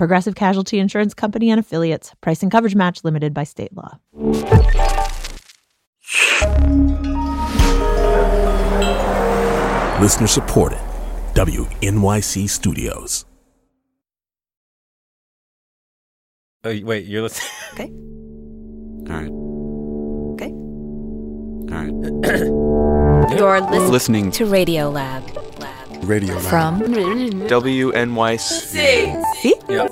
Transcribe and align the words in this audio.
Progressive 0.00 0.34
Casualty 0.34 0.78
Insurance 0.78 1.12
Company 1.12 1.50
and 1.50 1.60
affiliates. 1.60 2.14
Price 2.22 2.42
and 2.42 2.50
coverage 2.50 2.74
match 2.74 3.04
limited 3.04 3.34
by 3.34 3.44
state 3.44 3.76
law. 3.76 3.98
Listener 10.00 10.26
supported. 10.26 10.78
WNYC 11.34 12.48
Studios. 12.48 13.26
Oh, 16.64 16.80
wait, 16.82 17.04
you're 17.04 17.20
listening. 17.20 17.50
Okay. 17.74 17.92
All 19.12 19.20
right. 19.20 19.30
Okay. 20.32 20.50
All 21.74 21.84
right. 21.84 23.36
You're 23.36 23.60
listening, 23.60 23.90
Listening 23.90 24.30
to 24.30 24.46
Radio 24.46 24.88
Lab. 24.88 25.49
Lab. 26.00 26.08
Radio 26.08 26.34
Lab. 26.34 26.42
From 26.44 26.80
WNYC. 26.80 28.40
See? 29.36 29.54
Yeah. 29.68 29.88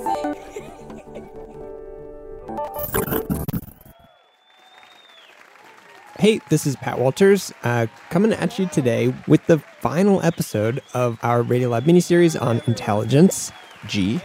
Hey, 6.17 6.41
this 6.49 6.67
is 6.67 6.75
Pat 6.75 6.99
Walters 6.99 7.53
uh, 7.63 7.87
coming 8.09 8.33
at 8.33 8.59
you 8.59 8.65
today 8.67 9.13
with 9.27 9.45
the 9.47 9.59
final 9.79 10.21
episode 10.21 10.81
of 10.93 11.17
our 11.23 11.43
Radiolab 11.43 11.83
miniseries 11.83 12.39
on 12.39 12.61
intelligence, 12.67 13.53
G. 13.87 14.19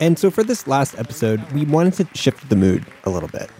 And 0.00 0.18
so 0.18 0.30
for 0.30 0.44
this 0.44 0.68
last 0.68 0.96
episode, 0.98 1.42
we 1.52 1.64
wanted 1.64 1.94
to 1.94 2.08
shift 2.16 2.48
the 2.48 2.54
mood 2.56 2.86
a 3.04 3.10
little 3.10 3.28
bit. 3.28 3.50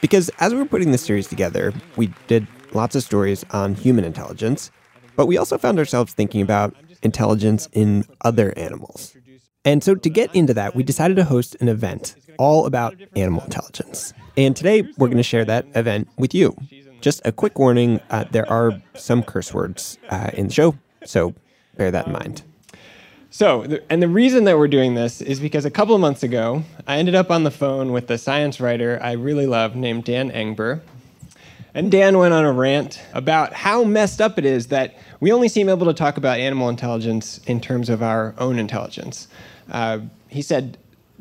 Because 0.00 0.30
as 0.38 0.52
we 0.52 0.60
were 0.60 0.66
putting 0.66 0.92
this 0.92 1.02
series 1.02 1.26
together, 1.26 1.72
we 1.96 2.12
did 2.28 2.46
lots 2.72 2.94
of 2.94 3.02
stories 3.02 3.44
on 3.50 3.74
human 3.74 4.04
intelligence, 4.04 4.70
but 5.16 5.26
we 5.26 5.36
also 5.36 5.58
found 5.58 5.78
ourselves 5.78 6.12
thinking 6.12 6.42
about 6.42 6.74
intelligence 7.02 7.68
in 7.72 8.04
other 8.22 8.52
animals. 8.56 9.16
And 9.64 9.82
so 9.82 9.94
to 9.94 10.10
get 10.10 10.34
into 10.34 10.54
that, 10.54 10.74
we 10.74 10.82
decided 10.82 11.16
to 11.16 11.24
host 11.24 11.56
an 11.60 11.68
event 11.68 12.16
all 12.38 12.66
about 12.66 12.96
animal 13.14 13.42
intelligence. 13.44 14.12
And 14.36 14.56
today 14.56 14.82
we're 14.98 15.08
going 15.08 15.18
to 15.18 15.22
share 15.22 15.44
that 15.44 15.66
event 15.74 16.08
with 16.16 16.34
you. 16.34 16.56
Just 17.00 17.20
a 17.24 17.32
quick 17.32 17.58
warning 17.58 18.00
uh, 18.10 18.24
there 18.30 18.48
are 18.50 18.80
some 18.94 19.22
curse 19.22 19.52
words 19.52 19.98
uh, 20.08 20.30
in 20.32 20.48
the 20.48 20.52
show, 20.52 20.76
so 21.04 21.34
bear 21.76 21.90
that 21.90 22.06
in 22.06 22.12
mind. 22.12 22.42
So, 23.30 23.80
and 23.88 24.02
the 24.02 24.08
reason 24.08 24.44
that 24.44 24.58
we're 24.58 24.68
doing 24.68 24.94
this 24.94 25.22
is 25.22 25.40
because 25.40 25.64
a 25.64 25.70
couple 25.70 25.94
of 25.94 26.00
months 26.00 26.22
ago, 26.22 26.64
I 26.86 26.98
ended 26.98 27.14
up 27.14 27.30
on 27.30 27.44
the 27.44 27.50
phone 27.50 27.90
with 27.90 28.10
a 28.10 28.18
science 28.18 28.60
writer 28.60 29.00
I 29.02 29.12
really 29.12 29.46
love 29.46 29.74
named 29.74 30.04
Dan 30.04 30.30
Engber. 30.30 30.82
And 31.74 31.90
Dan 31.90 32.18
went 32.18 32.34
on 32.34 32.44
a 32.44 32.52
rant 32.52 33.00
about 33.14 33.52
how 33.54 33.82
messed 33.84 34.20
up 34.20 34.38
it 34.38 34.44
is 34.44 34.66
that 34.68 34.98
we 35.20 35.32
only 35.32 35.48
seem 35.48 35.68
able 35.68 35.86
to 35.86 35.94
talk 35.94 36.16
about 36.16 36.38
animal 36.38 36.68
intelligence 36.68 37.40
in 37.46 37.60
terms 37.60 37.88
of 37.88 38.02
our 38.02 38.34
own 38.38 38.58
intelligence. 38.58 39.28
Uh, 39.70 40.00
he 40.28 40.42
said, 40.42 40.76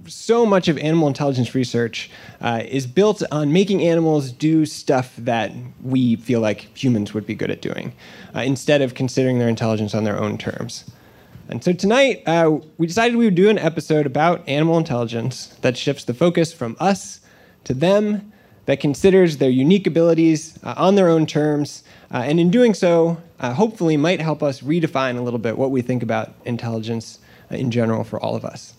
so 0.08 0.46
much 0.46 0.68
of 0.68 0.78
animal 0.80 1.08
intelligence 1.08 1.54
research 1.54 2.10
uh, 2.42 2.64
is 2.68 2.88
built 2.88 3.22
on 3.32 3.54
making 3.54 3.84
animals 3.84 4.32
do 4.32 4.66
stuff 4.66 5.16
that 5.18 5.52
we 5.84 6.16
feel 6.16 6.40
like 6.40 6.76
humans 6.78 7.14
would 7.14 7.26
be 7.26 7.36
good 7.36 7.52
at 7.52 7.62
doing, 7.62 7.94
uh, 8.36 8.40
instead 8.40 8.82
of 8.82 8.96
considering 8.96 9.40
their 9.40 9.48
intelligence 9.48 9.94
on 9.94 10.04
their 10.04 10.20
own 10.20 10.38
terms. 10.38 10.90
And 11.50 11.64
so 11.64 11.74
tonight, 11.74 12.24
uh, 12.26 12.60
we 12.78 12.88
decided 12.88 13.16
we 13.16 13.26
would 13.26 13.36
do 13.36 13.50
an 13.50 13.60
episode 13.60 14.06
about 14.06 14.48
animal 14.48 14.78
intelligence 14.78 15.48
that 15.62 15.78
shifts 15.78 16.06
the 16.06 16.14
focus 16.14 16.54
from 16.54 16.76
us 16.80 17.20
to 17.66 17.74
them, 17.74 18.31
that 18.66 18.80
considers 18.80 19.38
their 19.38 19.50
unique 19.50 19.88
abilities 19.88 20.58
uh, 20.64 20.74
on 20.78 20.96
their 20.96 21.10
own 21.10 21.26
terms, 21.26 21.84
uh, 22.14 22.18
and 22.18 22.40
in 22.40 22.52
doing 22.52 22.74
so, 22.74 23.22
uh, 23.40 23.54
hopefully 23.54 23.98
might 23.98 24.22
help 24.22 24.44
us 24.44 24.62
redefine 24.62 25.18
a 25.18 25.22
little 25.22 25.40
bit 25.40 25.58
what 25.58 25.72
we 25.72 25.82
think 25.82 26.04
about 26.04 26.34
intelligence 26.46 27.20
uh, 27.52 27.56
in 27.56 27.72
general 27.72 28.04
for 28.04 28.20
all 28.20 28.36
of 28.36 28.46
us. 28.46 28.76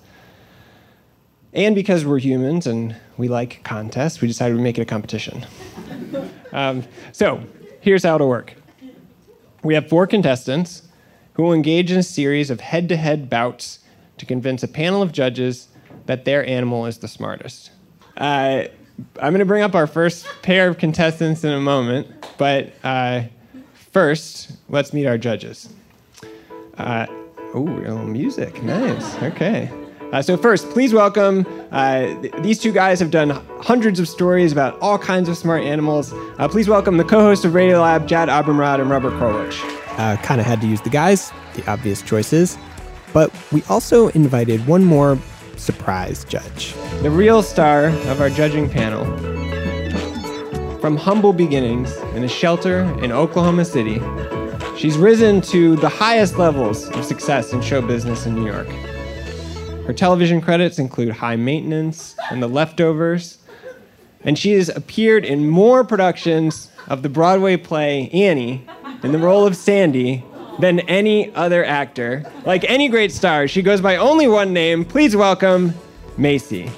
And 1.52 1.74
because 1.74 2.06
we're 2.06 2.18
humans 2.18 2.66
and 2.66 2.96
we 3.18 3.28
like 3.28 3.62
contests, 3.62 4.20
we 4.20 4.28
decided 4.28 4.56
we'd 4.56 4.62
make 4.62 4.78
it 4.78 4.82
a 4.82 4.86
competition. 4.86 5.46
um, 6.52 6.84
so 7.12 7.42
here's 7.80 8.04
how 8.04 8.14
it'll 8.14 8.28
work 8.28 8.54
we 9.62 9.74
have 9.74 9.88
four 9.88 10.06
contestants 10.06 10.82
who 11.34 11.42
will 11.42 11.52
engage 11.52 11.90
in 11.90 11.98
a 11.98 12.02
series 12.02 12.50
of 12.50 12.60
head 12.60 12.88
to 12.88 12.96
head 12.96 13.30
bouts 13.30 13.78
to 14.18 14.26
convince 14.26 14.62
a 14.62 14.68
panel 14.68 15.02
of 15.02 15.12
judges 15.12 15.68
that 16.06 16.24
their 16.24 16.44
animal 16.46 16.86
is 16.86 16.98
the 16.98 17.08
smartest. 17.08 17.70
Uh, 18.16 18.64
I'm 19.20 19.32
going 19.32 19.40
to 19.40 19.44
bring 19.44 19.62
up 19.62 19.74
our 19.74 19.86
first 19.86 20.26
pair 20.42 20.68
of 20.68 20.78
contestants 20.78 21.44
in 21.44 21.52
a 21.52 21.60
moment, 21.60 22.06
but 22.38 22.72
uh, 22.84 23.22
first, 23.74 24.52
let's 24.68 24.92
meet 24.92 25.06
our 25.06 25.18
judges. 25.18 25.68
Uh, 26.76 27.06
oh, 27.54 27.66
a 27.66 27.80
little 27.80 28.04
music. 28.04 28.62
Nice. 28.62 29.14
Okay. 29.22 29.70
Uh, 30.12 30.20
so, 30.20 30.36
first, 30.36 30.68
please 30.70 30.92
welcome 30.92 31.46
uh, 31.70 32.20
th- 32.20 32.34
these 32.40 32.58
two 32.58 32.70
guys 32.70 33.00
have 33.00 33.10
done 33.10 33.30
hundreds 33.60 33.98
of 33.98 34.06
stories 34.06 34.52
about 34.52 34.78
all 34.80 34.98
kinds 34.98 35.28
of 35.28 35.38
smart 35.38 35.62
animals. 35.64 36.12
Uh, 36.38 36.46
please 36.48 36.68
welcome 36.68 36.98
the 36.98 37.04
co 37.04 37.20
host 37.20 37.46
of 37.46 37.52
Radiolab, 37.52 38.06
Jad 38.06 38.28
Abumrad 38.28 38.78
and 38.80 38.90
Robert 38.90 39.14
Krulwich. 39.14 39.58
Uh, 39.98 40.16
kind 40.22 40.40
of 40.40 40.46
had 40.46 40.60
to 40.60 40.66
use 40.66 40.82
the 40.82 40.90
guys, 40.90 41.32
the 41.54 41.70
obvious 41.70 42.02
choices. 42.02 42.58
But 43.14 43.32
we 43.52 43.62
also 43.70 44.08
invited 44.08 44.66
one 44.66 44.84
more 44.84 45.18
surprise 45.62 46.24
judge. 46.24 46.74
The 47.02 47.10
real 47.10 47.40
star 47.40 47.86
of 47.86 48.20
our 48.20 48.28
judging 48.28 48.68
panel. 48.68 49.04
From 50.80 50.96
humble 50.96 51.32
beginnings 51.32 51.96
in 52.16 52.24
a 52.24 52.28
shelter 52.28 52.80
in 53.00 53.12
Oklahoma 53.12 53.64
City, 53.64 54.02
she's 54.76 54.98
risen 54.98 55.40
to 55.42 55.76
the 55.76 55.88
highest 55.88 56.36
levels 56.36 56.88
of 56.90 57.04
success 57.04 57.52
in 57.52 57.62
show 57.62 57.80
business 57.80 58.26
in 58.26 58.34
New 58.34 58.44
York. 58.44 58.66
Her 59.86 59.92
television 59.92 60.40
credits 60.40 60.80
include 60.80 61.12
High 61.12 61.36
Maintenance 61.36 62.16
and 62.32 62.42
The 62.42 62.48
Leftovers, 62.48 63.38
and 64.24 64.36
she 64.36 64.52
has 64.54 64.68
appeared 64.68 65.24
in 65.24 65.48
more 65.48 65.84
productions 65.84 66.72
of 66.88 67.02
the 67.02 67.08
Broadway 67.08 67.56
play 67.56 68.08
Annie 68.10 68.66
in 69.04 69.12
the 69.12 69.18
role 69.18 69.46
of 69.46 69.56
Sandy 69.56 70.24
than 70.58 70.80
any 70.80 71.34
other 71.34 71.64
actor. 71.64 72.24
Like 72.44 72.64
any 72.68 72.88
great 72.88 73.12
star, 73.12 73.48
she 73.48 73.62
goes 73.62 73.80
by 73.80 73.96
only 73.96 74.28
one 74.28 74.52
name. 74.52 74.84
Please 74.84 75.16
welcome 75.16 75.74
Macy. 76.16 76.70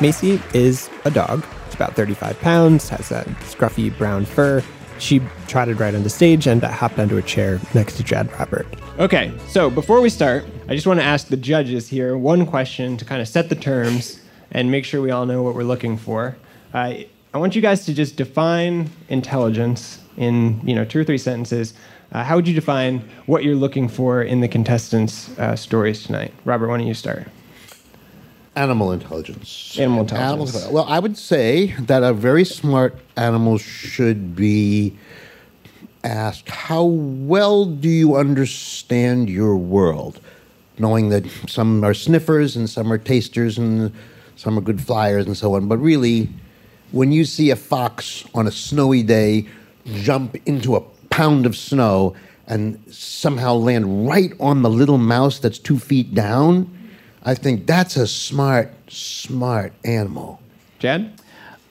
Macy 0.00 0.40
is 0.52 0.90
a 1.04 1.10
dog. 1.10 1.44
She's 1.66 1.74
about 1.74 1.94
35 1.94 2.40
pounds, 2.40 2.88
has 2.88 3.10
a 3.10 3.24
scruffy 3.40 3.96
brown 3.96 4.24
fur. 4.24 4.62
She 4.98 5.20
trotted 5.46 5.80
right 5.80 5.94
onto 5.94 6.04
the 6.04 6.10
stage 6.10 6.46
and 6.46 6.62
hopped 6.62 6.98
onto 6.98 7.16
a 7.16 7.22
chair 7.22 7.60
next 7.74 7.96
to 7.96 8.04
Jad 8.04 8.30
Robert. 8.32 8.66
Okay, 8.98 9.32
so 9.48 9.70
before 9.70 10.00
we 10.00 10.08
start, 10.08 10.44
I 10.68 10.74
just 10.74 10.86
want 10.86 11.00
to 11.00 11.04
ask 11.04 11.28
the 11.28 11.36
judges 11.36 11.88
here 11.88 12.16
one 12.16 12.46
question 12.46 12.96
to 12.96 13.04
kind 13.04 13.20
of 13.20 13.28
set 13.28 13.48
the 13.48 13.56
terms 13.56 14.20
and 14.52 14.70
make 14.70 14.84
sure 14.84 15.02
we 15.02 15.10
all 15.10 15.26
know 15.26 15.42
what 15.42 15.54
we're 15.54 15.64
looking 15.64 15.96
for. 15.96 16.36
Uh, 16.72 16.94
I 17.32 17.38
want 17.38 17.56
you 17.56 17.62
guys 17.62 17.84
to 17.86 17.94
just 17.94 18.16
define 18.16 18.90
intelligence 19.08 19.98
in 20.16 20.60
you 20.66 20.74
know 20.74 20.84
two 20.84 21.00
or 21.00 21.04
three 21.04 21.18
sentences. 21.18 21.74
Uh, 22.12 22.22
how 22.22 22.36
would 22.36 22.46
you 22.46 22.54
define 22.54 23.00
what 23.26 23.42
you're 23.42 23.56
looking 23.56 23.88
for 23.88 24.22
in 24.22 24.40
the 24.40 24.48
contestants' 24.48 25.36
uh, 25.38 25.56
stories 25.56 26.04
tonight? 26.04 26.32
Robert, 26.44 26.68
why 26.68 26.78
don't 26.78 26.86
you 26.86 26.94
start? 26.94 27.26
Animal 28.56 28.92
intelligence. 28.92 29.76
Animal 29.78 30.02
intelligence. 30.02 30.28
Animal 30.28 30.46
intelligence. 30.46 30.72
Well, 30.72 30.84
I 30.84 31.00
would 31.00 31.18
say 31.18 31.74
that 31.80 32.04
a 32.04 32.12
very 32.12 32.44
smart 32.44 32.96
animal 33.16 33.58
should 33.58 34.36
be 34.36 34.96
asked, 36.04 36.48
How 36.48 36.84
well 36.84 37.64
do 37.64 37.88
you 37.88 38.14
understand 38.14 39.28
your 39.28 39.56
world? 39.56 40.20
Knowing 40.78 41.08
that 41.08 41.24
some 41.48 41.82
are 41.84 41.94
sniffers 41.94 42.54
and 42.54 42.70
some 42.70 42.92
are 42.92 42.98
tasters 42.98 43.58
and 43.58 43.92
some 44.36 44.58
are 44.58 44.60
good 44.60 44.80
flyers 44.80 45.26
and 45.26 45.36
so 45.36 45.54
on. 45.54 45.66
But 45.66 45.78
really, 45.78 46.28
when 46.92 47.10
you 47.10 47.24
see 47.24 47.50
a 47.50 47.56
fox 47.56 48.24
on 48.34 48.46
a 48.46 48.52
snowy 48.52 49.02
day 49.02 49.46
jump 49.86 50.36
into 50.46 50.76
a 50.76 50.80
pound 51.10 51.46
of 51.46 51.56
snow 51.56 52.14
and 52.46 52.82
somehow 52.92 53.54
land 53.54 54.08
right 54.08 54.32
on 54.38 54.62
the 54.62 54.70
little 54.70 54.98
mouse 54.98 55.38
that's 55.38 55.58
two 55.58 55.78
feet 55.78 56.14
down, 56.14 56.70
I 57.24 57.34
think 57.34 57.66
that's 57.66 57.96
a 57.96 58.06
smart, 58.06 58.72
smart 58.88 59.72
animal. 59.84 60.40
Jad? 60.78 61.20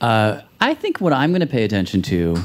Uh, 0.01 0.42
I 0.60 0.74
think 0.74 1.00
what 1.00 1.13
I'm 1.13 1.31
going 1.31 1.42
to 1.42 1.48
pay 1.48 1.63
attention 1.63 2.01
to 2.04 2.38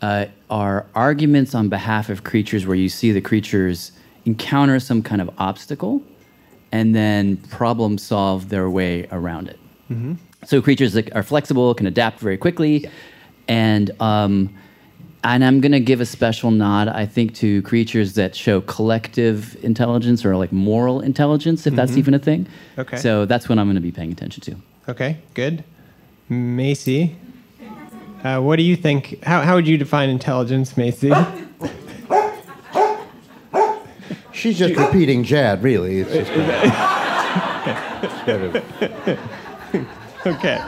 uh, 0.00 0.26
are 0.50 0.86
arguments 0.94 1.54
on 1.54 1.68
behalf 1.68 2.08
of 2.08 2.24
creatures 2.24 2.66
where 2.66 2.76
you 2.76 2.88
see 2.88 3.12
the 3.12 3.20
creatures 3.20 3.92
encounter 4.24 4.80
some 4.80 5.02
kind 5.02 5.20
of 5.20 5.30
obstacle 5.38 6.02
and 6.72 6.94
then 6.94 7.36
problem 7.36 7.98
solve 7.98 8.48
their 8.48 8.70
way 8.70 9.06
around 9.12 9.48
it. 9.48 9.58
So 10.46 10.62
creatures 10.62 10.94
that 10.94 11.14
are 11.14 11.22
flexible 11.22 11.74
can 11.74 11.86
adapt 11.86 12.18
very 12.18 12.38
quickly, 12.38 12.88
and 13.46 13.90
um, 14.00 14.48
and 15.24 15.44
I'm 15.44 15.60
gonna 15.60 15.80
give 15.80 16.00
a 16.00 16.06
special 16.06 16.50
nod, 16.50 16.88
I 16.88 17.06
think, 17.06 17.34
to 17.36 17.62
creatures 17.62 18.14
that 18.14 18.34
show 18.34 18.60
collective 18.62 19.62
intelligence 19.64 20.24
or 20.24 20.36
like 20.36 20.52
moral 20.52 21.00
intelligence, 21.00 21.66
if 21.66 21.74
that's 21.74 21.96
even 21.96 22.14
a 22.14 22.18
thing. 22.18 22.46
Okay. 22.78 22.96
So 22.96 23.24
that's 23.24 23.48
what 23.48 23.58
I'm 23.58 23.68
gonna 23.68 23.80
be 23.80 23.92
paying 23.92 24.12
attention 24.12 24.42
to. 24.42 24.90
Okay, 24.90 25.18
good. 25.34 25.62
Macy, 26.28 27.16
uh, 28.24 28.40
what 28.40 28.56
do 28.56 28.62
you 28.62 28.76
think? 28.76 29.22
How, 29.24 29.42
how 29.42 29.56
would 29.56 29.66
you 29.66 29.76
define 29.76 30.08
intelligence, 30.08 30.76
Macy? 30.76 31.12
She's 34.32 34.58
just 34.58 34.76
repeating 34.76 35.24
Jad, 35.24 35.62
really. 35.62 36.00
It's 36.00 36.10
just 36.10 36.30
okay. 40.26 40.60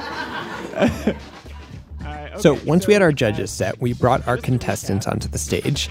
So 2.38 2.58
once 2.64 2.86
we 2.86 2.92
had 2.92 3.02
our 3.02 3.12
judges 3.12 3.50
set, 3.50 3.80
we 3.80 3.92
brought 3.92 4.26
our 4.26 4.36
contestants 4.36 5.06
onto 5.06 5.28
the 5.28 5.38
stage. 5.38 5.88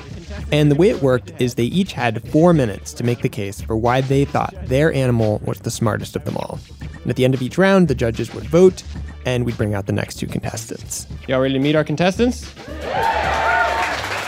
And 0.51 0.69
the 0.69 0.75
way 0.75 0.89
it 0.89 1.01
worked 1.01 1.31
is 1.39 1.55
they 1.55 1.63
each 1.63 1.93
had 1.93 2.27
four 2.29 2.53
minutes 2.53 2.93
to 2.93 3.03
make 3.03 3.21
the 3.21 3.29
case 3.29 3.61
for 3.61 3.77
why 3.77 4.01
they 4.01 4.25
thought 4.25 4.53
their 4.65 4.93
animal 4.93 5.41
was 5.45 5.59
the 5.59 5.71
smartest 5.71 6.15
of 6.15 6.25
them 6.25 6.37
all. 6.37 6.59
And 7.01 7.09
at 7.09 7.15
the 7.15 7.25
end 7.25 7.33
of 7.33 7.41
each 7.41 7.57
round, 7.57 7.87
the 7.87 7.95
judges 7.95 8.33
would 8.33 8.45
vote, 8.45 8.83
and 9.25 9.45
we'd 9.45 9.57
bring 9.57 9.73
out 9.73 9.85
the 9.87 9.93
next 9.93 10.15
two 10.15 10.27
contestants. 10.27 11.07
Y'all 11.27 11.41
ready 11.41 11.53
to 11.53 11.59
meet 11.59 11.75
our 11.75 11.83
contestants? 11.83 12.49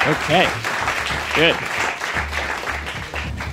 Okay, 0.07 0.47
good. 1.35 1.55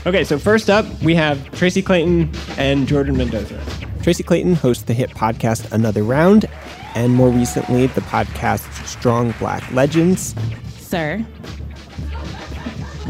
Okay, 0.04 0.24
so 0.24 0.38
first 0.38 0.68
up, 0.68 0.84
we 1.02 1.14
have 1.14 1.50
Tracy 1.52 1.82
Clayton 1.82 2.30
and 2.58 2.88
Jordan 2.88 3.16
Mendoza. 3.16 3.60
Tracy 4.02 4.24
Clayton 4.24 4.54
hosts 4.56 4.82
the 4.84 4.94
hit 4.94 5.10
podcast 5.10 5.70
Another 5.72 6.02
Round, 6.02 6.46
and 6.94 7.14
more 7.14 7.30
recently, 7.30 7.86
the 7.86 8.00
podcast 8.02 8.86
Strong 8.86 9.34
Black 9.38 9.70
Legends. 9.72 10.34
Sir. 10.78 11.24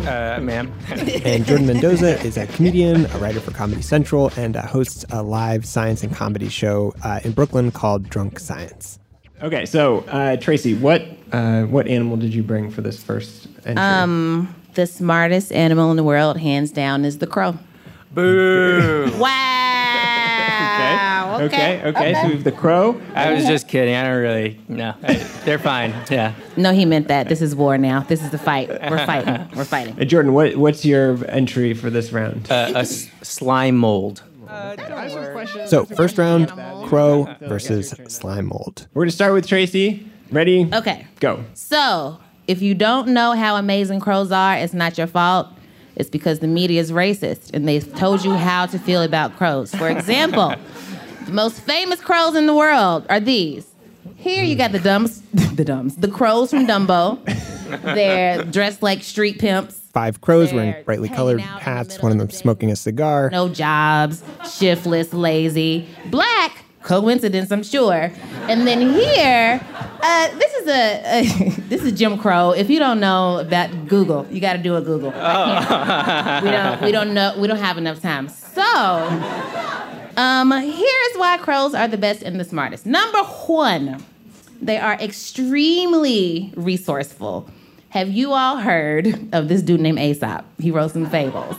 Uh, 0.06 0.40
ma'am. 0.40 0.72
And 1.24 1.44
Jordan 1.44 1.66
Mendoza 1.66 2.20
is 2.22 2.36
a 2.36 2.46
comedian, 2.46 3.06
a 3.06 3.18
writer 3.18 3.40
for 3.40 3.50
Comedy 3.52 3.82
Central, 3.82 4.32
and 4.36 4.56
uh, 4.56 4.62
hosts 4.66 5.04
a 5.10 5.22
live 5.22 5.64
science 5.66 6.02
and 6.02 6.14
comedy 6.14 6.48
show 6.48 6.94
uh, 7.04 7.20
in 7.24 7.32
Brooklyn 7.32 7.70
called 7.70 8.08
Drunk 8.08 8.38
Science. 8.38 8.98
Okay, 9.42 9.66
so 9.66 9.98
uh, 10.08 10.36
Tracy, 10.36 10.74
what 10.74 11.02
uh, 11.32 11.62
what 11.64 11.88
animal 11.88 12.16
did 12.16 12.32
you 12.34 12.42
bring 12.42 12.70
for 12.70 12.80
this 12.80 13.02
first 13.02 13.48
entry? 13.64 13.82
Um, 13.82 14.54
the 14.74 14.86
smartest 14.86 15.52
animal 15.52 15.90
in 15.90 15.96
the 15.96 16.04
world, 16.04 16.38
hands 16.38 16.70
down, 16.70 17.04
is 17.04 17.18
the 17.18 17.26
crow. 17.26 17.58
Boo! 18.12 19.10
Wow. 19.18 19.28
okay, 20.74 21.11
okay, 21.40 21.82
okay. 21.84 22.14
So 22.14 22.26
we 22.28 22.32
have 22.34 22.44
the 22.44 22.52
crow. 22.52 23.00
I 23.14 23.32
was 23.32 23.44
just 23.46 23.68
kidding. 23.68 23.94
I 23.94 24.04
don't 24.04 24.20
really. 24.20 24.60
No, 24.68 24.94
I- 25.02 25.14
they're 25.44 25.58
fine. 25.58 25.94
Yeah. 26.10 26.34
No, 26.56 26.72
he 26.72 26.84
meant 26.84 27.08
that. 27.08 27.28
This 27.28 27.40
is 27.42 27.54
war 27.56 27.78
now. 27.78 28.00
This 28.00 28.22
is 28.22 28.30
the 28.30 28.38
fight. 28.38 28.68
We're 28.68 29.04
fighting. 29.06 29.48
We're 29.56 29.64
fighting. 29.64 30.00
Uh, 30.00 30.04
Jordan, 30.04 30.32
what 30.34 30.56
what's 30.56 30.84
your 30.84 31.18
entry 31.28 31.74
for 31.74 31.90
this 31.90 32.12
round? 32.12 32.50
Uh, 32.50 32.72
a 32.74 32.78
s- 32.80 33.08
slime 33.22 33.76
mold. 33.76 34.22
so 35.66 35.84
first 35.84 36.18
round, 36.18 36.48
crow 36.88 37.28
versus 37.40 37.94
slime 38.08 38.46
mold. 38.46 38.86
We're 38.94 39.04
gonna 39.04 39.10
start 39.12 39.32
with 39.32 39.46
Tracy. 39.46 40.06
Ready? 40.30 40.68
Okay. 40.72 41.06
Go. 41.20 41.44
So, 41.54 42.18
if 42.46 42.62
you 42.62 42.74
don't 42.74 43.08
know 43.08 43.32
how 43.32 43.56
amazing 43.56 44.00
crows 44.00 44.32
are, 44.32 44.56
it's 44.56 44.72
not 44.72 44.96
your 44.96 45.06
fault. 45.06 45.48
It's 45.94 46.08
because 46.08 46.38
the 46.38 46.46
media 46.48 46.80
is 46.80 46.90
racist 46.90 47.50
and 47.52 47.68
they've 47.68 47.86
told 47.96 48.24
you 48.24 48.32
how 48.32 48.64
to 48.66 48.78
feel 48.78 49.02
about 49.02 49.36
crows. 49.36 49.74
For 49.74 49.88
example, 49.90 50.54
the 51.26 51.32
most 51.32 51.60
famous 51.60 52.00
crows 52.00 52.34
in 52.36 52.46
the 52.46 52.54
world 52.54 53.06
are 53.08 53.20
these. 53.20 53.66
Here 54.16 54.44
you 54.44 54.54
got 54.54 54.72
the 54.72 54.78
dumbs, 54.78 55.20
the 55.32 55.64
dumbs, 55.64 55.96
the 55.96 56.08
crows 56.08 56.50
from 56.50 56.66
Dumbo. 56.66 57.18
They're 57.82 58.44
dressed 58.44 58.82
like 58.82 59.02
street 59.02 59.38
pimps, 59.38 59.78
Five 59.92 60.20
crows 60.20 60.50
They're 60.50 60.56
wearing 60.58 60.84
brightly 60.84 61.08
colored 61.08 61.40
out 61.40 61.48
in 61.48 61.54
the 61.54 61.60
hats. 61.60 62.00
One 62.00 62.12
of 62.12 62.16
of 62.16 62.28
them 62.28 62.30
smoking 62.30 62.70
a 62.70 62.76
cigar. 62.76 63.28
no 63.30 63.48
jobs, 63.48 64.22
shiftless, 64.58 65.12
lazy. 65.12 65.86
Black, 66.06 66.64
coincidence, 66.82 67.50
I'm 67.50 67.62
sure. 67.62 68.10
And 68.48 68.66
then 68.66 68.80
here, 68.80 69.60
uh, 70.02 70.28
this 70.38 70.54
is 70.54 70.68
a, 70.68 71.02
a 71.04 71.60
this 71.68 71.82
is 71.82 71.92
Jim 71.98 72.16
Crow. 72.18 72.52
If 72.52 72.70
you 72.70 72.78
don't 72.78 73.00
know 73.00 73.38
about 73.38 73.88
Google, 73.88 74.26
you 74.30 74.40
got 74.40 74.54
to 74.54 74.62
do 74.62 74.76
a 74.76 74.80
Google. 74.80 75.12
I 75.14 75.64
can't- 75.66 76.44
we 76.44 76.50
don't 76.50 76.82
we 76.82 76.92
don't 76.92 77.14
know 77.14 77.34
we 77.38 77.48
don't 77.48 77.58
have 77.58 77.76
enough 77.76 78.00
time. 78.00 78.28
So, 78.28 78.62
um, 80.16 80.52
here's 80.52 81.16
why 81.16 81.38
crows 81.38 81.74
are 81.74 81.88
the 81.88 81.98
best 81.98 82.22
and 82.22 82.38
the 82.38 82.44
smartest. 82.44 82.86
Number 82.86 83.18
one, 83.18 84.04
they 84.60 84.78
are 84.78 84.94
extremely 84.94 86.52
resourceful. 86.56 87.48
Have 87.90 88.08
you 88.08 88.32
all 88.32 88.56
heard 88.56 89.28
of 89.34 89.48
this 89.48 89.60
dude 89.60 89.80
named 89.80 89.98
Aesop? 89.98 90.46
He 90.58 90.70
wrote 90.70 90.92
some 90.92 91.04
fables. 91.10 91.56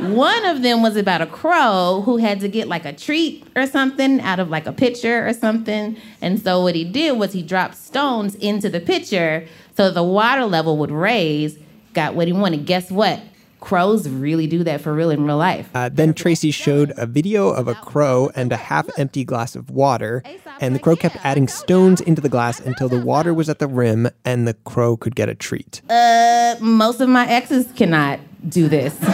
One 0.00 0.44
of 0.44 0.60
them 0.60 0.82
was 0.82 0.94
about 0.96 1.22
a 1.22 1.26
crow 1.26 2.02
who 2.04 2.18
had 2.18 2.40
to 2.40 2.48
get 2.48 2.68
like 2.68 2.84
a 2.84 2.92
treat 2.92 3.46
or 3.56 3.66
something 3.66 4.20
out 4.20 4.40
of 4.40 4.50
like 4.50 4.66
a 4.66 4.74
pitcher 4.74 5.26
or 5.26 5.32
something. 5.32 5.96
And 6.20 6.38
so 6.38 6.62
what 6.62 6.74
he 6.74 6.84
did 6.84 7.12
was 7.18 7.32
he 7.32 7.42
dropped 7.42 7.76
stones 7.76 8.34
into 8.34 8.68
the 8.68 8.80
pitcher 8.80 9.46
so 9.74 9.90
the 9.90 10.02
water 10.02 10.44
level 10.44 10.76
would 10.76 10.90
raise, 10.90 11.58
got 11.94 12.14
what 12.14 12.26
he 12.26 12.34
wanted. 12.34 12.66
Guess 12.66 12.90
what? 12.90 13.22
Crows 13.60 14.08
really 14.08 14.46
do 14.46 14.64
that 14.64 14.80
for 14.80 14.92
real 14.94 15.10
in 15.10 15.24
real 15.24 15.36
life. 15.36 15.68
Uh, 15.74 15.88
then 15.88 16.14
Tracy 16.14 16.50
showed 16.50 16.92
a 16.96 17.06
video 17.06 17.48
of 17.48 17.68
a 17.68 17.74
crow 17.74 18.30
and 18.34 18.52
a 18.52 18.56
half 18.56 18.88
empty 18.98 19.24
glass 19.24 19.54
of 19.54 19.70
water, 19.70 20.22
and 20.60 20.74
the 20.74 20.78
crow 20.78 20.96
kept 20.96 21.16
adding 21.24 21.46
stones 21.46 22.00
into 22.00 22.22
the 22.22 22.28
glass 22.28 22.58
until 22.60 22.88
the 22.88 23.00
water 23.00 23.34
was 23.34 23.48
at 23.48 23.58
the 23.58 23.68
rim 23.68 24.08
and 24.24 24.48
the 24.48 24.54
crow 24.54 24.96
could 24.96 25.14
get 25.14 25.28
a 25.28 25.34
treat. 25.34 25.82
Uh, 25.90 26.56
most 26.60 27.00
of 27.00 27.08
my 27.08 27.28
exes 27.28 27.70
cannot 27.76 28.18
do 28.48 28.68
this. 28.68 28.96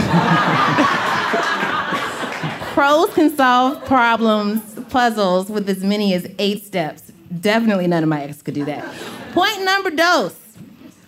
Crows 2.77 3.13
can 3.15 3.35
solve 3.35 3.83
problems, 3.87 4.61
puzzles 4.91 5.49
with 5.49 5.67
as 5.69 5.83
many 5.83 6.13
as 6.13 6.31
eight 6.39 6.63
steps. 6.63 7.11
Definitely 7.41 7.87
none 7.87 8.03
of 8.03 8.09
my 8.11 8.23
exes 8.23 8.43
could 8.43 8.53
do 8.55 8.67
that. 8.67 8.85
Point 9.33 9.65
number 9.65 9.91
dose. 9.91 10.37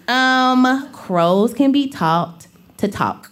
Um, 0.08 0.90
crows 0.92 1.52
can 1.52 1.70
be 1.70 1.86
taught 1.88 2.37
to 2.78 2.88
talk. 2.88 3.30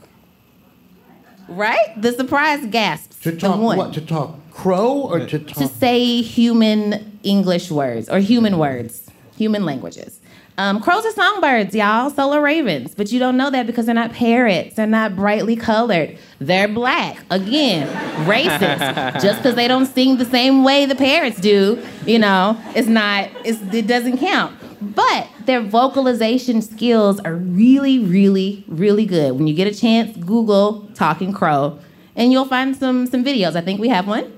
Right? 1.49 1.95
The 1.97 2.13
surprise 2.13 2.67
gasps. 2.67 3.21
to 3.21 3.31
the 3.31 3.37
talk 3.39 3.61
one. 3.61 3.79
what? 3.79 3.93
To 3.95 4.01
talk 4.01 4.37
crow 4.51 5.01
or 5.03 5.27
to 5.27 5.39
talk? 5.39 5.57
to 5.59 5.69
say 5.69 6.23
human 6.23 7.19
English 7.23 7.71
words 7.71 8.09
or 8.09 8.19
human 8.19 8.59
words, 8.59 9.09
human 9.37 9.65
languages. 9.65 10.21
Um, 10.59 10.81
crows 10.81 11.05
are 11.05 11.13
songbirds, 11.13 11.75
y'all. 11.75 12.09
So 12.09 12.33
are 12.33 12.41
ravens, 12.41 12.95
but 12.95 13.13
you 13.13 13.19
don't 13.19 13.37
know 13.37 13.51
that 13.51 13.67
because 13.67 13.85
they're 13.85 13.95
not 13.95 14.13
parrots. 14.13 14.77
They're 14.77 14.87
not 14.87 15.15
brightly 15.15 15.55
colored. 15.55 16.17
They're 16.39 16.69
black. 16.69 17.19
Again, 17.31 17.87
racist. 18.27 19.21
Just 19.21 19.41
because 19.41 19.55
they 19.55 19.69
don't 19.69 19.85
sing 19.85 20.17
the 20.17 20.25
same 20.25 20.65
way 20.65 20.87
the 20.87 20.95
parrots 20.95 21.39
do, 21.41 21.83
you 22.07 22.19
know, 22.19 22.59
it's 22.75 22.89
not. 22.89 23.29
It's, 23.45 23.61
it 23.75 23.87
doesn't 23.87 24.17
count. 24.17 24.57
But 24.81 25.29
their 25.47 25.61
vocalization 25.61 26.61
skills 26.63 27.21
are 27.21 27.35
really, 27.35 27.99
really, 27.99 28.65
really 28.69 29.07
good. 29.07 29.33
When 29.33 29.47
you 29.47 29.55
get 29.55 29.67
a 29.67 29.75
chance, 29.75 30.17
Google 30.17 30.89
"talking 30.95 31.33
crow," 31.33 31.79
and 32.15 32.33
you'll 32.33 32.45
find 32.45 32.77
some 32.77 33.07
some 33.07 33.25
videos. 33.25 33.57
I 33.57 33.61
think 33.63 33.81
we 33.81 33.89
have 33.89 34.07
one. 34.07 34.33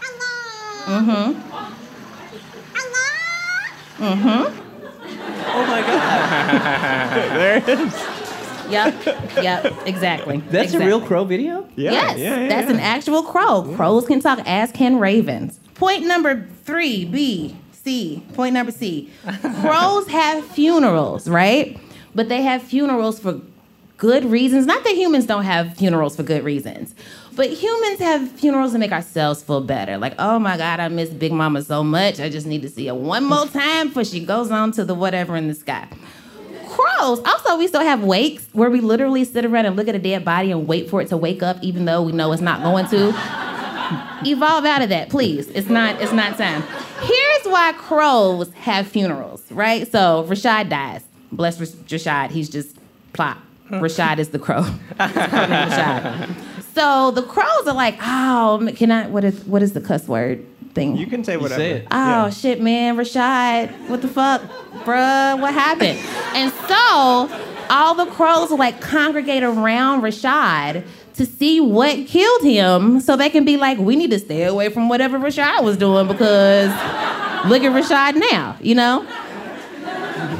Hello. 0.00 1.00
Mm-hmm. 1.00 1.40
Hello. 2.74 4.14
Mm-hmm. 4.14 4.60
Oh 5.56 5.66
my 5.66 5.80
god. 5.82 7.34
there 7.36 7.56
it 7.56 7.68
is. 7.68 8.14
Yep, 8.70 9.06
yep, 9.42 9.74
exactly. 9.86 10.38
That's 10.38 10.72
exactly. 10.72 10.84
a 10.84 10.86
real 10.86 11.00
crow 11.06 11.24
video? 11.24 11.68
Yeah, 11.76 11.92
yes, 11.92 12.18
yeah, 12.18 12.40
yeah, 12.40 12.48
that's 12.48 12.68
yeah. 12.68 12.74
an 12.74 12.80
actual 12.80 13.22
crow. 13.22 13.74
Crows 13.76 14.06
can 14.06 14.20
talk, 14.20 14.40
as 14.46 14.72
can 14.72 14.98
ravens. 14.98 15.60
Point 15.74 16.06
number 16.06 16.48
three, 16.64 17.04
B, 17.04 17.56
C. 17.84 18.22
Point 18.32 18.54
number 18.54 18.72
C. 18.72 19.10
Crows 19.60 20.08
have 20.08 20.44
funerals, 20.46 21.28
right? 21.28 21.78
But 22.14 22.28
they 22.28 22.42
have 22.42 22.62
funerals 22.62 23.20
for 23.20 23.40
good 23.98 24.24
reasons. 24.24 24.66
Not 24.66 24.82
that 24.84 24.94
humans 24.94 25.26
don't 25.26 25.44
have 25.44 25.76
funerals 25.76 26.16
for 26.16 26.22
good 26.22 26.44
reasons, 26.44 26.94
but 27.36 27.50
humans 27.50 27.98
have 27.98 28.30
funerals 28.32 28.72
to 28.72 28.78
make 28.78 28.92
ourselves 28.92 29.42
feel 29.42 29.60
better. 29.60 29.98
Like, 29.98 30.14
oh 30.18 30.38
my 30.38 30.56
God, 30.56 30.80
I 30.80 30.88
miss 30.88 31.10
Big 31.10 31.32
Mama 31.32 31.62
so 31.62 31.84
much. 31.84 32.20
I 32.20 32.30
just 32.30 32.46
need 32.46 32.62
to 32.62 32.68
see 32.68 32.86
her 32.86 32.94
one 32.94 33.24
more 33.24 33.46
time 33.46 33.88
before 33.88 34.04
she 34.04 34.24
goes 34.24 34.50
on 34.50 34.72
to 34.72 34.84
the 34.84 34.94
whatever 34.94 35.36
in 35.36 35.48
the 35.48 35.54
sky. 35.54 35.86
Crows. 36.68 37.20
Also, 37.20 37.58
we 37.58 37.68
still 37.68 37.82
have 37.82 38.02
wakes 38.02 38.48
where 38.52 38.70
we 38.70 38.80
literally 38.80 39.24
sit 39.24 39.44
around 39.44 39.66
and 39.66 39.76
look 39.76 39.88
at 39.88 39.94
a 39.94 39.98
dead 39.98 40.24
body 40.24 40.50
and 40.50 40.66
wait 40.66 40.88
for 40.88 41.00
it 41.02 41.08
to 41.08 41.16
wake 41.16 41.42
up, 41.42 41.58
even 41.62 41.84
though 41.84 42.02
we 42.02 42.12
know 42.12 42.32
it's 42.32 42.42
not 42.42 42.62
going 42.62 42.86
to. 42.86 43.08
Evolve 44.26 44.64
out 44.64 44.80
of 44.80 44.88
that, 44.88 45.10
please. 45.10 45.48
It's 45.48 45.68
not. 45.68 46.00
It's 46.00 46.12
not 46.12 46.38
time. 46.38 46.62
Here's 47.44 47.52
why 47.52 47.72
crows 47.72 48.50
have 48.54 48.86
funerals, 48.86 49.42
right? 49.50 49.90
So 49.90 50.24
Rashad 50.28 50.68
dies. 50.70 51.02
Bless 51.30 51.58
Rashad. 51.58 52.30
He's 52.30 52.48
just 52.48 52.76
plop. 53.12 53.38
Rashad 53.70 54.18
is 54.18 54.30
the 54.30 54.38
crow. 54.38 54.62
His 54.62 54.72
crow 54.96 55.06
named 55.46 55.72
Rashad. 55.72 56.34
So 56.74 57.10
the 57.10 57.22
crows 57.22 57.66
are 57.66 57.74
like, 57.74 57.96
oh, 58.00 58.68
can 58.76 58.90
I? 58.90 59.06
What 59.08 59.24
is 59.24 59.44
what 59.44 59.62
is 59.62 59.72
the 59.72 59.80
cuss 59.80 60.08
word? 60.08 60.44
thing. 60.74 60.96
You 60.96 61.06
can 61.06 61.22
say 61.22 61.36
whatever. 61.36 61.60
say 61.60 61.70
it. 61.70 61.86
Oh 61.92 62.30
shit, 62.30 62.60
man, 62.60 62.96
Rashad, 62.96 63.88
what 63.88 64.02
the 64.02 64.08
fuck, 64.08 64.42
bruh? 64.82 65.40
What 65.40 65.54
happened? 65.54 65.96
and 66.34 66.52
so 66.66 67.30
all 67.70 67.94
the 67.94 68.06
crows 68.06 68.50
will 68.50 68.58
like 68.58 68.80
congregate 68.80 69.44
around 69.44 70.02
Rashad 70.02 70.84
to 71.14 71.24
see 71.26 71.60
what 71.60 72.06
killed 72.06 72.42
him, 72.42 73.00
so 73.00 73.16
they 73.16 73.30
can 73.30 73.44
be 73.44 73.56
like, 73.56 73.78
we 73.78 73.96
need 73.96 74.10
to 74.10 74.18
stay 74.18 74.44
away 74.44 74.68
from 74.68 74.88
whatever 74.88 75.18
Rashad 75.18 75.62
was 75.62 75.76
doing 75.76 76.08
because 76.08 76.68
look 77.48 77.62
at 77.62 77.72
Rashad 77.72 78.16
now, 78.30 78.56
you 78.60 78.74
know. 78.74 79.06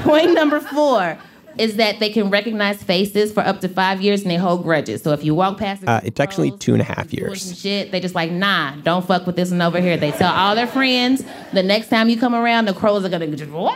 Point 0.02 0.34
number 0.34 0.60
four 0.60 1.16
is 1.56 1.76
that 1.76 2.00
they 2.00 2.10
can 2.10 2.30
recognize 2.30 2.82
faces 2.82 3.32
for 3.32 3.40
up 3.40 3.60
to 3.60 3.68
five 3.68 4.00
years 4.00 4.22
and 4.22 4.30
they 4.30 4.36
hold 4.36 4.64
grudges. 4.64 5.02
So 5.02 5.12
if 5.12 5.22
you 5.22 5.34
walk 5.36 5.58
past, 5.58 5.84
Uh, 5.86 6.00
it's 6.02 6.18
actually 6.18 6.50
two 6.58 6.72
and 6.72 6.82
a 6.82 6.84
half 6.84 7.12
years. 7.12 7.60
shit, 7.60 7.92
they 7.92 8.00
just 8.00 8.14
like, 8.16 8.32
nah, 8.32 8.72
don't 8.82 9.06
fuck 9.06 9.24
with 9.26 9.36
this 9.36 9.50
one 9.52 9.62
over 9.62 9.80
here. 9.80 9.96
They 9.96 10.10
tell 10.10 10.32
all 10.34 10.56
their 10.56 10.66
friends. 10.66 11.24
The 11.52 11.62
next 11.62 11.88
time 11.90 12.08
you 12.08 12.18
come 12.18 12.34
around, 12.34 12.64
the 12.64 12.74
crows 12.74 13.04
are 13.04 13.08
gonna 13.08 13.28
just, 13.28 13.50
wah, 13.52 13.62
wah, 13.62 13.72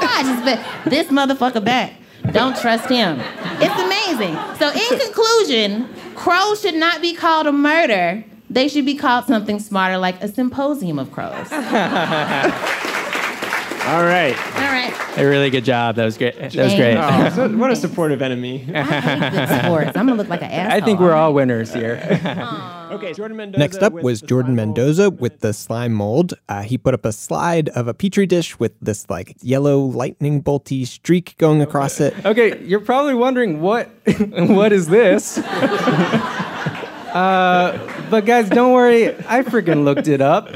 wah, 0.00 0.22
just 0.22 0.44
be, 0.84 0.90
this 0.90 1.08
motherfucker 1.08 1.64
back. 1.64 1.94
Don't 2.32 2.56
trust 2.58 2.88
him. 2.88 3.20
It's 3.60 3.80
amazing. 3.80 4.34
So 4.58 4.70
in 4.70 4.98
conclusion, 5.00 5.88
crows 6.14 6.60
should 6.60 6.74
not 6.74 7.00
be 7.00 7.14
called 7.14 7.46
a 7.46 7.52
murder. 7.52 8.24
They 8.50 8.68
should 8.68 8.84
be 8.84 8.94
called 8.94 9.24
something 9.24 9.58
smarter, 9.58 9.98
like 9.98 10.22
a 10.22 10.28
symposium 10.28 10.98
of 10.98 11.10
crows. 11.10 11.48
All 13.86 13.96
All 13.96 14.02
right. 14.02 14.34
right. 14.54 15.18
A 15.18 15.28
really 15.28 15.50
good 15.50 15.64
job. 15.64 15.96
That 15.96 16.04
was 16.06 16.16
great. 16.18 16.36
That 16.38 16.54
was 16.56 16.74
great. 16.74 16.96
Oh, 16.96 17.30
so 17.34 17.48
what 17.56 17.70
a 17.70 17.76
supportive 17.76 18.22
enemy. 18.22 18.66
I 18.74 18.82
hate 18.82 19.30
good 19.30 19.48
sports. 19.64 19.96
I'm 19.96 20.06
gonna 20.06 20.14
look 20.14 20.28
like 20.28 20.42
an 20.42 20.50
asshole. 20.50 20.82
I 20.82 20.84
think 20.84 21.00
we're 21.00 21.12
all 21.12 21.34
winners 21.34 21.72
here. 21.72 22.00
Okay, 22.90 23.12
Jordan 23.12 23.36
Mendoza. 23.36 23.58
Next 23.58 23.82
up 23.82 23.92
was 23.92 24.22
Jordan 24.22 24.54
Mendoza 24.54 25.10
with 25.10 25.40
the 25.40 25.52
slime 25.52 25.92
mold. 25.92 26.34
Uh, 26.48 26.62
he 26.62 26.78
put 26.78 26.94
up 26.94 27.04
a 27.04 27.12
slide 27.12 27.68
of 27.70 27.88
a 27.88 27.94
petri 27.94 28.24
dish 28.24 28.58
with 28.58 28.72
this 28.80 29.10
like 29.10 29.36
yellow 29.42 29.80
lightning 29.80 30.42
bolty 30.42 30.86
streak 30.86 31.36
going 31.38 31.60
across 31.60 32.00
it. 32.00 32.14
Okay, 32.24 32.62
you're 32.64 32.80
probably 32.80 33.14
wondering 33.14 33.60
what 33.60 33.88
what 34.36 34.72
is 34.72 34.86
this? 34.86 35.38
uh, 37.14 37.78
but 38.10 38.24
guys, 38.24 38.48
don't 38.48 38.72
worry. 38.72 39.14
I 39.26 39.42
freaking 39.42 39.84
looked 39.84 40.08
it 40.08 40.20
up. 40.20 40.48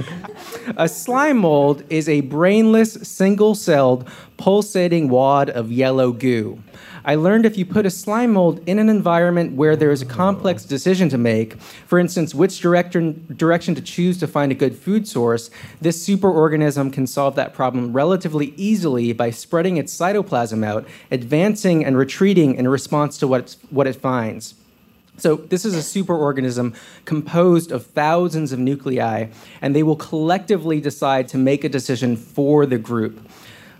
A 0.76 0.88
slime 0.88 1.38
mold 1.38 1.82
is 1.88 2.08
a 2.08 2.20
brainless, 2.20 2.92
single-celled, 2.92 4.08
pulsating 4.36 5.08
wad 5.08 5.48
of 5.50 5.72
yellow 5.72 6.12
goo. 6.12 6.62
I 7.04 7.14
learned 7.14 7.46
if 7.46 7.56
you 7.56 7.64
put 7.64 7.86
a 7.86 7.90
slime 7.90 8.32
mold 8.32 8.60
in 8.66 8.78
an 8.78 8.90
environment 8.90 9.54
where 9.54 9.76
there 9.76 9.90
is 9.90 10.02
a 10.02 10.06
complex 10.06 10.64
decision 10.64 11.08
to 11.08 11.16
make, 11.16 11.58
for 11.86 11.98
instance, 11.98 12.34
which 12.34 12.60
direction, 12.60 13.26
direction 13.36 13.74
to 13.76 13.80
choose 13.80 14.18
to 14.18 14.26
find 14.26 14.52
a 14.52 14.54
good 14.54 14.76
food 14.76 15.08
source, 15.08 15.50
this 15.80 16.06
superorganism 16.06 16.92
can 16.92 17.06
solve 17.06 17.34
that 17.36 17.54
problem 17.54 17.94
relatively 17.94 18.52
easily 18.56 19.12
by 19.12 19.30
spreading 19.30 19.78
its 19.78 19.96
cytoplasm 19.96 20.64
out, 20.64 20.86
advancing 21.10 21.84
and 21.84 21.96
retreating 21.96 22.56
in 22.56 22.68
response 22.68 23.16
to 23.18 23.26
what, 23.26 23.56
what 23.70 23.86
it 23.86 23.96
finds. 23.96 24.54
So, 25.18 25.36
this 25.36 25.64
is 25.64 25.74
a 25.74 25.78
superorganism 25.78 26.76
composed 27.04 27.72
of 27.72 27.84
thousands 27.86 28.52
of 28.52 28.58
nuclei, 28.58 29.26
and 29.60 29.74
they 29.74 29.82
will 29.82 29.96
collectively 29.96 30.80
decide 30.80 31.28
to 31.28 31.38
make 31.38 31.64
a 31.64 31.68
decision 31.68 32.16
for 32.16 32.66
the 32.66 32.78
group. 32.78 33.28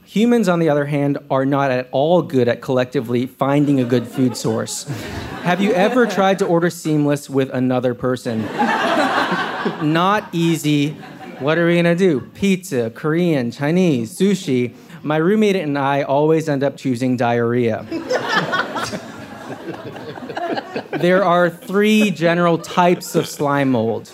Humans, 0.04 0.48
on 0.48 0.58
the 0.58 0.68
other 0.68 0.86
hand, 0.86 1.18
are 1.30 1.44
not 1.44 1.70
at 1.70 1.88
all 1.92 2.22
good 2.22 2.48
at 2.48 2.60
collectively 2.60 3.26
finding 3.26 3.78
a 3.78 3.84
good 3.84 4.08
food 4.08 4.36
source. 4.36 4.84
Have 5.42 5.60
you 5.60 5.72
ever 5.72 6.06
tried 6.06 6.38
to 6.40 6.46
order 6.46 6.70
seamless 6.70 7.28
with 7.28 7.50
another 7.50 7.94
person? 7.94 8.42
not 9.82 10.28
easy. 10.32 10.92
What 11.40 11.58
are 11.58 11.66
we 11.66 11.76
gonna 11.76 11.94
do? 11.94 12.20
Pizza, 12.34 12.90
Korean, 12.90 13.50
Chinese, 13.50 14.18
sushi. 14.18 14.74
My 15.02 15.18
roommate 15.18 15.56
and 15.56 15.78
I 15.78 16.02
always 16.02 16.48
end 16.48 16.64
up 16.64 16.76
choosing 16.76 17.16
diarrhea. 17.16 17.86
there 21.00 21.24
are 21.24 21.50
three 21.50 22.10
general 22.10 22.58
types 22.58 23.14
of 23.14 23.26
slime 23.26 23.70
mold 23.70 24.12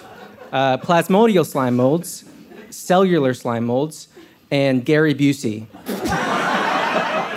uh, 0.53 0.79
plasmodial 0.79 1.45
slime 1.45 1.77
molds, 1.77 2.25
cellular 2.71 3.35
slime 3.35 3.65
molds, 3.65 4.09
and 4.51 4.85
Gary 4.85 5.15
Busey. 5.15 5.67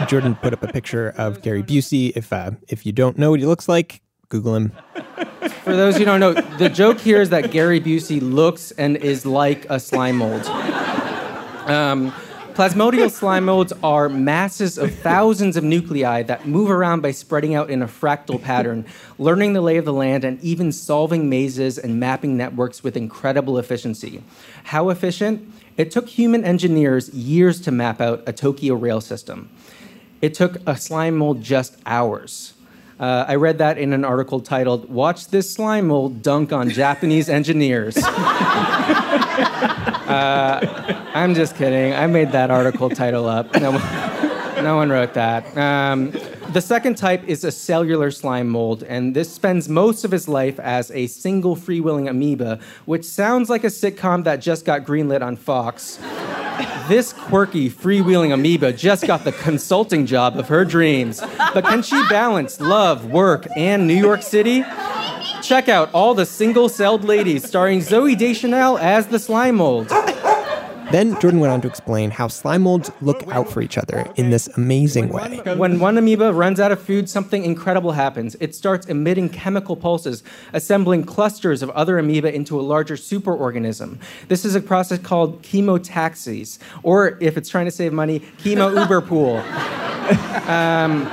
Jordan 0.07 0.35
put 0.35 0.53
up 0.53 0.61
a 0.61 0.67
picture 0.67 1.13
of 1.17 1.41
Gary 1.41 1.63
Busey. 1.63 2.13
If 2.15 2.31
uh, 2.31 2.51
if 2.67 2.85
you 2.85 2.91
don't 2.91 3.17
know 3.17 3.31
what 3.31 3.39
he 3.39 3.45
looks 3.45 3.67
like, 3.67 4.01
Google 4.29 4.55
him. 4.55 4.71
For 5.63 5.75
those 5.75 5.97
who 5.97 6.05
don't 6.05 6.19
know, 6.19 6.33
the 6.33 6.69
joke 6.69 6.99
here 6.99 7.21
is 7.21 7.29
that 7.31 7.51
Gary 7.51 7.81
Busey 7.81 8.21
looks 8.21 8.71
and 8.71 8.95
is 8.97 9.25
like 9.25 9.65
a 9.69 9.79
slime 9.79 10.17
mold. 10.17 10.45
Um, 11.67 12.13
plasmodial 12.57 13.11
slime 13.11 13.45
molds 13.45 13.71
are 13.83 14.09
masses 14.09 14.79
of 14.79 14.91
thousands 14.91 15.55
of 15.57 15.63
nuclei 15.63 16.23
that 16.23 16.47
move 16.47 16.71
around 16.71 17.01
by 17.01 17.11
spreading 17.11 17.53
out 17.53 17.69
in 17.69 17.83
a 17.83 17.87
fractal 17.87 18.41
pattern, 18.41 18.83
learning 19.19 19.53
the 19.53 19.61
lay 19.61 19.77
of 19.77 19.85
the 19.85 19.93
land, 19.93 20.23
and 20.23 20.41
even 20.41 20.71
solving 20.71 21.29
mazes 21.29 21.77
and 21.77 21.99
mapping 21.99 22.35
networks 22.35 22.83
with 22.83 22.97
incredible 22.97 23.59
efficiency. 23.59 24.23
How 24.63 24.89
efficient? 24.89 25.53
It 25.77 25.91
took 25.91 26.09
human 26.09 26.43
engineers 26.43 27.09
years 27.09 27.61
to 27.61 27.69
map 27.69 28.01
out 28.01 28.23
a 28.25 28.33
Tokyo 28.33 28.73
rail 28.73 29.01
system. 29.01 29.51
It 30.19 30.33
took 30.33 30.57
a 30.65 30.75
slime 30.75 31.15
mold 31.15 31.43
just 31.43 31.77
hours. 31.85 32.55
Uh, 32.99 33.25
I 33.27 33.35
read 33.35 33.59
that 33.59 33.77
in 33.77 33.93
an 33.93 34.03
article 34.03 34.39
titled, 34.39 34.89
Watch 34.89 35.27
This 35.27 35.53
Slime 35.53 35.89
Mold 35.89 36.23
Dunk 36.23 36.51
on 36.51 36.71
Japanese 36.71 37.29
Engineers. 37.29 38.03
uh, 40.07 41.09
I'm 41.13 41.33
just 41.35 41.55
kidding. 41.55 41.93
I 41.93 42.07
made 42.07 42.31
that 42.31 42.49
article 42.51 42.89
title 42.89 43.27
up. 43.27 43.53
No, 43.59 43.71
one- 43.71 44.63
no 44.63 44.75
one 44.75 44.89
wrote 44.89 45.13
that. 45.13 45.55
Um, 45.57 46.11
the 46.53 46.61
second 46.61 46.95
type 46.97 47.23
is 47.27 47.43
a 47.43 47.51
cellular 47.51 48.09
slime 48.09 48.47
mold, 48.49 48.81
and 48.83 49.15
this 49.15 49.31
spends 49.31 49.67
most 49.69 50.03
of 50.05 50.13
its 50.13 50.27
life 50.27 50.59
as 50.59 50.89
a 50.91 51.07
single 51.07 51.55
freewheeling 51.55 52.09
amoeba, 52.09 52.59
which 52.85 53.03
sounds 53.05 53.49
like 53.49 53.63
a 53.63 53.67
sitcom 53.67 54.23
that 54.23 54.37
just 54.37 54.65
got 54.65 54.83
greenlit 54.83 55.21
on 55.21 55.35
Fox. 55.35 55.99
This 56.87 57.13
quirky, 57.13 57.69
freewheeling 57.69 58.33
amoeba 58.33 58.73
just 58.73 59.05
got 59.05 59.25
the 59.25 59.33
consulting 59.33 60.05
job 60.05 60.37
of 60.39 60.47
her 60.47 60.63
dreams. 60.65 61.21
But 61.53 61.65
can 61.65 61.83
she 61.83 62.01
balance 62.09 62.59
love, 62.59 63.05
work, 63.11 63.45
and 63.55 63.85
New 63.85 63.93
York 63.93 64.23
City? 64.23 64.63
Check 65.47 65.69
out 65.69 65.89
all 65.93 66.13
the 66.13 66.25
single 66.25 66.67
celled 66.67 67.05
ladies 67.05 67.47
starring 67.47 67.79
Zooey 67.79 68.17
Deschanel 68.17 68.77
as 68.79 69.07
the 69.07 69.17
slime 69.17 69.55
mold. 69.55 69.87
Then 70.91 71.19
Jordan 71.19 71.41
went 71.41 71.51
on 71.51 71.61
to 71.61 71.67
explain 71.67 72.11
how 72.11 72.29
slime 72.29 72.63
molds 72.63 72.91
look 73.01 73.27
out 73.27 73.49
for 73.49 73.61
each 73.61 73.77
other 73.77 74.09
in 74.15 74.29
this 74.29 74.47
amazing 74.55 75.09
way. 75.09 75.41
When 75.55 75.79
one 75.79 75.97
amoeba 75.97 76.31
runs 76.31 76.59
out 76.59 76.71
of 76.71 76.81
food, 76.81 77.09
something 77.09 77.43
incredible 77.43 77.91
happens. 77.91 78.37
It 78.39 78.55
starts 78.55 78.87
emitting 78.87 79.29
chemical 79.29 79.75
pulses, 79.75 80.23
assembling 80.53 81.03
clusters 81.03 81.61
of 81.61 81.69
other 81.71 81.99
amoeba 81.99 82.33
into 82.33 82.57
a 82.57 82.61
larger 82.61 82.95
superorganism. 82.95 83.99
This 84.29 84.45
is 84.45 84.55
a 84.55 84.61
process 84.61 84.99
called 84.99 85.41
chemotaxis, 85.41 86.57
or 86.83 87.17
if 87.19 87.35
it's 87.35 87.49
trying 87.49 87.65
to 87.65 87.71
save 87.71 87.91
money, 87.91 88.21
chemo 88.37 88.79
uber 88.79 89.01
pool. 89.01 89.43
Um, 90.47 91.03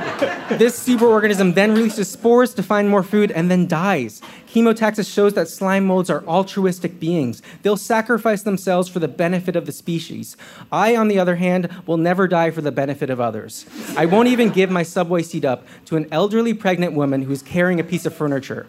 this 0.51 0.87
superorganism 0.87 1.55
then 1.55 1.73
releases 1.73 2.09
spores 2.09 2.55
to 2.55 2.63
find 2.63 2.89
more 2.89 3.03
food 3.03 3.33
and 3.33 3.51
then 3.51 3.67
dies. 3.67 4.23
Chemotaxis 4.55 5.13
shows 5.13 5.35
that 5.35 5.49
slime 5.49 5.85
molds 5.85 6.09
are 6.09 6.25
altruistic 6.29 7.01
beings. 7.01 7.43
They'll 7.63 7.77
sacrifice 7.77 8.43
themselves 8.43 8.89
for 8.89 9.01
the 9.01 9.09
benefit 9.09 9.57
of 9.57 9.67
the 9.67 9.73
species. 9.73 10.37
I, 10.71 10.95
on 10.95 11.09
the 11.09 11.19
other 11.19 11.35
hand, 11.35 11.69
will 11.87 11.97
never 11.97 12.29
die 12.29 12.53
for 12.53 12.61
the 12.61 12.71
benefit 12.71 13.11
of 13.11 13.21
others. 13.21 13.67
I 13.97 14.07
won't 14.07 14.29
even 14.29 14.51
give 14.51 14.71
my 14.71 14.85
subway 14.85 15.25
seat 15.25 15.45
up 15.45 15.67
to 15.87 15.97
an 15.97 16.07
elderly 16.13 16.55
pregnant 16.55 16.93
woman 16.93 17.23
who's 17.23 17.43
carrying 17.43 17.81
a 17.81 17.85
piece 17.85 18.07
of 18.07 18.15
furniture. 18.15 18.69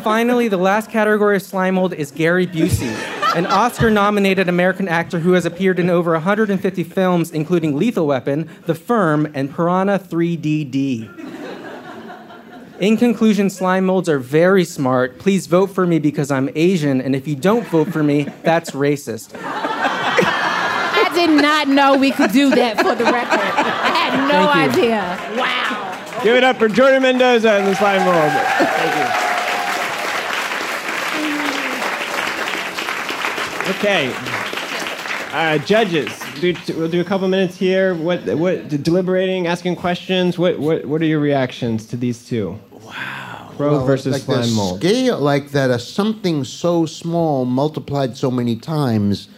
Finally, 0.00 0.48
the 0.48 0.56
last 0.56 0.88
category 0.88 1.36
of 1.36 1.42
slime 1.42 1.74
mold 1.74 1.92
is 1.92 2.10
Gary 2.10 2.46
Busey, 2.46 2.90
an 3.36 3.44
Oscar 3.44 3.90
nominated 3.90 4.48
American 4.48 4.88
actor 4.88 5.18
who 5.18 5.32
has 5.32 5.44
appeared 5.44 5.78
in 5.78 5.90
over 5.90 6.12
150 6.12 6.82
films, 6.84 7.30
including 7.30 7.76
Lethal 7.76 8.06
Weapon, 8.06 8.48
The 8.64 8.74
Firm, 8.74 9.30
and 9.34 9.54
Piranha 9.54 9.98
3DD. 9.98 11.41
In 12.82 12.96
conclusion, 12.96 13.48
slime 13.48 13.86
molds 13.86 14.08
are 14.08 14.18
very 14.18 14.64
smart. 14.64 15.20
Please 15.20 15.46
vote 15.46 15.68
for 15.68 15.86
me 15.86 16.00
because 16.00 16.32
I'm 16.32 16.50
Asian, 16.56 17.00
and 17.00 17.14
if 17.14 17.28
you 17.28 17.36
don't 17.36 17.64
vote 17.68 17.92
for 17.92 18.02
me, 18.02 18.26
that's 18.42 18.72
racist. 18.72 19.30
I 19.36 21.08
did 21.14 21.30
not 21.30 21.68
know 21.68 21.96
we 21.96 22.10
could 22.10 22.32
do 22.32 22.50
that 22.50 22.78
for 22.78 22.96
the 22.96 23.04
record. 23.04 23.38
I 23.38 23.94
had 23.94 24.26
no 24.26 24.48
idea. 24.48 24.98
Wow. 25.40 26.22
Give 26.24 26.34
it 26.34 26.42
up 26.42 26.56
for 26.56 26.66
Jordan 26.66 27.04
Mendoza 27.04 27.52
and 27.52 27.68
the 27.68 27.76
slime 27.76 28.04
mold. 28.04 28.32
Thank 28.58 28.96
you. 28.98 29.06
Okay. 33.78 34.12
Uh, 35.32 35.58
judges, 35.58 36.10
do, 36.40 36.52
we'll 36.76 36.88
do 36.88 37.00
a 37.00 37.04
couple 37.04 37.28
minutes 37.28 37.56
here. 37.56 37.94
What, 37.94 38.24
what, 38.36 38.68
deliberating, 38.68 39.46
asking 39.46 39.76
questions. 39.76 40.36
What, 40.36 40.58
what, 40.58 40.84
what 40.84 41.00
are 41.00 41.06
your 41.06 41.20
reactions 41.20 41.86
to 41.86 41.96
these 41.96 42.26
two? 42.26 42.58
Wow. 42.92 43.50
Crow 43.56 43.70
Well, 43.72 43.86
versus 43.86 44.12
like 44.12 44.22
the 44.22 44.42
slime 44.44 44.54
mold. 44.54 44.80
Scale 44.80 45.18
like 45.18 45.50
that, 45.50 45.70
a 45.70 45.78
something 45.78 46.44
so 46.44 46.86
small 46.86 47.44
multiplied 47.44 48.16
so 48.16 48.30
many 48.30 48.56
times 48.56 49.28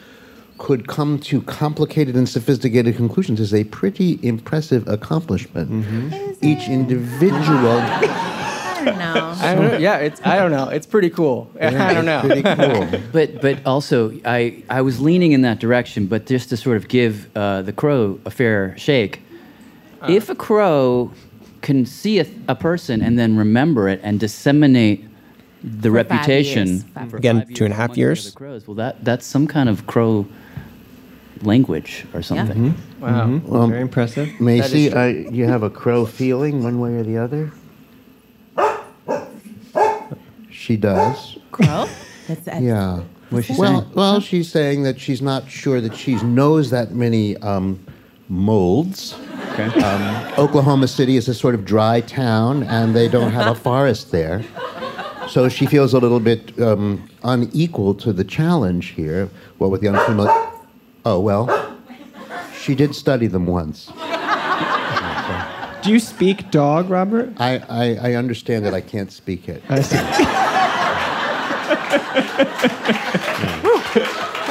could 0.58 0.87
come 0.87 1.18
to 1.18 1.42
complicated 1.42 2.14
and 2.14 2.28
sophisticated 2.28 2.96
conclusions 2.96 3.40
is 3.40 3.52
a 3.52 3.64
pretty 3.64 4.20
impressive 4.23 4.87
accomplishment. 4.88 5.70
Mm-hmm. 5.70 6.32
Each 6.42 6.68
individual. 6.68 7.80
I 7.82 8.82
don't 8.84 8.99
know. 8.99 9.34
I 9.40 9.54
don't. 9.54 9.80
Yeah, 9.80 9.96
it's 9.99 10.20
I 10.25 10.37
don't 10.37 10.50
know. 10.50 10.68
It's 10.68 10.87
pretty 10.87 11.11
cool. 11.11 11.50
I 11.61 11.92
don't 11.94 12.04
know. 12.04 12.20
Pretty 12.20 12.42
cool. 12.42 13.00
But 13.12 13.40
but 13.40 13.64
also 13.66 14.12
I 14.25 14.62
I 14.68 14.80
was 14.82 15.00
leaning 15.00 15.32
in 15.32 15.42
that 15.42 15.58
direction, 15.58 16.06
but 16.06 16.26
just 16.26 16.50
to 16.50 16.56
sort 16.56 16.76
of 16.76 16.88
give 16.88 17.34
uh, 17.37 17.62
the 17.62 17.73
crow 17.73 18.20
a 18.25 18.30
fair 18.30 18.76
shake. 18.78 19.20
if 20.08 20.28
a 20.28 20.34
crow 20.34 21.11
can 21.64 21.87
see 21.87 22.21
a, 22.21 22.26
a 22.47 22.54
person 22.54 23.02
and 23.02 23.18
then 23.18 23.37
remember 23.37 23.88
it 23.88 23.99
and 24.04 24.21
disseminate 24.21 25.04
the 25.64 25.88
For 25.88 25.92
reputation 25.92 26.68
years. 26.68 26.83
Five 26.94 27.14
Again, 27.14 27.38
five 27.47 27.54
two 27.54 27.64
and 27.64 27.73
a 27.73 27.76
half 27.76 27.87
among 27.88 27.94
the 27.94 28.00
years. 28.00 28.30
crows, 28.33 28.68
well, 28.68 28.75
that 28.76 29.02
that's 29.04 29.25
some 29.26 29.47
kind 29.49 29.68
of 29.71 29.87
crow 29.87 30.26
language 31.42 32.04
or 32.12 32.23
something. 32.23 32.75
Wow. 33.00 33.40
Well, 33.44 33.66
Very 33.68 33.80
impressive. 33.80 34.28
Macy, 34.40 34.90
true. 34.90 34.99
uh, 35.00 35.06
you 35.06 35.47
have 35.47 35.62
a 35.62 35.71
crow 35.71 36.04
feeling 36.06 36.62
one 36.62 36.80
way 36.80 36.94
or 36.97 37.02
the 37.02 37.16
other? 37.18 37.50
She 40.50 40.76
does. 40.76 41.38
Crow? 41.50 41.87
That's, 42.28 42.40
that's 42.42 42.61
Yeah. 42.62 43.02
What's 43.30 43.47
she 43.47 43.54
Well, 43.59 43.80
saying? 43.83 43.92
well, 43.94 44.21
she's 44.21 44.50
saying 44.50 44.83
that 44.85 45.00
she's 45.00 45.21
not 45.21 45.50
sure 45.50 45.80
that 45.80 45.94
she 45.97 46.14
knows 46.23 46.71
that 46.71 46.92
many 46.92 47.37
um, 47.38 47.85
molds. 48.28 49.14
Okay. 49.52 49.81
Um, 49.81 50.38
Oklahoma 50.38 50.88
City 50.88 51.16
is 51.16 51.28
a 51.28 51.35
sort 51.35 51.54
of 51.54 51.64
dry 51.64 52.00
town, 52.00 52.64
and 52.64 52.95
they 52.95 53.09
don't 53.09 53.33
have 53.33 53.47
a 53.47 53.54
forest 53.61 54.11
there. 54.11 54.45
So 55.28 55.49
she 55.49 55.66
feels 55.66 55.95
a 55.95 55.99
little 55.99 56.21
bit 56.21 56.59
um, 56.61 57.09
unequal 57.23 57.95
to 57.97 58.12
the 58.12 58.25
challenge 58.25 58.88
here. 58.88 59.31
What 59.59 59.71
with 59.71 59.81
the 59.81 59.88
unfamiliar? 59.88 60.33
Oh 61.04 61.21
well, 61.21 61.76
she 62.59 62.75
did 62.75 62.95
study 62.95 63.26
them 63.26 63.47
once. 63.47 63.93
Do 65.83 65.90
you 65.90 66.00
speak 66.00 66.50
dog, 66.50 66.88
Robert? 66.88 67.35
I, 67.38 67.59
I, 67.69 68.11
I 68.11 68.14
understand 68.14 68.64
that 68.64 68.73
I 68.73 68.81
can't 68.81 69.12
speak 69.12 69.50
it, 69.50 69.62
I 69.69 69.83
see. 69.83 69.97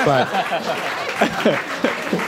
but 0.05 2.19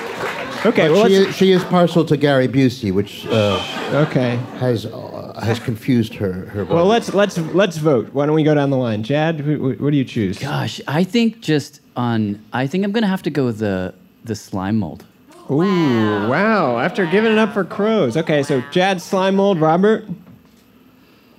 Okay, 0.65 0.89
well, 0.89 1.07
she 1.07 1.13
is, 1.13 1.35
she 1.35 1.51
is 1.51 1.63
partial 1.65 2.03
to 2.05 2.17
Gary 2.17 2.47
Busey, 2.47 2.91
which 2.91 3.25
uh, 3.27 4.07
okay. 4.07 4.37
has 4.57 4.87
uh, 4.87 5.39
has 5.43 5.59
confused 5.59 6.15
her 6.15 6.47
her. 6.47 6.65
Well, 6.65 6.85
let's 6.85 7.13
let's 7.13 7.37
let's 7.37 7.77
vote. 7.77 8.09
Why 8.13 8.25
don't 8.25 8.33
we 8.33 8.43
go 8.43 8.55
down 8.55 8.71
the 8.71 8.77
line? 8.77 9.03
Jad, 9.03 9.39
who, 9.41 9.57
who- 9.57 9.83
what 9.83 9.91
do 9.91 9.97
you 9.97 10.05
choose? 10.05 10.39
Gosh, 10.39 10.81
I 10.87 11.03
think 11.03 11.39
just 11.41 11.81
on. 11.95 12.43
I 12.51 12.65
think 12.65 12.83
I'm 12.83 12.91
gonna 12.91 13.07
have 13.07 13.21
to 13.23 13.29
go 13.29 13.45
with 13.45 13.59
the 13.59 13.93
the 14.23 14.33
slime 14.35 14.77
mold. 14.77 15.05
Ooh, 15.51 16.27
wow! 16.27 16.79
After 16.79 17.05
giving 17.05 17.31
it 17.31 17.37
up 17.37 17.53
for 17.53 17.63
crows. 17.63 18.17
Okay, 18.17 18.41
so 18.41 18.61
Jad, 18.71 19.01
slime 19.01 19.35
mold, 19.35 19.59
Robert. 19.61 20.05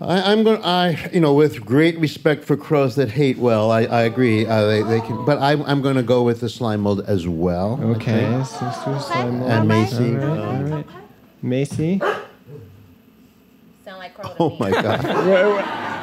I, 0.01 0.33
I'm 0.33 0.45
going. 0.45 0.63
I 0.63 1.11
you 1.11 1.21
know, 1.21 1.33
with 1.33 1.65
great 1.65 1.99
respect 1.99 2.45
for 2.45 2.57
crows 2.57 2.97
that 2.97 3.11
hate 3.11 3.39
well, 3.39 3.71
I, 3.71 3.85
I 3.85 4.03
agree. 4.03 4.45
Uh, 4.47 4.67
they, 4.67 4.83
they 4.83 5.01
can, 5.01 5.25
but 5.25 5.39
I'm 5.39 5.63
I'm 5.63 5.81
going 5.81 5.97
to 5.97 6.03
go 6.03 6.23
with 6.23 6.41
the 6.41 6.49
slime 6.51 6.81
mold 6.83 7.01
as 7.07 7.27
well. 7.27 7.79
I 7.81 7.85
Okay, 7.97 8.21
think. 8.21 8.37
let's 8.37 8.85
do 8.85 9.01
slime 9.01 9.39
mold. 9.39 9.51
And 9.51 9.69
Macy. 9.69 10.15
All 10.17 10.21
right, 10.21 10.39
all 10.39 10.63
right. 10.65 10.87
Macy. 11.43 11.99
sound 13.85 13.99
like 13.99 14.15
crow 14.19 14.35
Oh 14.39 14.57
my 14.59 14.71
God! 14.71 16.03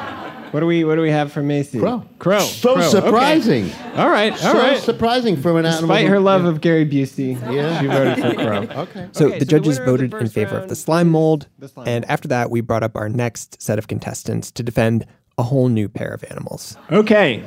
What 0.54 0.60
do 0.60 0.66
we 0.66 0.84
what 0.84 0.94
do 0.94 1.00
we 1.00 1.10
have 1.10 1.32
for 1.32 1.42
Macy? 1.42 1.80
Crow. 1.80 2.04
Crow. 2.20 2.38
So 2.38 2.74
Crow, 2.74 2.82
okay. 2.82 2.90
surprising. 2.90 3.72
All 3.96 4.08
right, 4.08 4.30
all 4.30 4.38
so 4.38 4.52
right. 4.52 4.78
surprising 4.80 5.36
from 5.36 5.56
an 5.56 5.66
animal. 5.66 5.88
Despite 5.88 6.06
her 6.06 6.20
love 6.20 6.44
of 6.44 6.60
Gary 6.60 6.86
Busey, 6.86 7.34
Yeah. 7.52 7.80
she 7.80 7.88
voted 7.88 8.18
for 8.20 8.34
Crow. 8.34 8.62
Okay. 8.84 9.08
So 9.10 9.26
Okay, 9.26 9.38
the 9.40 9.46
so 9.46 9.50
judges 9.50 9.80
winner 9.80 9.82
of 9.82 9.86
the 9.86 9.90
voted 9.90 10.14
in 10.14 10.20
first 10.20 10.32
favor 10.32 10.56
of 10.56 10.68
the 10.68 10.76
slime 10.76 11.08
mold, 11.10 11.48
The 11.58 11.66
slime 11.66 11.88
and 11.88 12.04
mold. 12.04 12.10
after 12.12 12.28
that, 12.28 12.52
we 12.52 12.60
brought 12.60 12.84
up 12.84 12.94
our 12.94 13.08
next 13.08 13.60
set 13.60 13.80
of 13.80 13.88
contestants 13.88 14.52
to 14.52 14.62
defend 14.62 15.06
a 15.38 15.42
whole 15.42 15.68
new 15.68 15.88
pair 15.88 16.14
of 16.14 16.22
animals. 16.30 16.76
Okay, 16.92 17.42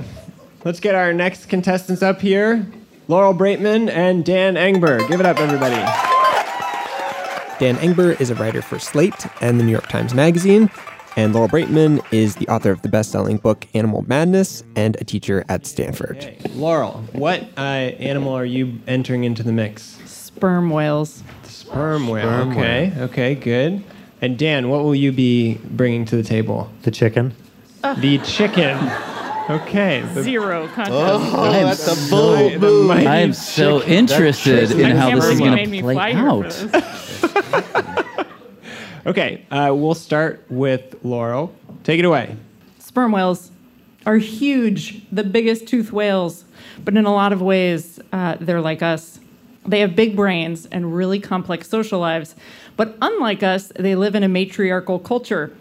let's 0.66 0.82
get 0.82 0.94
our 0.94 1.14
next 1.14 1.46
contestants 1.46 2.04
up 2.04 2.20
here: 2.20 2.68
Laurel 3.08 3.34
Braitman 3.34 3.90
and 3.90 4.26
Dan 4.26 4.56
Engber. 4.56 5.08
Give 5.08 5.22
it 5.22 5.26
up, 5.26 5.38
everybody. 5.40 5.76
Dan 7.60 7.76
Engber 7.78 8.20
is 8.20 8.30
a 8.30 8.36
writer 8.36 8.62
for 8.62 8.78
Slate 8.80 9.26
and 9.40 9.62
the 9.62 9.64
New 9.64 9.72
York 9.72 9.88
Times 9.88 10.14
Magazine, 10.14 10.70
and 11.18 11.34
Laurel 11.34 11.50
Braitman 11.50 12.06
is 12.14 12.36
the 12.36 12.48
author 12.48 12.72
of 12.72 12.84
the 12.84 12.90
best-selling 12.90 13.38
book 13.38 13.66
Animal 13.74 14.06
Madness 14.08 14.64
and 14.76 14.96
a 15.02 15.04
teacher 15.04 15.44
at 15.50 15.66
Stanford. 15.66 16.38
Laurel, 16.54 17.04
what 17.12 17.42
uh, 17.58 17.62
animal 17.62 18.34
are 18.34 18.46
you 18.46 18.80
entering 18.88 19.24
into 19.24 19.42
the 19.42 19.52
mix? 19.52 19.98
Sperm 20.06 20.70
whales. 20.70 21.24
Sperm 21.44 22.08
whale. 22.08 22.24
Sperm 22.24 22.52
okay. 22.52 22.94
Okay. 22.98 23.36
Good. 23.36 23.84
And 24.22 24.38
Dan, 24.38 24.70
what 24.70 24.84
will 24.84 24.96
you 24.96 25.12
be 25.12 25.56
bringing 25.56 26.06
to 26.06 26.16
the 26.16 26.24
table? 26.24 26.72
The 26.84 26.92
chicken. 26.92 27.36
The 27.82 28.20
chicken. 28.20 28.78
Okay. 29.50 30.06
Zero 30.14 30.68
contest. 30.68 30.92
Oh, 30.92 31.52
that's 31.52 31.88
a 31.88 31.96
the 31.96 32.12
bold 32.12 32.62
move. 32.62 32.92
I 32.92 33.18
am 33.18 33.34
so 33.34 33.82
interested 33.84 34.72
in 34.72 34.96
how 34.96 35.10
can't 35.10 35.22
this 35.22 35.30
is 35.32 35.40
going 35.40 35.56
made 35.56 35.66
to 35.66 35.72
me 35.72 35.82
play 35.82 35.94
fly 35.94 36.12
out. 36.12 37.94
Okay. 39.08 39.46
Uh, 39.50 39.74
we'll 39.74 39.96
start 39.96 40.46
with 40.50 40.98
Laurel. 41.02 41.56
Take 41.86 42.00
it 42.00 42.06
away. 42.06 42.36
Sperm 42.78 43.14
whales 43.14 43.52
are 44.06 44.18
huge, 44.18 45.02
the 45.12 45.24
biggest 45.24 45.66
tooth 45.66 45.94
whales, 45.94 46.44
but 46.84 46.98
in 46.98 47.06
a 47.06 47.14
lot 47.14 47.32
of 47.32 47.42
ways, 47.42 48.02
uh, 48.12 48.36
they're 48.40 48.62
like 48.62 48.82
us. 48.82 49.20
They 49.66 49.80
have 49.80 49.96
big 49.96 50.16
brains 50.16 50.66
and 50.66 50.94
really 50.94 51.20
complex 51.20 51.70
social 51.70 52.00
lives, 52.00 52.36
but 52.76 52.98
unlike 53.02 53.44
us, 53.44 53.72
they 53.78 53.96
live 53.96 54.14
in 54.16 54.24
a 54.24 54.30
matriarchal 54.30 55.00
culture. 55.00 55.56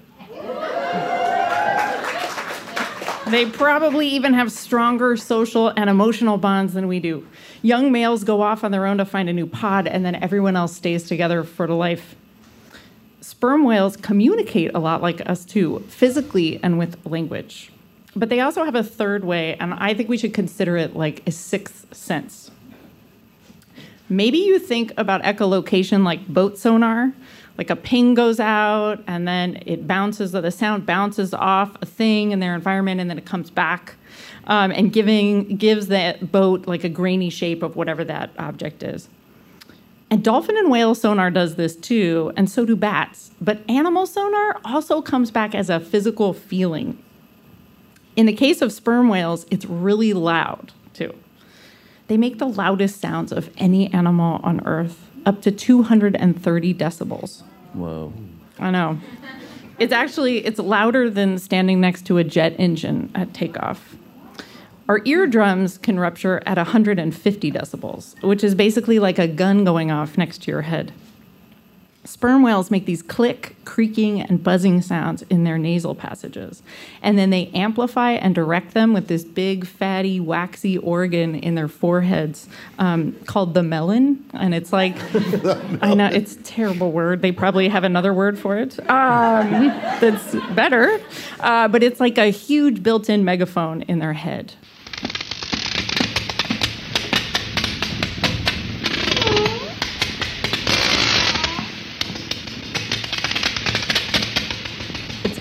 They 3.28 3.46
probably 3.46 4.08
even 4.08 4.34
have 4.34 4.52
stronger 4.52 5.16
social 5.16 5.68
and 5.68 5.90
emotional 5.90 6.36
bonds 6.36 6.74
than 6.74 6.86
we 6.86 7.00
do. 7.00 7.26
Young 7.62 7.90
males 7.90 8.22
go 8.22 8.42
off 8.42 8.62
on 8.62 8.70
their 8.70 8.86
own 8.86 8.98
to 8.98 9.04
find 9.04 9.28
a 9.28 9.32
new 9.32 9.46
pod, 9.46 9.88
and 9.88 10.04
then 10.04 10.14
everyone 10.16 10.54
else 10.54 10.76
stays 10.76 11.08
together 11.08 11.42
for 11.42 11.66
the 11.66 11.74
life. 11.74 12.14
Sperm 13.26 13.64
whales 13.64 13.96
communicate 13.96 14.70
a 14.72 14.78
lot 14.78 15.02
like 15.02 15.28
us 15.28 15.44
too, 15.44 15.80
physically 15.88 16.60
and 16.62 16.78
with 16.78 17.04
language. 17.04 17.72
But 18.14 18.28
they 18.28 18.38
also 18.38 18.62
have 18.62 18.76
a 18.76 18.84
third 18.84 19.24
way, 19.24 19.56
and 19.56 19.74
I 19.74 19.94
think 19.94 20.08
we 20.08 20.16
should 20.16 20.32
consider 20.32 20.76
it 20.76 20.94
like 20.94 21.26
a 21.26 21.32
sixth 21.32 21.92
sense. 21.92 22.52
Maybe 24.08 24.38
you 24.38 24.60
think 24.60 24.92
about 24.96 25.24
echolocation 25.24 26.04
like 26.04 26.28
boat 26.28 26.56
sonar, 26.56 27.12
like 27.58 27.68
a 27.68 27.74
ping 27.74 28.14
goes 28.14 28.38
out 28.38 29.02
and 29.08 29.26
then 29.26 29.60
it 29.66 29.88
bounces, 29.88 30.30
the 30.30 30.48
sound 30.52 30.86
bounces 30.86 31.34
off 31.34 31.76
a 31.82 31.86
thing 31.86 32.30
in 32.30 32.38
their 32.38 32.54
environment 32.54 33.00
and 33.00 33.10
then 33.10 33.18
it 33.18 33.26
comes 33.26 33.50
back, 33.50 33.96
um, 34.46 34.70
and 34.70 34.92
giving 34.92 35.56
gives 35.56 35.88
that 35.88 36.30
boat 36.30 36.68
like 36.68 36.84
a 36.84 36.88
grainy 36.88 37.30
shape 37.30 37.64
of 37.64 37.74
whatever 37.74 38.04
that 38.04 38.30
object 38.38 38.84
is. 38.84 39.08
And 40.10 40.22
dolphin 40.22 40.56
and 40.56 40.70
whale 40.70 40.94
sonar 40.94 41.30
does 41.30 41.56
this 41.56 41.74
too, 41.74 42.32
and 42.36 42.48
so 42.48 42.64
do 42.64 42.76
bats. 42.76 43.32
But 43.40 43.68
animal 43.68 44.06
sonar 44.06 44.60
also 44.64 45.02
comes 45.02 45.30
back 45.30 45.54
as 45.54 45.68
a 45.68 45.80
physical 45.80 46.32
feeling. 46.32 47.02
In 48.14 48.26
the 48.26 48.32
case 48.32 48.62
of 48.62 48.72
sperm 48.72 49.08
whales, 49.08 49.46
it's 49.50 49.66
really 49.66 50.12
loud 50.12 50.72
too. 50.94 51.12
They 52.06 52.16
make 52.16 52.38
the 52.38 52.46
loudest 52.46 53.00
sounds 53.00 53.32
of 53.32 53.50
any 53.58 53.92
animal 53.92 54.40
on 54.44 54.64
Earth, 54.64 55.10
up 55.26 55.42
to 55.42 55.50
230 55.50 56.74
decibels. 56.74 57.42
Whoa. 57.72 58.12
I 58.58 58.70
know. 58.70 58.98
It's 59.78 59.92
actually 59.92 60.38
it's 60.46 60.58
louder 60.58 61.10
than 61.10 61.38
standing 61.38 61.80
next 61.80 62.06
to 62.06 62.18
a 62.18 62.24
jet 62.24 62.54
engine 62.58 63.10
at 63.14 63.34
takeoff. 63.34 63.95
Our 64.88 65.00
eardrums 65.04 65.78
can 65.78 65.98
rupture 65.98 66.40
at 66.46 66.56
150 66.56 67.50
decibels, 67.50 68.22
which 68.22 68.44
is 68.44 68.54
basically 68.54 69.00
like 69.00 69.18
a 69.18 69.26
gun 69.26 69.64
going 69.64 69.90
off 69.90 70.16
next 70.16 70.42
to 70.42 70.50
your 70.52 70.62
head. 70.62 70.92
Sperm 72.04 72.42
whales 72.42 72.70
make 72.70 72.86
these 72.86 73.02
click, 73.02 73.56
creaking, 73.64 74.20
and 74.20 74.40
buzzing 74.40 74.80
sounds 74.80 75.22
in 75.22 75.42
their 75.42 75.58
nasal 75.58 75.96
passages. 75.96 76.62
And 77.02 77.18
then 77.18 77.30
they 77.30 77.48
amplify 77.48 78.12
and 78.12 78.32
direct 78.32 78.74
them 78.74 78.92
with 78.92 79.08
this 79.08 79.24
big, 79.24 79.66
fatty, 79.66 80.20
waxy 80.20 80.78
organ 80.78 81.34
in 81.34 81.56
their 81.56 81.66
foreheads 81.66 82.48
um, 82.78 83.16
called 83.26 83.54
the 83.54 83.64
melon. 83.64 84.24
And 84.34 84.54
it's 84.54 84.72
like, 84.72 84.94
I 85.82 85.94
know, 85.94 86.06
it's 86.06 86.36
a 86.36 86.42
terrible 86.44 86.92
word. 86.92 87.22
They 87.22 87.32
probably 87.32 87.68
have 87.68 87.82
another 87.82 88.14
word 88.14 88.38
for 88.38 88.56
it 88.56 88.78
um, 88.88 89.50
that's 90.00 90.32
better. 90.54 91.00
Uh, 91.40 91.66
but 91.66 91.82
it's 91.82 91.98
like 91.98 92.18
a 92.18 92.26
huge 92.26 92.84
built 92.84 93.10
in 93.10 93.24
megaphone 93.24 93.82
in 93.82 93.98
their 93.98 94.12
head. 94.12 94.52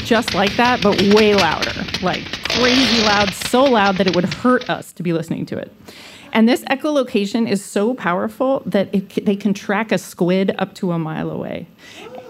Just 0.05 0.35
like 0.35 0.55
that, 0.55 0.81
but 0.81 1.01
way 1.13 1.33
louder, 1.35 1.73
like 2.01 2.23
crazy 2.49 3.01
loud, 3.03 3.33
so 3.33 3.63
loud 3.63 3.97
that 3.97 4.07
it 4.07 4.15
would 4.15 4.31
hurt 4.35 4.69
us 4.69 4.93
to 4.93 5.03
be 5.03 5.11
listening 5.11 5.45
to 5.47 5.57
it. 5.57 5.73
And 6.31 6.47
this 6.47 6.63
echolocation 6.65 7.49
is 7.49 7.63
so 7.63 7.93
powerful 7.95 8.61
that 8.65 8.93
it, 8.93 9.25
they 9.25 9.35
can 9.35 9.53
track 9.53 9.91
a 9.91 9.97
squid 9.97 10.53
up 10.59 10.75
to 10.75 10.91
a 10.91 10.99
mile 10.99 11.31
away. 11.31 11.65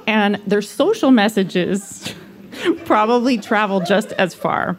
And 0.08 0.36
their 0.48 0.62
social 0.62 1.12
messages 1.12 2.14
probably 2.86 3.38
travel 3.38 3.82
just 3.82 4.14
as 4.14 4.34
far. 4.34 4.78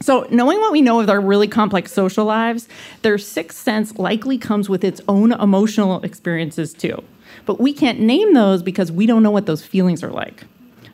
So, 0.00 0.26
knowing 0.30 0.58
what 0.58 0.72
we 0.72 0.80
know 0.80 1.00
of 1.00 1.06
their 1.06 1.20
really 1.20 1.46
complex 1.46 1.92
social 1.92 2.24
lives, 2.24 2.66
their 3.02 3.18
sixth 3.18 3.58
sense 3.58 3.98
likely 3.98 4.38
comes 4.38 4.68
with 4.68 4.82
its 4.82 5.00
own 5.06 5.32
emotional 5.32 6.00
experiences 6.00 6.72
too. 6.72 7.04
But 7.44 7.60
we 7.60 7.74
can't 7.74 8.00
name 8.00 8.32
those 8.32 8.62
because 8.62 8.90
we 8.90 9.04
don't 9.04 9.22
know 9.22 9.30
what 9.30 9.44
those 9.44 9.62
feelings 9.62 10.02
are 10.02 10.10
like. 10.10 10.44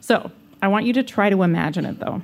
So, 0.01 0.33
I 0.67 0.69
want 0.69 0.85
you 0.85 0.93
to 0.95 1.05
try 1.05 1.31
to 1.31 1.45
imagine 1.45 1.87
it 1.87 2.01
though. 2.01 2.23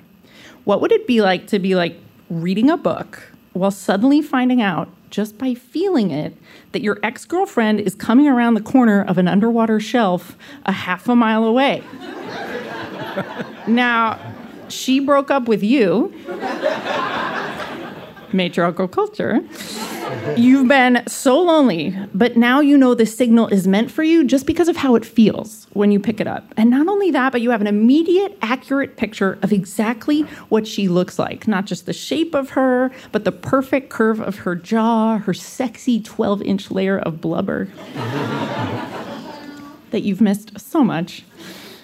What 0.65 0.81
would 0.81 0.91
it 0.91 1.07
be 1.07 1.23
like 1.23 1.47
to 1.47 1.61
be 1.61 1.77
like 1.77 1.97
reading 2.29 2.69
a 2.71 2.77
book 2.77 3.31
while 3.53 3.71
suddenly 3.71 4.21
finding 4.21 4.61
out, 4.61 4.89
just 5.11 5.39
by 5.39 5.55
feeling 5.55 6.11
it, 6.11 6.37
that 6.73 6.83
your 6.83 6.99
ex 7.05 7.25
girlfriend 7.25 7.79
is 7.79 7.95
coming 7.95 8.27
around 8.27 8.55
the 8.55 8.61
corner 8.61 9.01
of 9.01 9.17
an 9.17 9.29
underwater 9.29 9.79
shelf 9.79 10.37
a 10.67 10.73
half 10.73 11.09
a 11.09 11.15
mile 11.15 11.45
away? 11.45 11.85
now, 13.69 14.19
she 14.69 14.99
broke 14.99 15.31
up 15.31 15.47
with 15.47 15.63
you, 15.63 16.13
matriarchal 18.35 18.89
culture. 18.89 19.41
You've 20.37 20.69
been 20.69 21.03
so 21.07 21.41
lonely, 21.41 21.97
but 22.15 22.37
now 22.37 22.61
you 22.61 22.77
know 22.77 22.95
the 22.95 23.07
signal 23.07 23.49
is 23.49 23.67
meant 23.67 23.91
for 23.91 24.03
you 24.03 24.25
just 24.25 24.47
because 24.47 24.69
of 24.69 24.77
how 24.77 24.95
it 24.95 25.05
feels 25.05 25.67
when 25.73 25.91
you 25.91 25.99
pick 25.99 26.21
it 26.21 26.27
up. 26.27 26.53
And 26.57 26.71
not 26.71 26.89
only 26.89 27.11
that, 27.11 27.33
but 27.33 27.41
you 27.41 27.51
have 27.51 27.61
an 27.61 27.67
immediate, 27.67 28.37
accurate 28.43 28.97
picture 28.97 29.39
of 29.43 29.53
exactly 29.53 30.23
what 30.49 30.67
she 30.67 30.89
looks 30.89 31.19
like. 31.19 31.49
Not 31.49 31.65
just 31.67 31.87
the 31.87 31.93
shape 31.93 32.35
of 32.35 32.51
her, 32.51 32.91
but 33.11 33.25
the 33.25 33.33
perfect 33.33 33.91
curve 33.91 34.21
of 34.21 34.39
her 34.39 34.55
jaw, 34.55 35.19
her 35.19 35.35
sexy 35.35 36.01
12 36.01 36.43
inch 36.43 36.71
layer 36.71 36.99
of 36.99 37.21
blubber 37.21 37.69
that 39.91 40.01
you've 40.03 40.21
missed 40.21 40.59
so 40.61 40.85
much. 40.85 41.25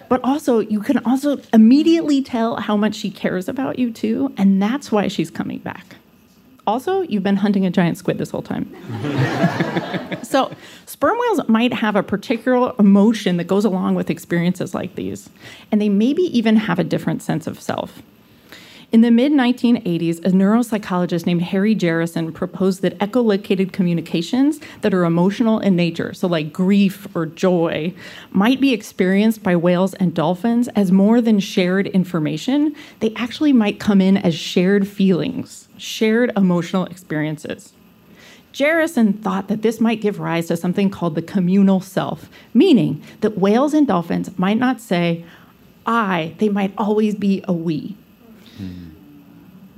But 0.08 0.20
also, 0.24 0.60
you 0.60 0.80
can 0.80 0.98
also 1.04 1.38
immediately 1.52 2.22
tell 2.22 2.56
how 2.56 2.76
much 2.76 2.94
she 2.94 3.10
cares 3.10 3.48
about 3.48 3.78
you, 3.78 3.92
too. 3.92 4.32
And 4.36 4.60
that's 4.60 4.90
why 4.90 5.08
she's 5.08 5.30
coming 5.30 5.58
back. 5.58 5.96
Also, 6.68 7.00
you've 7.00 7.22
been 7.22 7.36
hunting 7.36 7.64
a 7.64 7.70
giant 7.70 7.96
squid 7.96 8.18
this 8.18 8.28
whole 8.28 8.42
time. 8.42 8.70
so, 10.22 10.54
sperm 10.84 11.16
whales 11.18 11.48
might 11.48 11.72
have 11.72 11.96
a 11.96 12.02
particular 12.02 12.74
emotion 12.78 13.38
that 13.38 13.44
goes 13.44 13.64
along 13.64 13.94
with 13.94 14.10
experiences 14.10 14.74
like 14.74 14.94
these, 14.94 15.30
and 15.72 15.80
they 15.80 15.88
maybe 15.88 16.24
even 16.24 16.56
have 16.56 16.78
a 16.78 16.84
different 16.84 17.22
sense 17.22 17.46
of 17.46 17.58
self. 17.58 18.02
In 18.90 19.02
the 19.02 19.10
mid 19.10 19.32
1980s, 19.32 20.24
a 20.24 20.30
neuropsychologist 20.30 21.26
named 21.26 21.42
Harry 21.42 21.76
Jerison 21.76 22.32
proposed 22.32 22.80
that 22.80 22.98
echolocated 23.00 23.70
communications 23.70 24.60
that 24.80 24.94
are 24.94 25.04
emotional 25.04 25.58
in 25.58 25.76
nature, 25.76 26.14
so 26.14 26.26
like 26.26 26.54
grief 26.54 27.06
or 27.14 27.26
joy, 27.26 27.92
might 28.30 28.62
be 28.62 28.72
experienced 28.72 29.42
by 29.42 29.54
whales 29.56 29.92
and 29.94 30.14
dolphins 30.14 30.68
as 30.68 30.90
more 30.90 31.20
than 31.20 31.38
shared 31.38 31.88
information. 31.88 32.74
They 33.00 33.12
actually 33.14 33.52
might 33.52 33.78
come 33.78 34.00
in 34.00 34.16
as 34.16 34.34
shared 34.34 34.88
feelings, 34.88 35.68
shared 35.76 36.32
emotional 36.34 36.86
experiences. 36.86 37.74
Jerison 38.54 39.22
thought 39.22 39.48
that 39.48 39.60
this 39.60 39.82
might 39.82 40.00
give 40.00 40.18
rise 40.18 40.46
to 40.46 40.56
something 40.56 40.88
called 40.88 41.14
the 41.14 41.20
communal 41.20 41.82
self, 41.82 42.30
meaning 42.54 43.02
that 43.20 43.36
whales 43.36 43.74
and 43.74 43.86
dolphins 43.86 44.38
might 44.38 44.56
not 44.56 44.80
say, 44.80 45.26
I, 45.84 46.34
they 46.38 46.48
might 46.48 46.72
always 46.78 47.14
be 47.14 47.44
a 47.46 47.52
we 47.52 47.94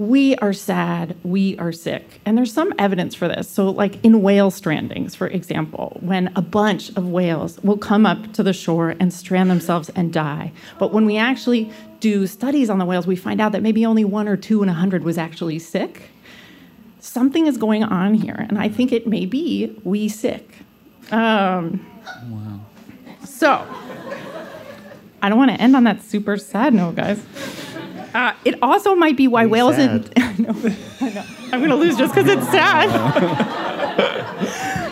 we 0.01 0.35
are 0.37 0.55
sad, 0.55 1.15
we 1.25 1.59
are 1.59 1.73
sick. 1.73 2.23
And 2.25 2.39
there's 2.39 2.51
some 2.51 2.73
evidence 2.79 3.15
for 3.15 3.29
this. 3.29 3.51
So, 3.51 3.69
like 3.69 4.03
in 4.03 4.23
whale 4.23 4.51
strandings, 4.51 5.15
for 5.15 5.27
example, 5.27 5.99
when 6.01 6.33
a 6.35 6.41
bunch 6.41 6.89
of 6.97 7.09
whales 7.09 7.59
will 7.63 7.77
come 7.77 8.07
up 8.07 8.33
to 8.33 8.43
the 8.43 8.55
shore 8.55 8.97
and 8.99 9.13
strand 9.13 9.51
themselves 9.51 9.91
and 9.91 10.11
die. 10.11 10.53
But 10.79 10.95
when 10.95 11.05
we 11.05 11.19
actually 11.19 11.71
do 12.01 12.27
studies 12.27 12.71
on 12.71 12.79
the 12.79 12.87
whales, 12.87 13.07
we 13.07 13.15
find 13.15 13.43
out 13.43 13.53
that 13.53 13.61
maybe 13.61 13.85
only 13.85 14.07
one 14.07 14.27
or 14.27 14.39
two 14.39 14.63
in 14.63 14.71
a 14.71 14.73
hundred 14.73 15.05
was 15.05 15.19
actually 15.19 15.59
sick. 15.59 16.05
Something 17.01 17.47
is 17.47 17.59
going 17.59 17.83
on 17.85 18.15
here, 18.15 18.47
and 18.49 18.59
I 18.59 18.71
think 18.71 18.93
it 18.93 19.07
may 19.07 19.27
be 19.27 19.79
we 19.85 20.09
sick. 20.09 20.51
Um, 21.13 21.87
wow. 22.31 22.61
So, 23.27 23.67
I 25.21 25.29
don't 25.29 25.37
want 25.37 25.51
to 25.51 25.61
end 25.61 25.77
on 25.77 25.85
that 25.85 26.03
super 26.03 26.39
sad 26.39 26.73
note, 26.73 26.97
guys. 26.97 27.23
Uh, 28.14 28.35
it 28.44 28.57
also 28.62 28.94
might 28.94 29.16
be 29.16 29.29
why 29.29 29.46
whales 29.46 29.79
and 29.79 30.12
I 30.16 30.37
know. 30.37 30.55
I'm 31.53 31.61
going 31.61 31.70
to 31.70 31.77
lose 31.77 31.96
just 31.96 32.14
because 32.14 32.31
it's 32.31 32.46
sad. 32.51 32.88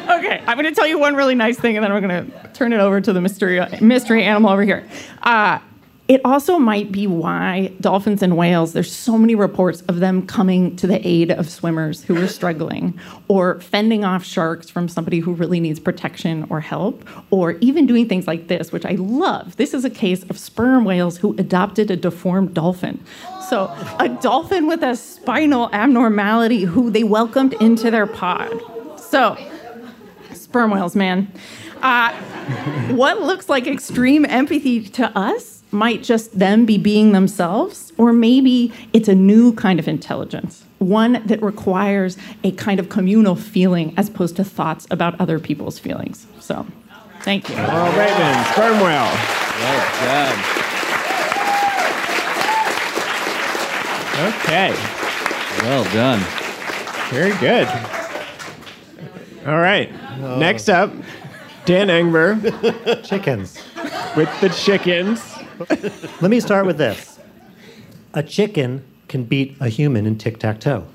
okay, 0.19 0.43
I'm 0.47 0.57
going 0.59 0.69
to 0.69 0.75
tell 0.75 0.87
you 0.87 0.99
one 0.99 1.15
really 1.15 1.35
nice 1.35 1.59
thing, 1.59 1.77
and 1.77 1.85
then 1.85 1.93
we're 1.93 2.01
going 2.01 2.31
to 2.31 2.49
turn 2.53 2.73
it 2.73 2.81
over 2.81 3.01
to 3.01 3.13
the 3.13 3.21
mystery 3.21 3.61
mystery 3.81 4.25
animal 4.25 4.51
over 4.51 4.63
here. 4.63 4.89
Uh, 5.23 5.59
it 6.09 6.23
also 6.25 6.59
might 6.59 6.91
be 6.91 7.07
why 7.07 7.71
dolphins 7.83 8.23
and 8.23 8.35
whales, 8.35 8.73
there's 8.73 8.91
so 8.91 9.19
many 9.19 9.35
reports 9.35 9.83
of 9.83 10.01
them 10.01 10.27
coming 10.27 10.75
to 10.77 10.87
the 10.87 11.07
aid 11.07 11.31
of 11.31 11.51
swimmers 11.51 12.03
who 12.03 12.17
are 12.17 12.27
struggling, 12.27 12.99
or 13.29 13.61
fending 13.61 14.05
off 14.05 14.25
sharks 14.25 14.71
from 14.71 14.89
somebody 14.89 15.19
who 15.21 15.35
really 15.35 15.61
needs 15.61 15.79
protection 15.79 16.47
or 16.49 16.61
help, 16.61 17.07
or 17.31 17.53
even 17.61 17.87
doing 17.87 18.09
things 18.09 18.27
like 18.27 18.49
this, 18.49 18.73
which 18.73 18.87
I 18.87 18.93
love. 18.93 19.57
This 19.57 19.75
is 19.75 19.85
a 19.85 19.91
case 19.91 20.23
of 20.31 20.39
sperm 20.39 20.87
whales 20.87 21.19
who 21.19 21.35
adopted 21.37 21.91
a 21.91 21.97
deformed 21.97 22.55
dolphin. 22.55 23.05
So, 23.47 23.67
a 24.01 24.09
dolphin 24.09 24.67
with 24.67 24.83
a 24.83 24.97
spinal 24.97 25.69
abnormality 25.75 26.63
who 26.63 26.91
they 26.91 27.05
welcomed 27.05 27.53
into 27.61 27.91
their 27.91 28.07
pod. 28.07 28.51
So, 28.99 29.37
sperm 30.33 30.71
whales, 30.71 30.97
man. 30.97 31.31
Uh, 31.83 32.15
what 32.93 33.21
looks 33.21 33.51
like 33.51 33.67
extreme 33.67 34.25
empathy 34.25 34.89
to 34.89 35.17
us 35.17 35.58
might 35.71 36.03
just 36.03 36.39
them 36.39 36.65
be 36.65 36.79
being 36.79 37.13
themselves, 37.13 37.93
or 37.99 38.13
maybe 38.13 38.73
it's 38.93 39.09
a 39.09 39.15
new 39.15 39.53
kind 39.55 39.79
of 39.79 39.87
intelligence, 39.89 40.65
one 40.79 41.23
that 41.27 41.43
requires 41.43 42.17
a 42.43 42.53
kind 42.53 42.81
of 42.81 42.89
communal 42.89 43.35
feeling 43.37 43.93
as 43.97 44.09
opposed 44.09 44.37
to 44.37 44.45
thoughts 44.45 44.87
about 44.91 45.21
other 45.21 45.39
people's 45.39 45.79
feelings. 45.79 46.27
So, 46.41 46.67
thank 47.21 47.49
you. 47.51 47.57
All 47.57 47.63
right, 47.65 48.09
then, 48.17 48.53
sperm 48.53 48.81
whale. 48.81 49.13
Well 49.61 50.05
done. 50.05 50.39
Okay, 54.21 54.75
Well 55.63 55.85
done. 55.93 56.19
very 57.11 57.31
good. 57.39 57.69
All 59.47 59.59
right, 59.59 59.93
next 60.39 60.69
up, 60.69 60.93
Dan 61.67 61.87
Engber 61.87 62.41
Chickens. 63.07 63.63
with 64.17 64.29
the 64.41 64.49
chickens. 64.49 65.23
Let 66.21 66.31
me 66.31 66.39
start 66.39 66.67
with 66.67 66.79
this. 66.79 67.19
A 68.15 68.23
chicken 68.23 68.85
can 69.09 69.25
beat 69.25 69.57
a 69.61 69.69
human 69.69 70.07
in 70.07 70.17
tic 70.17 70.39
tac 70.39 70.61
toe. 70.61 70.87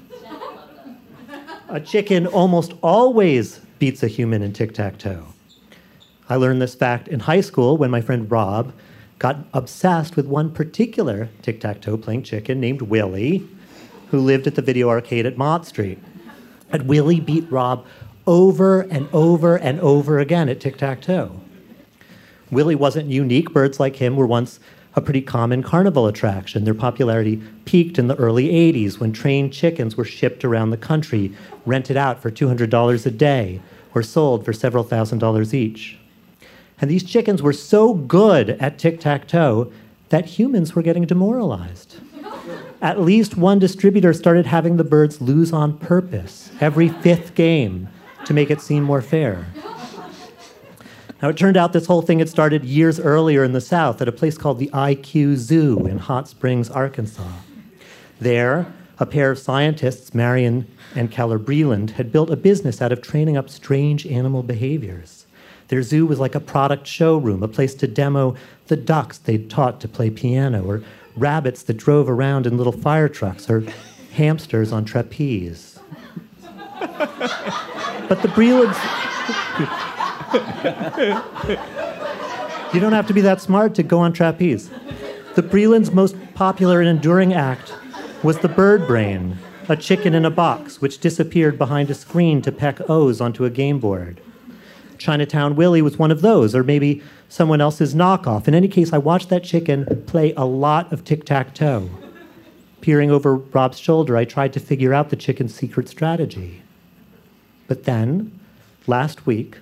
A 1.67 1.81
chicken 1.81 2.27
almost 2.27 2.73
always 2.81 3.59
beats 3.79 4.03
a 4.03 4.07
human 4.07 4.41
in 4.41 4.53
tic 4.53 4.73
tac 4.73 4.97
toe. 4.97 5.25
I 6.29 6.37
learned 6.37 6.61
this 6.61 6.75
fact 6.75 7.09
in 7.09 7.19
high 7.19 7.41
school 7.41 7.75
when 7.75 7.91
my 7.91 7.99
friend 7.99 8.31
Rob 8.31 8.73
got 9.19 9.37
obsessed 9.53 10.15
with 10.15 10.27
one 10.27 10.49
particular 10.49 11.27
tic 11.41 11.59
tac 11.59 11.81
toe 11.81 11.97
playing 11.97 12.23
chicken 12.23 12.61
named 12.61 12.83
Willie, 12.83 13.45
who 14.11 14.19
lived 14.19 14.47
at 14.47 14.55
the 14.55 14.61
video 14.61 14.89
arcade 14.89 15.25
at 15.25 15.37
Mott 15.37 15.65
Street. 15.65 15.99
And 16.71 16.87
Willie 16.87 17.19
beat 17.19 17.51
Rob 17.51 17.85
over 18.25 18.81
and 18.81 19.09
over 19.11 19.57
and 19.57 19.79
over 19.81 20.19
again 20.19 20.47
at 20.47 20.61
tic 20.61 20.77
tac 20.77 21.01
toe. 21.01 21.41
Willie 22.53 22.75
wasn't 22.75 23.09
unique. 23.09 23.51
Birds 23.51 23.79
like 23.79 23.97
him 23.97 24.15
were 24.15 24.27
once 24.27 24.59
a 24.95 25.01
pretty 25.01 25.21
common 25.21 25.63
carnival 25.63 26.07
attraction. 26.07 26.63
Their 26.63 26.73
popularity 26.73 27.41
peaked 27.65 27.97
in 27.97 28.07
the 28.07 28.15
early 28.15 28.49
80s 28.49 28.99
when 28.99 29.11
trained 29.11 29.53
chickens 29.53 29.97
were 29.97 30.05
shipped 30.05 30.45
around 30.45 30.69
the 30.69 30.77
country, 30.77 31.33
rented 31.65 31.97
out 31.97 32.21
for 32.21 32.29
$200 32.29 33.05
a 33.05 33.11
day, 33.11 33.61
or 33.95 34.03
sold 34.03 34.45
for 34.45 34.53
several 34.53 34.83
thousand 34.83 35.19
dollars 35.19 35.53
each. 35.53 35.97
And 36.79 36.89
these 36.89 37.03
chickens 37.03 37.41
were 37.41 37.53
so 37.53 37.93
good 37.93 38.51
at 38.51 38.77
tic 38.77 38.99
tac 38.99 39.27
toe 39.27 39.71
that 40.09 40.25
humans 40.25 40.75
were 40.75 40.81
getting 40.81 41.05
demoralized. 41.05 41.97
At 42.81 42.99
least 42.99 43.37
one 43.37 43.59
distributor 43.59 44.13
started 44.13 44.45
having 44.45 44.77
the 44.77 44.83
birds 44.83 45.21
lose 45.21 45.53
on 45.53 45.77
purpose 45.77 46.51
every 46.59 46.89
fifth 46.89 47.35
game 47.35 47.87
to 48.25 48.33
make 48.33 48.51
it 48.51 48.61
seem 48.61 48.83
more 48.83 49.01
fair. 49.01 49.47
Now, 51.23 51.29
it 51.29 51.37
turned 51.37 51.55
out 51.55 51.71
this 51.71 51.85
whole 51.85 52.01
thing 52.01 52.19
had 52.19 52.27
started 52.27 52.65
years 52.65 52.99
earlier 52.99 53.45
in 53.45 53.53
the 53.53 53.61
South 53.61 54.01
at 54.01 54.09
a 54.09 54.11
place 54.11 54.37
called 54.37 54.59
the 54.59 54.69
IQ 54.73 55.37
Zoo 55.37 55.87
in 55.87 55.97
Hot 55.99 56.27
Springs, 56.27 56.69
Arkansas. 56.69 57.31
There, 58.19 58.73
a 58.99 59.05
pair 59.05 59.31
of 59.31 59.39
scientists, 59.39 60.13
Marion 60.13 60.67
and 60.95 61.09
Keller 61.09 61.39
Breland, 61.39 61.91
had 61.91 62.11
built 62.11 62.29
a 62.29 62.35
business 62.35 62.81
out 62.81 62.91
of 62.91 63.01
training 63.01 63.37
up 63.37 63.49
strange 63.49 64.05
animal 64.05 64.43
behaviors. 64.43 65.25
Their 65.69 65.81
zoo 65.81 66.05
was 66.05 66.19
like 66.19 66.35
a 66.35 66.41
product 66.41 66.87
showroom, 66.87 67.41
a 67.41 67.47
place 67.47 67.73
to 67.75 67.87
demo 67.87 68.35
the 68.67 68.75
ducks 68.75 69.17
they'd 69.17 69.49
taught 69.49 69.79
to 69.79 69.87
play 69.87 70.09
piano, 70.09 70.65
or 70.65 70.83
rabbits 71.15 71.63
that 71.63 71.77
drove 71.77 72.09
around 72.09 72.45
in 72.45 72.57
little 72.57 72.73
fire 72.73 73.07
trucks, 73.07 73.49
or 73.49 73.63
hamsters 74.11 74.73
on 74.73 74.83
trapeze. 74.83 75.79
but 76.81 78.21
the 78.21 78.31
Brelands. 78.35 78.77
You 82.73 82.79
don't 82.79 82.93
have 82.93 83.07
to 83.07 83.13
be 83.13 83.21
that 83.21 83.41
smart 83.41 83.75
to 83.75 83.83
go 83.83 83.99
on 83.99 84.13
trapeze. 84.13 84.69
The 85.35 85.43
Breland's 85.43 85.91
most 85.91 86.15
popular 86.33 86.79
and 86.79 86.89
enduring 86.89 87.33
act 87.33 87.73
was 88.23 88.39
the 88.39 88.47
bird 88.47 88.87
brain, 88.87 89.37
a 89.69 89.75
chicken 89.75 90.13
in 90.13 90.25
a 90.25 90.31
box 90.31 90.81
which 90.81 90.99
disappeared 90.99 91.57
behind 91.57 91.89
a 91.89 91.93
screen 91.93 92.41
to 92.41 92.51
peck 92.51 92.89
O's 92.89 93.21
onto 93.21 93.45
a 93.45 93.49
game 93.49 93.79
board. 93.79 94.21
Chinatown 94.97 95.55
Willie 95.55 95.81
was 95.81 95.97
one 95.97 96.11
of 96.11 96.21
those, 96.21 96.55
or 96.55 96.63
maybe 96.63 97.03
someone 97.29 97.61
else's 97.61 97.93
knockoff. 97.93 98.47
In 98.47 98.55
any 98.55 98.67
case, 98.67 98.93
I 98.93 98.97
watched 98.97 99.29
that 99.29 99.43
chicken 99.43 100.03
play 100.07 100.33
a 100.35 100.45
lot 100.45 100.93
of 100.93 101.03
tic 101.03 101.25
tac 101.25 101.53
toe. 101.53 101.89
Peering 102.81 103.11
over 103.11 103.35
Rob's 103.35 103.79
shoulder, 103.79 104.17
I 104.17 104.25
tried 104.25 104.53
to 104.53 104.59
figure 104.59 104.93
out 104.93 105.09
the 105.09 105.15
chicken's 105.15 105.53
secret 105.53 105.89
strategy. 105.89 106.61
But 107.67 107.85
then, 107.85 108.39
last 108.87 109.25
week, 109.25 109.57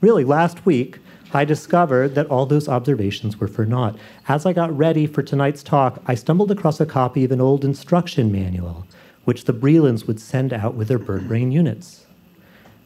really 0.00 0.24
last 0.24 0.64
week, 0.64 0.98
I 1.32 1.44
discovered 1.44 2.14
that 2.14 2.26
all 2.28 2.46
those 2.46 2.68
observations 2.68 3.38
were 3.38 3.48
for 3.48 3.66
naught. 3.66 3.98
As 4.28 4.46
I 4.46 4.52
got 4.52 4.76
ready 4.76 5.06
for 5.06 5.22
tonight's 5.22 5.62
talk, 5.62 6.02
I 6.06 6.14
stumbled 6.14 6.50
across 6.50 6.80
a 6.80 6.86
copy 6.86 7.24
of 7.24 7.32
an 7.32 7.40
old 7.40 7.64
instruction 7.64 8.32
manual, 8.32 8.86
which 9.24 9.44
the 9.44 9.52
Brelands 9.52 10.06
would 10.06 10.20
send 10.20 10.52
out 10.52 10.74
with 10.74 10.88
their 10.88 10.98
bird 10.98 11.28
brain 11.28 11.52
units. 11.52 12.06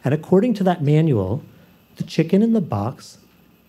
And 0.05 0.13
according 0.13 0.55
to 0.55 0.65
that 0.65 0.83
manual, 0.83 1.45
the 1.97 2.03
chicken 2.03 2.43
in 2.43 2.53
the 2.53 2.61
box 2.61 3.19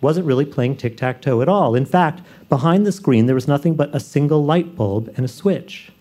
wasn't 0.01 0.25
really 0.25 0.45
playing 0.45 0.77
tic 0.77 0.97
tac 0.97 1.21
toe 1.21 1.41
at 1.41 1.47
all. 1.47 1.75
In 1.75 1.85
fact, 1.85 2.21
behind 2.49 2.85
the 2.85 2.91
screen, 2.91 3.27
there 3.27 3.35
was 3.35 3.47
nothing 3.47 3.75
but 3.75 3.95
a 3.95 3.99
single 3.99 4.43
light 4.43 4.75
bulb 4.75 5.13
and 5.15 5.25
a 5.25 5.29
switch. 5.29 5.91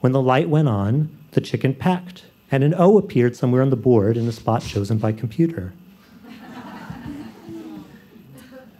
When 0.00 0.12
the 0.12 0.20
light 0.20 0.48
went 0.48 0.68
on, 0.68 1.16
the 1.30 1.40
chicken 1.40 1.74
pecked, 1.74 2.24
and 2.50 2.64
an 2.64 2.74
O 2.76 2.98
appeared 2.98 3.36
somewhere 3.36 3.62
on 3.62 3.70
the 3.70 3.76
board 3.76 4.16
in 4.16 4.26
the 4.26 4.32
spot 4.32 4.62
chosen 4.62 4.98
by 4.98 5.12
computer. 5.12 5.72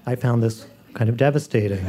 I 0.07 0.15
found 0.17 0.43
this 0.43 0.67
kind 0.95 1.09
of 1.09 1.17
devastating. 1.17 1.85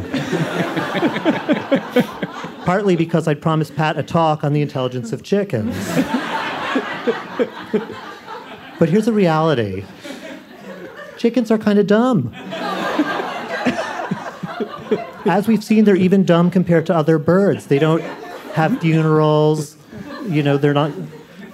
Partly 2.66 2.96
because 2.96 3.28
I'd 3.28 3.42
promised 3.42 3.76
Pat 3.76 3.98
a 3.98 4.04
talk 4.04 4.44
on 4.44 4.54
the 4.54 4.62
intelligence 4.62 5.12
of 5.12 5.24
chickens. 5.24 5.76
but 8.80 8.90
here's 8.90 9.06
the 9.06 9.14
reality 9.14 9.84
chickens 11.18 11.52
are 11.52 11.58
kind 11.58 11.78
of 11.78 11.88
dumb. 11.88 12.34
As 15.26 15.48
we've 15.48 15.64
seen, 15.64 15.86
they're 15.86 15.96
even 15.96 16.26
dumb 16.26 16.50
compared 16.50 16.88
to 16.88 16.96
other 16.96 17.20
birds. 17.20 17.68
They 17.68 17.78
don't 17.78 18.02
have 18.54 18.80
funerals, 18.80 19.78
you 20.28 20.42
know, 20.42 20.58
they're 20.58 20.74
not, 20.74 20.92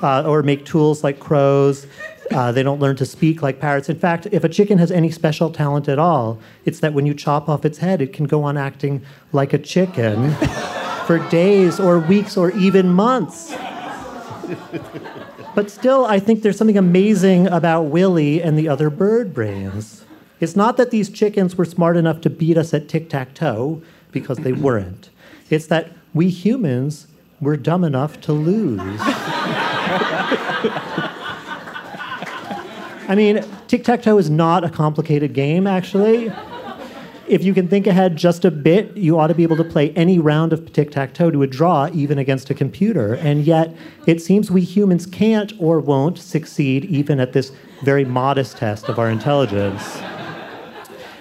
uh, 0.02 0.24
or 0.24 0.42
make 0.42 0.66
tools 0.66 1.04
like 1.04 1.20
crows. 1.20 1.86
Uh, 2.32 2.52
they 2.52 2.64
don't 2.64 2.80
learn 2.80 2.96
to 2.98 3.06
speak 3.06 3.42
like 3.42 3.60
parrots. 3.60 3.90
In 3.90 3.98
fact, 3.98 4.28
if 4.32 4.44
a 4.44 4.50
chicken 4.50 4.78
has 4.78 4.92
any 4.92 5.12
special 5.12 5.50
talent 5.50 5.88
at 5.88 6.00
all, 6.00 6.40
it's 6.66 6.80
that 6.82 6.94
when 6.94 7.06
you 7.06 7.14
chop 7.14 7.48
off 7.48 7.66
its 7.66 7.78
head, 7.78 8.02
it 8.02 8.14
can 8.14 8.26
go 8.26 8.44
on 8.44 8.58
acting 8.58 9.04
like 9.32 9.54
a 9.54 9.58
chicken 9.58 10.34
for 11.06 11.20
days 11.30 11.80
or 11.80 12.00
weeks 12.00 12.36
or 12.36 12.52
even 12.52 12.90
months. 12.90 13.56
But 15.56 15.72
still, 15.72 16.06
I 16.06 16.20
think 16.20 16.44
there's 16.44 16.58
something 16.58 16.78
amazing 16.78 17.48
about 17.48 17.84
Willie 17.84 18.44
and 18.44 18.58
the 18.58 18.70
other 18.70 18.90
bird 18.90 19.34
brains. 19.34 20.06
It's 20.40 20.56
not 20.56 20.78
that 20.78 20.92
these 20.92 21.10
chickens 21.10 21.58
were 21.58 21.66
smart 21.66 21.98
enough 21.98 22.22
to 22.22 22.30
beat 22.30 22.58
us 22.58 22.74
at 22.74 22.88
tic 22.88 23.10
tac 23.10 23.34
toe, 23.34 23.82
because 24.12 24.38
they 24.38 24.52
weren't. 24.52 25.10
It's 25.50 25.68
that 25.68 25.92
we 26.14 26.30
humans 26.30 27.08
were 27.40 27.58
dumb 27.58 27.84
enough 27.84 28.20
to 28.22 28.34
lose. 28.34 28.80
I 33.08 33.16
mean, 33.16 33.44
tic 33.68 33.86
tac 33.86 34.02
toe 34.02 34.18
is 34.18 34.30
not 34.30 34.66
a 34.66 34.70
complicated 34.70 35.34
game, 35.34 35.66
actually. 35.66 36.32
If 37.28 37.44
you 37.44 37.54
can 37.54 37.68
think 37.68 37.88
ahead 37.88 38.16
just 38.16 38.46
a 38.46 38.52
bit, 38.52 38.96
you 38.96 39.20
ought 39.20 39.28
to 39.28 39.34
be 39.34 39.44
able 39.44 39.58
to 39.58 39.64
play 39.64 39.92
any 39.92 40.20
round 40.20 40.54
of 40.54 40.72
tic 40.74 40.92
tac 40.92 41.14
toe 41.14 41.32
to 41.32 41.44
a 41.44 41.48
draw, 41.48 41.90
even 41.94 42.18
against 42.18 42.50
a 42.50 42.54
computer. 42.54 43.16
And 43.16 43.46
yet, 43.46 43.74
it 44.06 44.22
seems 44.22 44.52
we 44.52 44.62
humans 44.62 45.06
can't 45.06 45.54
or 45.58 45.80
won't 45.80 46.18
succeed 46.18 46.86
even 46.86 47.20
at 47.20 47.34
this 47.34 47.52
very 47.84 48.04
modest 48.06 48.58
test 48.58 48.90
of 48.90 49.00
our 49.00 49.10
intelligence. 49.10 49.98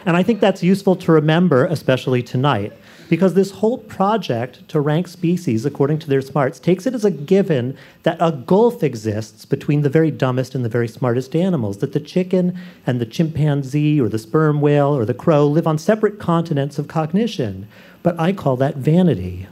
And 0.07 0.17
I 0.17 0.23
think 0.23 0.41
that's 0.41 0.63
useful 0.63 0.97
to 0.97 1.13
remember, 1.13 1.67
especially 1.67 2.23
tonight, 2.23 2.73
because 3.09 3.35
this 3.35 3.53
whole 3.53 3.79
project 3.79 4.69
to 4.69 4.81
rank 4.81 5.09
species 5.09 5.65
according 5.65 5.99
to 6.01 6.09
their 6.09 6.23
smarts 6.23 6.59
takes 6.59 6.87
it 6.87 6.95
as 6.95 7.05
a 7.05 7.11
given 7.11 7.77
that 8.03 8.17
a 8.21 8.33
gulf 8.33 8.83
exists 8.83 9.45
between 9.45 9.83
the 9.83 9.89
very 9.89 10.11
dumbest 10.11 10.55
and 10.55 10.65
the 10.65 10.69
very 10.69 10.89
smartest 10.89 11.37
animals, 11.37 11.79
that 11.79 11.93
the 11.93 12.01
chicken 12.01 12.59
and 12.87 13.01
the 13.01 13.07
chimpanzee 13.07 14.01
or 14.01 14.09
the 14.09 14.19
sperm 14.19 14.61
whale 14.61 14.97
or 14.97 15.05
the 15.05 15.15
crow 15.15 15.47
live 15.47 15.67
on 15.67 15.79
separate 15.79 16.19
continents 16.19 16.79
of 16.79 16.89
cognition. 16.89 17.69
But 18.03 18.19
I 18.19 18.33
call 18.33 18.57
that 18.57 18.77
vanity. 18.77 19.47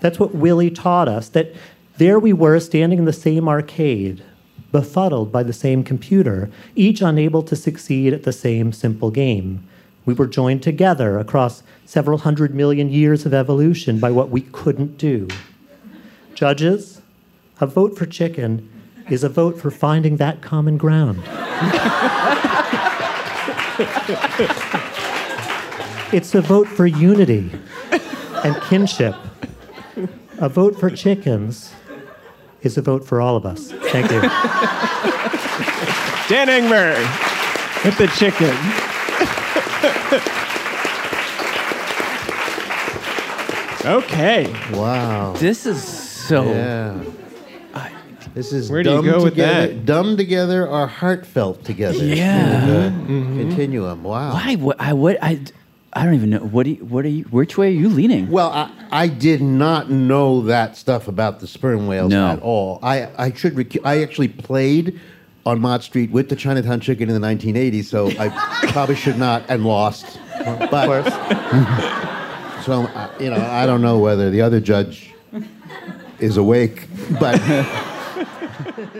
That's 0.00 0.18
what 0.18 0.34
Willie 0.34 0.70
taught 0.70 1.08
us, 1.08 1.28
that 1.30 1.54
there 1.96 2.18
we 2.18 2.32
were 2.32 2.60
standing 2.60 3.00
in 3.00 3.04
the 3.04 3.12
same 3.12 3.48
arcade, 3.48 4.22
befuddled 4.70 5.32
by 5.32 5.42
the 5.42 5.52
same 5.52 5.82
computer, 5.82 6.50
each 6.76 7.00
unable 7.00 7.42
to 7.42 7.56
succeed 7.56 8.12
at 8.12 8.22
the 8.22 8.32
same 8.32 8.72
simple 8.72 9.10
game. 9.10 9.66
We 10.08 10.14
were 10.14 10.26
joined 10.26 10.62
together 10.62 11.18
across 11.18 11.62
several 11.84 12.16
hundred 12.16 12.54
million 12.54 12.88
years 12.88 13.26
of 13.26 13.34
evolution 13.34 14.00
by 14.00 14.10
what 14.10 14.30
we 14.30 14.40
couldn't 14.40 14.96
do. 14.96 15.28
Judges, 16.32 17.02
a 17.60 17.66
vote 17.66 17.98
for 17.98 18.06
chicken 18.06 18.70
is 19.10 19.22
a 19.22 19.28
vote 19.28 19.60
for 19.60 19.70
finding 19.70 20.16
that 20.16 20.40
common 20.40 20.78
ground. 20.78 21.18
it's 26.10 26.34
a 26.34 26.40
vote 26.40 26.68
for 26.68 26.86
unity 26.86 27.50
and 28.42 28.56
kinship. 28.62 29.14
A 30.38 30.48
vote 30.48 30.80
for 30.80 30.88
chickens 30.88 31.74
is 32.62 32.78
a 32.78 32.82
vote 32.82 33.04
for 33.04 33.20
all 33.20 33.36
of 33.36 33.44
us. 33.44 33.72
Thank 33.72 34.10
you. 34.10 34.22
Dan 36.30 36.48
Engber 36.48 36.96
with 37.84 37.98
the 37.98 38.06
chicken. 38.16 38.54
okay. 43.84 44.52
Wow. 44.72 45.32
This 45.34 45.66
is 45.66 45.82
so. 45.82 46.44
Yeah. 46.44 47.02
This 48.34 48.52
is 48.52 48.70
Where 48.70 48.82
do 48.84 48.90
you 48.90 48.96
dumb 48.96 49.04
go 49.04 49.24
with 49.24 49.32
together, 49.32 49.66
that? 49.68 49.84
Dumb 49.86 50.16
together 50.16 50.68
or 50.68 50.86
heartfelt 50.86 51.64
together. 51.64 52.04
Yeah. 52.04 52.60
Kind 52.60 52.70
of 52.70 52.92
Mm-hmm. 53.08 53.40
Continuum. 53.40 54.04
Wow. 54.04 54.34
Why? 54.34 54.54
What? 54.56 54.80
I 54.80 54.92
what? 54.92 55.18
I. 55.22 55.40
I 55.92 56.04
don't 56.04 56.14
even 56.14 56.30
know. 56.30 56.38
What 56.40 56.64
do 56.64 56.70
you? 56.70 56.84
What 56.84 57.04
are 57.04 57.08
you? 57.08 57.24
Which 57.24 57.56
way 57.58 57.68
are 57.68 57.70
you 57.70 57.88
leaning? 57.88 58.30
Well, 58.30 58.50
I, 58.50 58.70
I 58.92 59.08
did 59.08 59.40
not 59.40 59.90
know 59.90 60.42
that 60.42 60.76
stuff 60.76 61.08
about 61.08 61.40
the 61.40 61.46
sperm 61.48 61.88
whales 61.88 62.10
No. 62.12 62.26
at 62.28 62.40
all. 62.40 62.78
I, 62.82 63.08
I 63.18 63.32
should 63.32 63.54
recu- 63.54 63.84
I 63.84 64.02
actually 64.02 64.28
played 64.28 65.00
on 65.48 65.60
Mott 65.60 65.82
Street 65.82 66.10
with 66.10 66.28
the 66.28 66.36
Chinatown 66.36 66.78
Chicken 66.80 67.08
in 67.08 67.20
the 67.20 67.26
1980s, 67.26 67.84
so 67.84 68.10
I 68.18 68.28
probably 68.72 68.94
should 68.94 69.18
not 69.18 69.42
and 69.48 69.64
lost. 69.64 70.20
But 70.38 71.10
so 72.62 72.82
uh, 72.82 73.10
you 73.18 73.30
know, 73.30 73.36
I 73.36 73.64
don't 73.66 73.80
know 73.80 73.98
whether 73.98 74.30
the 74.30 74.42
other 74.42 74.60
judge 74.60 75.14
is 76.18 76.36
awake, 76.36 76.86
but 77.18 77.40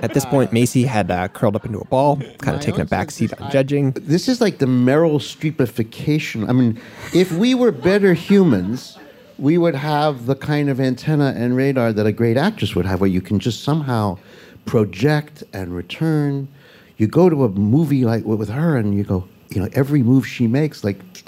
At 0.03 0.15
this 0.15 0.25
point, 0.25 0.53
Macy 0.53 0.85
had 0.85 1.11
uh, 1.11 1.29
curled 1.29 1.57
up 1.57 1.65
into 1.65 1.79
a 1.79 1.85
ball, 1.85 2.17
kind 2.39 2.57
of 2.57 2.61
taking 2.61 2.81
a 2.81 2.85
back 2.85 3.11
seat 3.11 3.33
on 3.41 3.51
judging. 3.51 3.91
this 3.93 4.29
is 4.29 4.41
like 4.41 4.59
the 4.59 4.67
Meryl 4.67 5.19
Streepification. 5.19 6.49
I 6.49 6.53
mean, 6.53 6.81
if 7.13 7.33
we 7.33 7.55
were 7.55 7.73
better 7.73 8.15
humans, 8.15 8.99
we 9.39 9.59
would 9.59 9.75
have 9.75 10.27
the 10.27 10.37
kind 10.37 10.69
of 10.69 10.81
antenna 10.81 11.33
and 11.37 11.57
radar 11.57 11.93
that 11.93 12.07
a 12.07 12.13
great 12.13 12.37
actress 12.37 12.75
would 12.75 12.87
have, 12.87 13.01
where 13.01 13.11
you 13.11 13.21
can 13.21 13.39
just 13.39 13.63
somehow 13.63 14.19
project 14.65 15.45
and 15.53 15.75
return. 15.75 16.49
You 16.97 17.07
go 17.07 17.29
to 17.29 17.45
a 17.45 17.49
movie 17.49 18.05
like 18.05 18.25
with 18.25 18.49
her, 18.49 18.77
and 18.77 18.97
you 18.97 19.05
go, 19.05 19.29
you 19.51 19.61
know, 19.61 19.69
every 19.73 20.03
move 20.03 20.27
she 20.27 20.47
makes 20.47 20.85
like 20.85 20.99
t- 21.13 21.25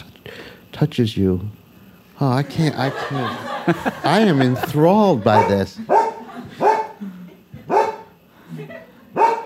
touches 0.73 1.17
you. 1.17 1.49
Oh, 2.21 2.31
I 2.31 2.43
can't. 2.43 2.77
I 2.77 2.91
can't. 2.91 4.05
I 4.05 4.21
am 4.21 4.43
enthralled 4.43 5.25
by 5.25 5.47
this. 5.49 5.79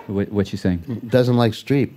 What, 0.07 0.31
what 0.31 0.53
you 0.53 0.59
saying? 0.59 1.03
Doesn't 1.09 1.37
like 1.37 1.53
Streep. 1.53 1.93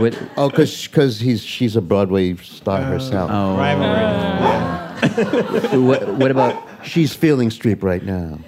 What? 0.00 0.18
Oh, 0.36 0.50
because 0.50 1.20
he's 1.20 1.42
she's 1.42 1.76
a 1.76 1.80
Broadway 1.80 2.34
star 2.36 2.80
oh. 2.80 2.84
herself. 2.84 3.30
Oh. 3.32 3.56
Rivalry. 3.56 4.00
Ah. 4.02 4.73
what, 5.86 6.08
what 6.14 6.30
about? 6.30 6.62
She's 6.84 7.14
feeling 7.14 7.50
Streep 7.50 7.82
right 7.82 8.02
now. 8.04 8.38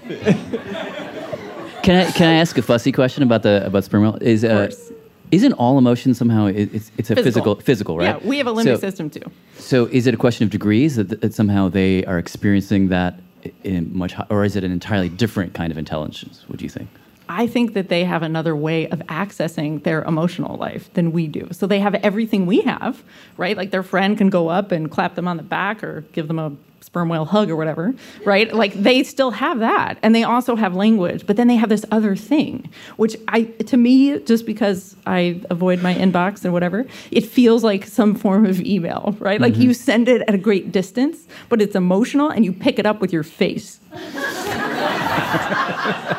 Can 1.83 1.97
I 2.07 2.11
can 2.11 2.29
I 2.29 2.35
ask 2.35 2.59
a 2.59 2.62
fussy 2.62 2.90
question 2.92 3.23
about 3.23 3.42
the 3.42 3.64
about 3.66 3.85
sperm 3.85 4.03
whale? 4.03 4.19
Is 4.21 4.45
uh, 4.45 4.69
is 4.71 4.92
Isn't 5.31 5.53
all 5.55 5.79
emotion 5.79 6.14
somehow 6.14 6.47
it, 6.47 6.75
it's 6.75 6.90
it's 6.99 7.11
a 7.11 7.14
Physical. 7.14 7.55
physical 7.55 7.55
physical, 7.61 7.99
right? 7.99 8.21
Yeah, 8.23 8.29
we 8.29 8.38
have 8.38 8.47
a 8.47 8.53
limbic 8.53 8.64
So- 8.64 8.77
system 8.79 9.11
too. 9.11 9.23
So 9.59 9.87
is 9.87 10.07
it 10.07 10.14
a 10.14 10.16
question 10.16 10.45
of 10.45 10.51
degrees 10.51 10.97
that, 10.97 11.21
that 11.21 11.35
somehow 11.35 11.69
they 11.69 12.05
are 12.07 12.19
experiencing 12.19 12.88
that 12.88 13.21
in 13.62 13.97
much, 13.97 14.14
or 14.31 14.45
is 14.45 14.57
it 14.57 14.64
an 14.64 14.73
entirely 14.73 15.09
different 15.09 15.55
kind 15.55 15.71
of 15.71 15.79
intelligence? 15.79 16.45
What 16.49 16.59
do 16.59 16.64
you 16.64 16.71
think? 16.71 16.88
I 17.28 17.46
think 17.46 17.74
that 17.74 17.88
they 17.88 18.04
have 18.04 18.22
another 18.22 18.54
way 18.54 18.88
of 18.88 19.00
accessing 19.00 19.82
their 19.82 20.02
emotional 20.04 20.56
life 20.56 20.92
than 20.94 21.12
we 21.12 21.26
do. 21.26 21.48
So 21.52 21.66
they 21.66 21.80
have 21.80 21.94
everything 21.96 22.46
we 22.46 22.60
have, 22.62 23.02
right? 23.36 23.56
Like 23.56 23.70
their 23.70 23.82
friend 23.82 24.16
can 24.16 24.30
go 24.30 24.48
up 24.48 24.72
and 24.72 24.90
clap 24.90 25.14
them 25.14 25.26
on 25.26 25.36
the 25.36 25.42
back 25.42 25.82
or 25.82 26.02
give 26.12 26.28
them 26.28 26.38
a 26.38 26.52
sperm 26.86 27.08
whale 27.08 27.24
hug 27.24 27.50
or 27.50 27.56
whatever, 27.56 27.94
right? 28.24 28.54
Like 28.54 28.72
they 28.74 29.02
still 29.02 29.32
have 29.32 29.58
that. 29.58 29.98
And 30.02 30.14
they 30.14 30.22
also 30.22 30.54
have 30.54 30.74
language, 30.74 31.26
but 31.26 31.36
then 31.36 31.48
they 31.48 31.56
have 31.56 31.68
this 31.68 31.84
other 31.90 32.14
thing, 32.14 32.70
which 32.96 33.16
I 33.28 33.42
to 33.42 33.76
me 33.76 34.20
just 34.20 34.46
because 34.46 34.94
I 35.04 35.42
avoid 35.50 35.82
my 35.82 35.94
inbox 35.94 36.44
and 36.44 36.52
whatever, 36.52 36.86
it 37.10 37.22
feels 37.22 37.64
like 37.64 37.84
some 37.86 38.14
form 38.14 38.46
of 38.46 38.60
email, 38.60 39.16
right? 39.18 39.40
Like 39.40 39.56
you 39.56 39.70
mm-hmm. 39.70 39.82
send 39.82 40.08
it 40.08 40.22
at 40.28 40.34
a 40.34 40.38
great 40.38 40.70
distance, 40.70 41.26
but 41.48 41.60
it's 41.60 41.74
emotional 41.74 42.30
and 42.30 42.44
you 42.44 42.52
pick 42.52 42.78
it 42.78 42.86
up 42.86 43.00
with 43.00 43.12
your 43.12 43.24
face. 43.24 43.80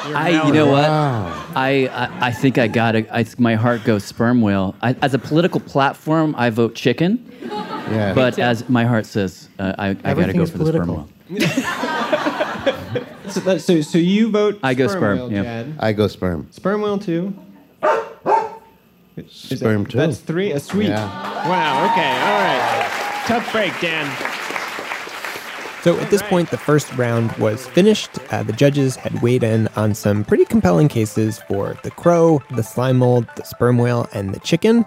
I, 0.05 0.47
you 0.47 0.53
know 0.53 0.67
what? 0.67 0.85
I, 0.89 1.87
I, 1.93 2.29
I 2.29 2.33
think 2.33 2.59
I 2.59 2.69
got 2.69 2.95
it. 2.95 3.09
I, 3.11 3.25
my 3.39 3.55
heart 3.55 3.85
goes 3.85 4.05
sperm 4.05 4.41
whale. 4.43 4.75
I, 4.83 4.95
as 5.03 5.15
a 5.15 5.19
political 5.19 5.61
platform, 5.61 6.35
I 6.37 6.51
vote 6.51 6.75
chicken. 6.75 7.25
Yeah. 7.43 8.13
But 8.15 8.39
as 8.39 8.69
my 8.69 8.85
heart 8.85 9.07
says, 9.07 9.49
uh, 9.59 9.75
I, 9.79 9.89
I 9.91 9.95
got 10.15 10.27
to 10.27 10.33
go 10.33 10.43
is 10.43 10.51
for 10.51 10.59
the 10.59 10.67
sperm 10.73 10.89
whale. 10.89 11.09
So, 13.29 13.41
that, 13.41 13.61
so, 13.63 13.81
so 13.81 13.97
you 13.97 14.31
vote 14.31 14.59
I 14.63 14.75
go 14.75 14.87
sperm, 14.89 15.01
sperm, 15.01 15.19
whale, 15.19 15.33
yeah. 15.33 15.43
Jad. 15.43 15.75
I 15.79 15.93
go 15.95 16.07
sperm. 16.07 16.49
Sperm 16.51 16.83
whale 16.83 16.99
too. 16.99 17.33
Is 19.17 19.49
that- 19.49 19.59
Sperm 19.59 19.87
too. 19.87 19.97
That's 19.97 20.19
three. 20.19 20.53
A 20.53 20.61
sweet. 20.61 20.89
Yeah. 20.89 21.49
Wow. 21.49 21.91
Okay. 21.91 22.11
All 22.11 22.43
right. 22.43 23.23
Tough 23.27 23.51
break, 23.53 23.73
Dan. 23.81 24.07
So 25.83 25.99
at 25.99 26.11
this 26.11 26.23
point, 26.23 26.51
the 26.51 26.59
first 26.59 26.93
round 26.97 27.33
was 27.39 27.67
finished. 27.67 28.11
Uh, 28.31 28.45
the 28.45 28.53
judges 28.53 28.95
had 28.95 29.21
weighed 29.21 29.43
in 29.43 29.67
on 29.75 29.97
some 29.97 30.25
pretty 30.25 30.45
compelling 30.45 30.87
cases 30.87 31.41
for 31.49 31.77
the 31.83 31.91
crow, 31.91 32.41
the 32.51 32.63
slime 32.63 32.99
mold, 32.99 33.27
the 33.35 33.43
sperm 33.43 33.79
whale, 33.79 34.09
and 34.13 34.33
the 34.33 34.39
chicken. 34.39 34.87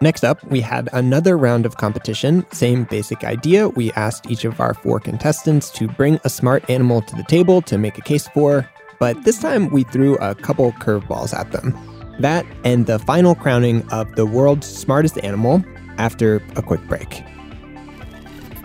Next 0.00 0.24
up, 0.24 0.42
we 0.50 0.60
had 0.60 0.88
another 0.92 1.38
round 1.38 1.64
of 1.64 1.76
competition. 1.76 2.44
Same 2.50 2.82
basic 2.84 3.22
idea. 3.22 3.68
We 3.68 3.92
asked 3.92 4.28
each 4.28 4.44
of 4.44 4.58
our 4.58 4.74
four 4.74 4.98
contestants 4.98 5.70
to 5.70 5.86
bring 5.86 6.18
a 6.24 6.28
smart 6.28 6.68
animal 6.68 7.02
to 7.02 7.14
the 7.14 7.22
table 7.22 7.62
to 7.62 7.78
make 7.78 7.96
a 7.96 8.02
case 8.02 8.26
for, 8.34 8.68
but 8.98 9.22
this 9.22 9.38
time 9.38 9.70
we 9.70 9.84
threw 9.84 10.16
a 10.16 10.34
couple 10.34 10.72
curveballs 10.72 11.32
at 11.32 11.52
them. 11.52 11.72
That 12.18 12.44
and 12.64 12.86
the 12.86 12.98
final 12.98 13.36
crowning 13.36 13.88
of 13.92 14.12
the 14.16 14.26
world's 14.26 14.66
smartest 14.66 15.22
animal 15.22 15.64
after 15.98 16.42
a 16.56 16.62
quick 16.62 16.80
break. 16.88 17.22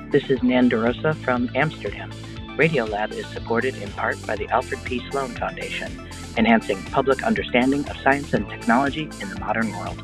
This 0.09 0.29
is 0.29 0.41
Nan 0.41 0.69
DeRosa 0.69 1.13
from 1.15 1.49
Amsterdam. 1.53 2.09
Radiolab 2.55 3.11
is 3.11 3.27
supported 3.27 3.75
in 3.75 3.89
part 3.91 4.25
by 4.25 4.37
the 4.37 4.47
Alfred 4.47 4.81
P. 4.85 5.05
Sloan 5.11 5.31
Foundation, 5.31 5.91
enhancing 6.37 6.81
public 6.85 7.23
understanding 7.23 7.85
of 7.89 7.97
science 7.97 8.33
and 8.33 8.47
technology 8.47 9.09
in 9.19 9.29
the 9.29 9.37
modern 9.41 9.69
world. 9.71 10.01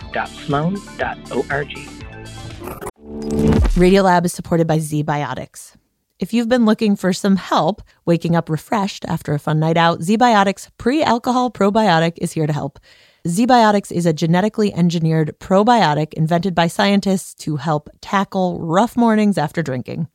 Radiolab 3.71 4.25
is 4.25 4.33
supported 4.33 4.67
by 4.67 4.77
ZBiotics. 4.77 5.75
If 6.19 6.33
you've 6.33 6.49
been 6.49 6.65
looking 6.65 6.97
for 6.97 7.13
some 7.13 7.37
help 7.37 7.81
waking 8.05 8.35
up 8.35 8.49
refreshed 8.49 9.05
after 9.05 9.33
a 9.33 9.39
fun 9.39 9.61
night 9.61 9.77
out, 9.77 10.01
ZBiotics 10.01 10.67
pre 10.77 11.01
alcohol 11.01 11.49
probiotic 11.49 12.17
is 12.17 12.33
here 12.33 12.45
to 12.45 12.51
help. 12.53 12.77
ZBiotics 13.27 13.91
is 13.91 14.07
a 14.07 14.13
genetically 14.13 14.73
engineered 14.73 15.37
probiotic 15.39 16.11
invented 16.15 16.55
by 16.55 16.65
scientists 16.65 17.35
to 17.35 17.57
help 17.57 17.87
tackle 18.01 18.59
rough 18.59 18.97
mornings 18.97 19.37
after 19.37 19.61
drinking. 19.61 20.07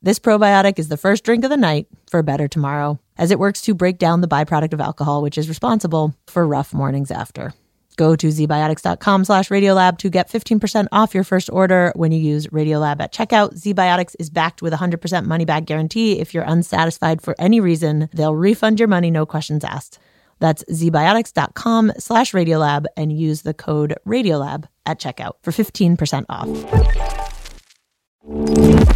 This 0.00 0.18
probiotic 0.18 0.78
is 0.78 0.88
the 0.88 0.96
first 0.96 1.24
drink 1.24 1.44
of 1.44 1.50
the 1.50 1.58
night 1.58 1.88
for 2.08 2.20
a 2.20 2.24
better 2.24 2.48
tomorrow, 2.48 2.98
as 3.18 3.30
it 3.30 3.38
works 3.38 3.60
to 3.62 3.74
break 3.74 3.98
down 3.98 4.22
the 4.22 4.28
byproduct 4.28 4.72
of 4.72 4.80
alcohol, 4.80 5.20
which 5.20 5.36
is 5.36 5.46
responsible 5.46 6.14
for 6.26 6.46
rough 6.46 6.72
mornings 6.72 7.10
after. 7.10 7.52
Go 7.98 8.16
to 8.16 8.28
zbiotics.com 8.28 9.26
slash 9.26 9.50
radiolab 9.50 9.98
to 9.98 10.08
get 10.08 10.30
15% 10.30 10.86
off 10.90 11.14
your 11.14 11.22
first 11.22 11.50
order 11.52 11.92
when 11.96 12.12
you 12.12 12.18
use 12.18 12.46
Radiolab 12.46 13.00
at 13.00 13.12
checkout. 13.12 13.60
Zbiotics 13.60 14.16
is 14.18 14.30
backed 14.30 14.62
with 14.62 14.72
a 14.72 14.78
100% 14.78 15.26
money 15.26 15.44
back 15.44 15.66
guarantee. 15.66 16.18
If 16.18 16.32
you're 16.32 16.44
unsatisfied 16.44 17.20
for 17.20 17.36
any 17.38 17.60
reason, 17.60 18.08
they'll 18.14 18.34
refund 18.34 18.80
your 18.80 18.88
money, 18.88 19.10
no 19.10 19.26
questions 19.26 19.64
asked. 19.64 19.98
That's 20.40 20.64
zbiotics.com 20.64 21.92
slash 21.98 22.32
radiolab 22.32 22.86
and 22.96 23.12
use 23.12 23.42
the 23.42 23.54
code 23.54 23.94
radiolab 24.06 24.64
at 24.86 25.00
checkout 25.00 25.34
for 25.42 25.50
15% 25.50 26.26
off. 26.28 26.48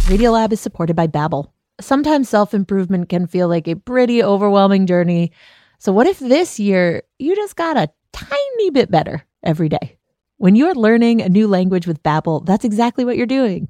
Radiolab 0.09 0.51
is 0.51 0.59
supported 0.59 0.95
by 0.95 1.07
Babbel. 1.07 1.51
Sometimes 1.79 2.29
self-improvement 2.29 3.09
can 3.09 3.27
feel 3.27 3.47
like 3.47 3.67
a 3.67 3.75
pretty 3.75 4.23
overwhelming 4.23 4.85
journey. 4.85 5.31
So 5.77 5.91
what 5.93 6.07
if 6.07 6.19
this 6.19 6.59
year 6.59 7.03
you 7.19 7.35
just 7.35 7.55
got 7.55 7.77
a 7.77 7.89
tiny 8.11 8.69
bit 8.71 8.91
better 8.91 9.23
every 9.43 9.69
day? 9.69 9.97
When 10.37 10.55
you're 10.55 10.75
learning 10.75 11.21
a 11.21 11.29
new 11.29 11.47
language 11.47 11.85
with 11.85 12.01
Babbel, 12.03 12.45
that's 12.45 12.65
exactly 12.65 13.05
what 13.05 13.17
you're 13.17 13.25
doing. 13.25 13.69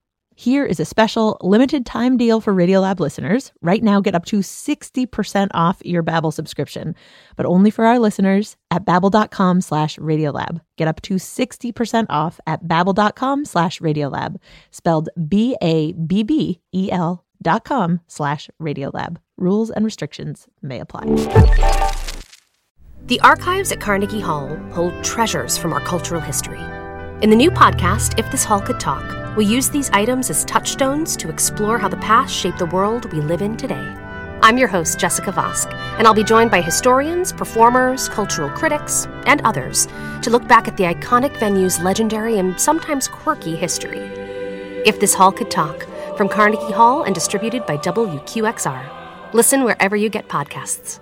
Here 0.41 0.65
is 0.65 0.79
a 0.79 0.85
special 0.85 1.37
limited 1.43 1.85
time 1.85 2.17
deal 2.17 2.41
for 2.41 2.51
Radiolab 2.51 2.99
listeners. 2.99 3.51
Right 3.61 3.83
now, 3.83 4.01
get 4.01 4.15
up 4.15 4.25
to 4.25 4.37
60% 4.39 5.49
off 5.53 5.83
your 5.85 6.01
Babbel 6.01 6.33
subscription, 6.33 6.95
but 7.35 7.45
only 7.45 7.69
for 7.69 7.85
our 7.85 7.99
listeners 7.99 8.57
at 8.71 8.83
babbel.com 8.83 9.61
slash 9.61 9.97
radiolab. 9.97 10.61
Get 10.77 10.87
up 10.87 10.99
to 11.03 11.17
60% 11.17 12.07
off 12.09 12.39
at 12.47 12.63
babbel.com 12.63 13.45
slash 13.45 13.79
radiolab, 13.81 14.37
spelled 14.71 15.09
B-A-B-B-E-L 15.29 17.23
dot 17.43 17.63
com 17.63 17.99
slash 18.07 18.49
radiolab. 18.59 19.17
Rules 19.37 19.69
and 19.69 19.85
restrictions 19.85 20.47
may 20.63 20.79
apply. 20.79 21.05
The 23.05 23.19
archives 23.19 23.71
at 23.71 23.79
Carnegie 23.79 24.21
Hall 24.21 24.47
hold 24.71 25.03
treasures 25.03 25.55
from 25.55 25.71
our 25.71 25.81
cultural 25.81 26.19
history. 26.19 26.80
In 27.21 27.29
the 27.29 27.35
new 27.35 27.51
podcast, 27.51 28.17
If 28.17 28.31
This 28.31 28.43
Hall 28.43 28.59
Could 28.59 28.79
Talk, 28.79 29.37
we 29.37 29.45
use 29.45 29.69
these 29.69 29.91
items 29.91 30.31
as 30.31 30.43
touchstones 30.45 31.15
to 31.17 31.29
explore 31.29 31.77
how 31.77 31.87
the 31.87 31.97
past 31.97 32.33
shaped 32.33 32.57
the 32.57 32.65
world 32.65 33.13
we 33.13 33.21
live 33.21 33.43
in 33.43 33.55
today. 33.55 33.95
I'm 34.41 34.57
your 34.57 34.67
host, 34.67 34.97
Jessica 34.97 35.31
Vosk, 35.31 35.71
and 35.99 36.07
I'll 36.07 36.15
be 36.15 36.23
joined 36.23 36.49
by 36.49 36.61
historians, 36.61 37.31
performers, 37.31 38.09
cultural 38.09 38.49
critics, 38.49 39.07
and 39.27 39.39
others 39.41 39.87
to 40.23 40.31
look 40.31 40.47
back 40.47 40.67
at 40.67 40.77
the 40.77 40.85
iconic 40.85 41.39
venue's 41.39 41.79
legendary 41.79 42.39
and 42.39 42.59
sometimes 42.59 43.07
quirky 43.07 43.55
history. 43.55 43.99
If 44.83 44.99
This 44.99 45.13
Hall 45.13 45.31
Could 45.31 45.51
Talk, 45.51 45.85
from 46.17 46.27
Carnegie 46.27 46.73
Hall 46.73 47.03
and 47.03 47.13
distributed 47.13 47.67
by 47.67 47.77
WQXR. 47.77 49.33
Listen 49.33 49.63
wherever 49.63 49.95
you 49.95 50.09
get 50.09 50.27
podcasts. 50.27 50.99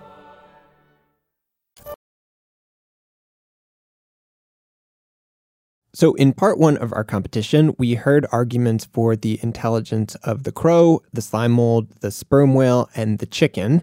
So, 5.91 6.13
in 6.13 6.33
part 6.33 6.59
one 6.59 6.77
of 6.77 6.93
our 6.93 7.03
competition, 7.03 7.75
we 7.79 7.95
heard 7.95 8.27
arguments 8.31 8.85
for 8.85 9.15
the 9.15 9.39
intelligence 9.41 10.13
of 10.15 10.43
the 10.43 10.51
crow, 10.51 11.01
the 11.11 11.21
slime 11.21 11.53
mold, 11.53 11.87
the 12.01 12.11
sperm 12.11 12.53
whale, 12.53 12.89
and 12.95 13.17
the 13.17 13.25
chicken. 13.25 13.81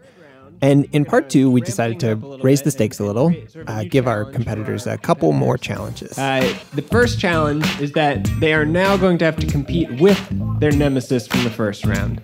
And 0.63 0.87
in 0.93 1.05
part 1.05 1.29
two, 1.29 1.51
we 1.51 1.61
decided 1.61 2.01
to 2.01 2.15
raise 2.43 2.63
the 2.63 2.71
stakes 2.71 2.99
a 3.01 3.05
little, 3.05 3.35
uh, 3.67 3.85
give 3.85 4.07
our 4.07 4.25
competitors 4.25 4.87
a 4.87 4.97
couple 4.97 5.33
more 5.33 5.59
challenges. 5.59 6.17
Uh, 6.17 6.57
the 6.75 6.83
first 6.83 7.21
challenge 7.21 7.67
is 7.81 7.93
that 7.93 8.27
they 8.41 8.55
are 8.55 8.65
now 8.65 8.97
going 8.97 9.19
to 9.19 9.25
have 9.25 9.37
to 9.37 9.47
compete 9.47 10.01
with 10.01 10.19
their 10.61 10.73
nemesis 10.73 11.27
from 11.27 11.45
the 11.45 11.51
first 11.51 11.85
round. 11.85 12.23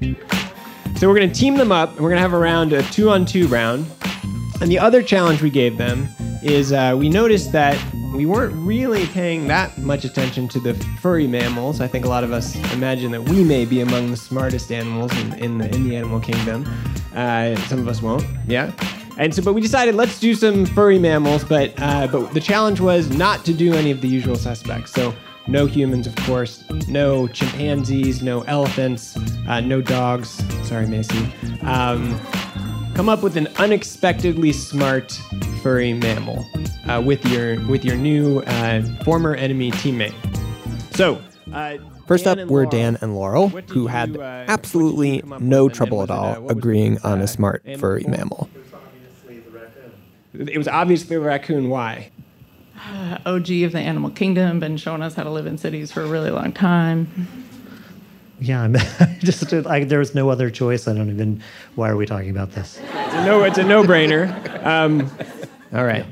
So 0.96 1.08
we're 1.08 1.16
going 1.16 1.30
to 1.30 1.38
team 1.38 1.56
them 1.56 1.72
up, 1.72 1.90
and 1.90 2.00
we're 2.00 2.10
going 2.10 2.18
to 2.18 2.22
have 2.22 2.32
a 2.32 2.38
round, 2.38 2.72
a 2.72 2.82
two 2.84 3.10
on 3.10 3.26
two 3.26 3.48
round. 3.48 3.84
And 4.60 4.70
the 4.70 4.78
other 4.78 5.02
challenge 5.02 5.42
we 5.42 5.50
gave 5.50 5.76
them 5.76 6.08
is 6.42 6.72
uh, 6.72 6.94
we 6.96 7.08
noticed 7.08 7.52
that 7.52 7.76
we 8.12 8.26
weren't 8.26 8.54
really 8.54 9.06
paying 9.06 9.48
that 9.48 9.76
much 9.78 10.04
attention 10.04 10.48
to 10.48 10.60
the 10.60 10.74
furry 11.00 11.26
mammals. 11.26 11.80
I 11.80 11.88
think 11.88 12.04
a 12.04 12.08
lot 12.08 12.24
of 12.24 12.32
us 12.32 12.54
imagine 12.72 13.10
that 13.12 13.22
we 13.22 13.42
may 13.42 13.64
be 13.64 13.80
among 13.80 14.10
the 14.10 14.16
smartest 14.16 14.70
animals 14.70 15.12
in, 15.18 15.32
in, 15.34 15.58
the, 15.58 15.74
in 15.74 15.88
the 15.88 15.96
animal 15.96 16.20
kingdom. 16.20 16.66
Uh, 17.14 17.56
some 17.66 17.78
of 17.78 17.88
us 17.88 18.02
won't, 18.02 18.24
yeah? 18.46 18.72
And 19.18 19.34
so, 19.34 19.42
but 19.42 19.52
we 19.52 19.60
decided 19.60 19.94
let's 19.94 20.18
do 20.18 20.34
some 20.34 20.64
furry 20.64 20.98
mammals, 20.98 21.44
but 21.44 21.74
uh, 21.78 22.06
but 22.06 22.32
the 22.32 22.40
challenge 22.40 22.80
was 22.80 23.10
not 23.10 23.44
to 23.44 23.52
do 23.52 23.74
any 23.74 23.90
of 23.90 24.00
the 24.00 24.08
usual 24.08 24.36
suspects. 24.36 24.92
So 24.92 25.14
no 25.46 25.66
humans, 25.66 26.06
of 26.06 26.16
course, 26.16 26.64
no 26.88 27.28
chimpanzees, 27.28 28.22
no 28.22 28.42
elephants, 28.42 29.16
uh, 29.48 29.60
no 29.60 29.82
dogs. 29.82 30.42
Sorry, 30.66 30.86
Macy. 30.86 31.30
Um, 31.62 32.18
come 32.94 33.08
up 33.08 33.22
with 33.22 33.36
an 33.36 33.48
unexpectedly 33.58 34.52
smart 34.52 35.12
furry 35.62 35.92
mammal 35.92 36.44
uh, 36.88 37.02
with 37.04 37.24
your 37.26 37.60
with 37.66 37.84
your 37.84 37.96
new 37.96 38.40
uh, 38.40 38.82
former 39.04 39.34
enemy 39.34 39.70
teammate. 39.72 40.14
So. 40.96 41.20
Uh, 41.52 41.78
First 42.06 42.26
up 42.26 42.38
were 42.48 42.66
Dan 42.66 42.98
and 43.00 43.14
Laurel, 43.14 43.48
who 43.48 43.86
had 43.86 44.16
absolutely 44.18 45.22
no 45.38 45.68
trouble 45.68 46.02
at 46.02 46.10
all 46.10 46.50
agreeing 46.50 46.98
on 47.04 47.20
a 47.20 47.26
smart 47.28 47.64
furry 47.78 48.04
mammal. 48.06 48.50
It 50.34 50.58
was 50.58 50.68
obviously 50.68 51.16
a 51.16 51.20
raccoon. 51.20 51.68
Why? 51.68 52.10
Uh, 52.84 53.18
OG 53.26 53.48
of 53.62 53.70
the 53.70 53.78
animal 53.78 54.10
kingdom, 54.10 54.58
been 54.58 54.76
showing 54.76 55.02
us 55.02 55.14
how 55.14 55.22
to 55.22 55.30
live 55.30 55.46
in 55.46 55.56
cities 55.56 55.92
for 55.92 56.02
a 56.02 56.06
really 56.06 56.30
long 56.30 56.52
time. 56.52 57.28
Yeah, 58.42 58.62
I'm 58.62 58.74
just 59.20 59.52
I, 59.52 59.84
there 59.84 60.00
was 60.00 60.14
no 60.16 60.28
other 60.28 60.50
choice. 60.50 60.88
I 60.88 60.94
don't 60.94 61.10
even. 61.10 61.40
Why 61.76 61.88
are 61.88 61.96
we 61.96 62.06
talking 62.06 62.30
about 62.30 62.50
this? 62.52 62.78
It's 62.78 63.14
a 63.14 63.24
no. 63.24 63.44
It's 63.44 63.58
a 63.58 63.62
no-brainer. 63.62 64.66
Um, 64.66 65.08
all 65.72 65.84
right, 65.84 66.04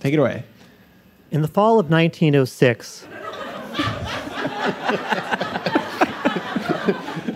take 0.00 0.14
it 0.14 0.18
away. 0.18 0.44
In 1.30 1.42
the 1.42 1.48
fall 1.48 1.78
of 1.78 1.90
1906. 1.90 3.06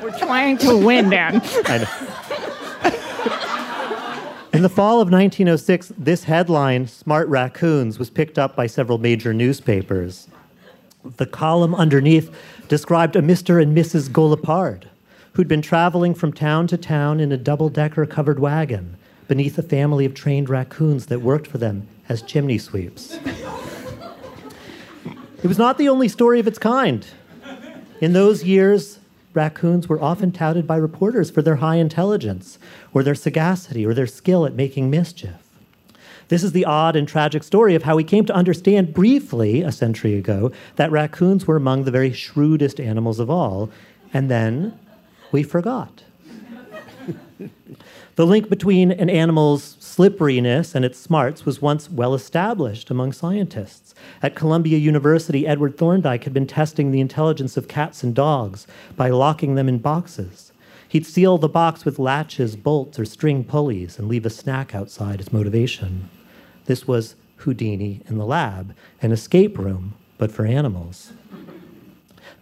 We're 0.02 0.18
trying 0.18 0.58
to 0.58 0.76
win, 0.76 1.10
Dan. 1.10 1.42
I 1.66 1.78
know. 1.78 1.86
In 4.52 4.62
the 4.62 4.70
fall 4.70 5.02
of 5.02 5.10
1906, 5.10 5.92
this 5.98 6.24
headline, 6.24 6.86
Smart 6.86 7.28
Raccoons, 7.28 7.98
was 7.98 8.08
picked 8.08 8.38
up 8.38 8.56
by 8.56 8.66
several 8.66 8.96
major 8.96 9.34
newspapers. 9.34 10.28
The 11.16 11.26
column 11.26 11.74
underneath 11.74 12.34
described 12.68 13.16
a 13.16 13.22
Mr. 13.22 13.62
and 13.62 13.76
Mrs. 13.76 14.08
Golopard 14.08 14.84
who'd 15.36 15.46
been 15.46 15.60
traveling 15.60 16.14
from 16.14 16.32
town 16.32 16.66
to 16.66 16.78
town 16.78 17.20
in 17.20 17.30
a 17.30 17.36
double 17.36 17.68
decker 17.68 18.06
covered 18.06 18.38
wagon 18.38 18.96
beneath 19.28 19.58
a 19.58 19.62
family 19.62 20.06
of 20.06 20.14
trained 20.14 20.48
raccoons 20.48 21.06
that 21.06 21.20
worked 21.20 21.46
for 21.46 21.58
them 21.58 21.86
as 22.08 22.22
chimney 22.22 22.56
sweeps. 22.56 23.18
It 25.42 25.46
was 25.46 25.58
not 25.58 25.76
the 25.76 25.90
only 25.90 26.08
story 26.08 26.40
of 26.40 26.46
its 26.46 26.58
kind. 26.58 27.06
In 28.00 28.14
those 28.14 28.44
years, 28.44 28.98
raccoons 29.34 29.90
were 29.90 30.00
often 30.00 30.32
touted 30.32 30.66
by 30.66 30.76
reporters 30.76 31.30
for 31.30 31.42
their 31.42 31.56
high 31.56 31.76
intelligence, 31.76 32.58
or 32.94 33.02
their 33.02 33.14
sagacity, 33.14 33.84
or 33.84 33.92
their 33.92 34.06
skill 34.06 34.46
at 34.46 34.54
making 34.54 34.88
mischief. 34.88 35.45
This 36.28 36.42
is 36.42 36.50
the 36.50 36.64
odd 36.64 36.96
and 36.96 37.06
tragic 37.06 37.44
story 37.44 37.76
of 37.76 37.84
how 37.84 37.94
we 37.94 38.02
came 38.02 38.24
to 38.26 38.34
understand 38.34 38.92
briefly, 38.92 39.62
a 39.62 39.70
century 39.70 40.16
ago, 40.16 40.50
that 40.74 40.90
raccoons 40.90 41.46
were 41.46 41.54
among 41.54 41.84
the 41.84 41.92
very 41.92 42.12
shrewdest 42.12 42.80
animals 42.80 43.20
of 43.20 43.30
all, 43.30 43.70
and 44.12 44.28
then 44.28 44.76
we 45.30 45.44
forgot. 45.44 46.02
the 48.16 48.26
link 48.26 48.48
between 48.48 48.90
an 48.90 49.08
animal's 49.08 49.76
slipperiness 49.78 50.74
and 50.74 50.84
its 50.84 50.98
smarts 50.98 51.46
was 51.46 51.62
once 51.62 51.88
well 51.88 52.12
established 52.12 52.90
among 52.90 53.12
scientists. 53.12 53.94
At 54.20 54.34
Columbia 54.34 54.78
University, 54.78 55.46
Edward 55.46 55.78
Thorndike 55.78 56.24
had 56.24 56.34
been 56.34 56.48
testing 56.48 56.90
the 56.90 57.00
intelligence 57.00 57.56
of 57.56 57.68
cats 57.68 58.02
and 58.02 58.14
dogs 58.14 58.66
by 58.96 59.10
locking 59.10 59.54
them 59.54 59.68
in 59.68 59.78
boxes. 59.78 60.52
He'd 60.88 61.06
seal 61.06 61.38
the 61.38 61.48
box 61.48 61.84
with 61.84 62.00
latches, 62.00 62.56
bolts, 62.56 62.98
or 62.98 63.04
string 63.04 63.44
pulleys 63.44 63.96
and 63.96 64.08
leave 64.08 64.26
a 64.26 64.30
snack 64.30 64.74
outside 64.74 65.20
as 65.20 65.32
motivation. 65.32 66.08
This 66.66 66.86
was 66.86 67.16
Houdini 67.38 68.02
in 68.08 68.18
the 68.18 68.26
lab, 68.26 68.74
an 69.02 69.12
escape 69.12 69.58
room, 69.58 69.94
but 70.18 70.32
for 70.32 70.44
animals. 70.44 71.12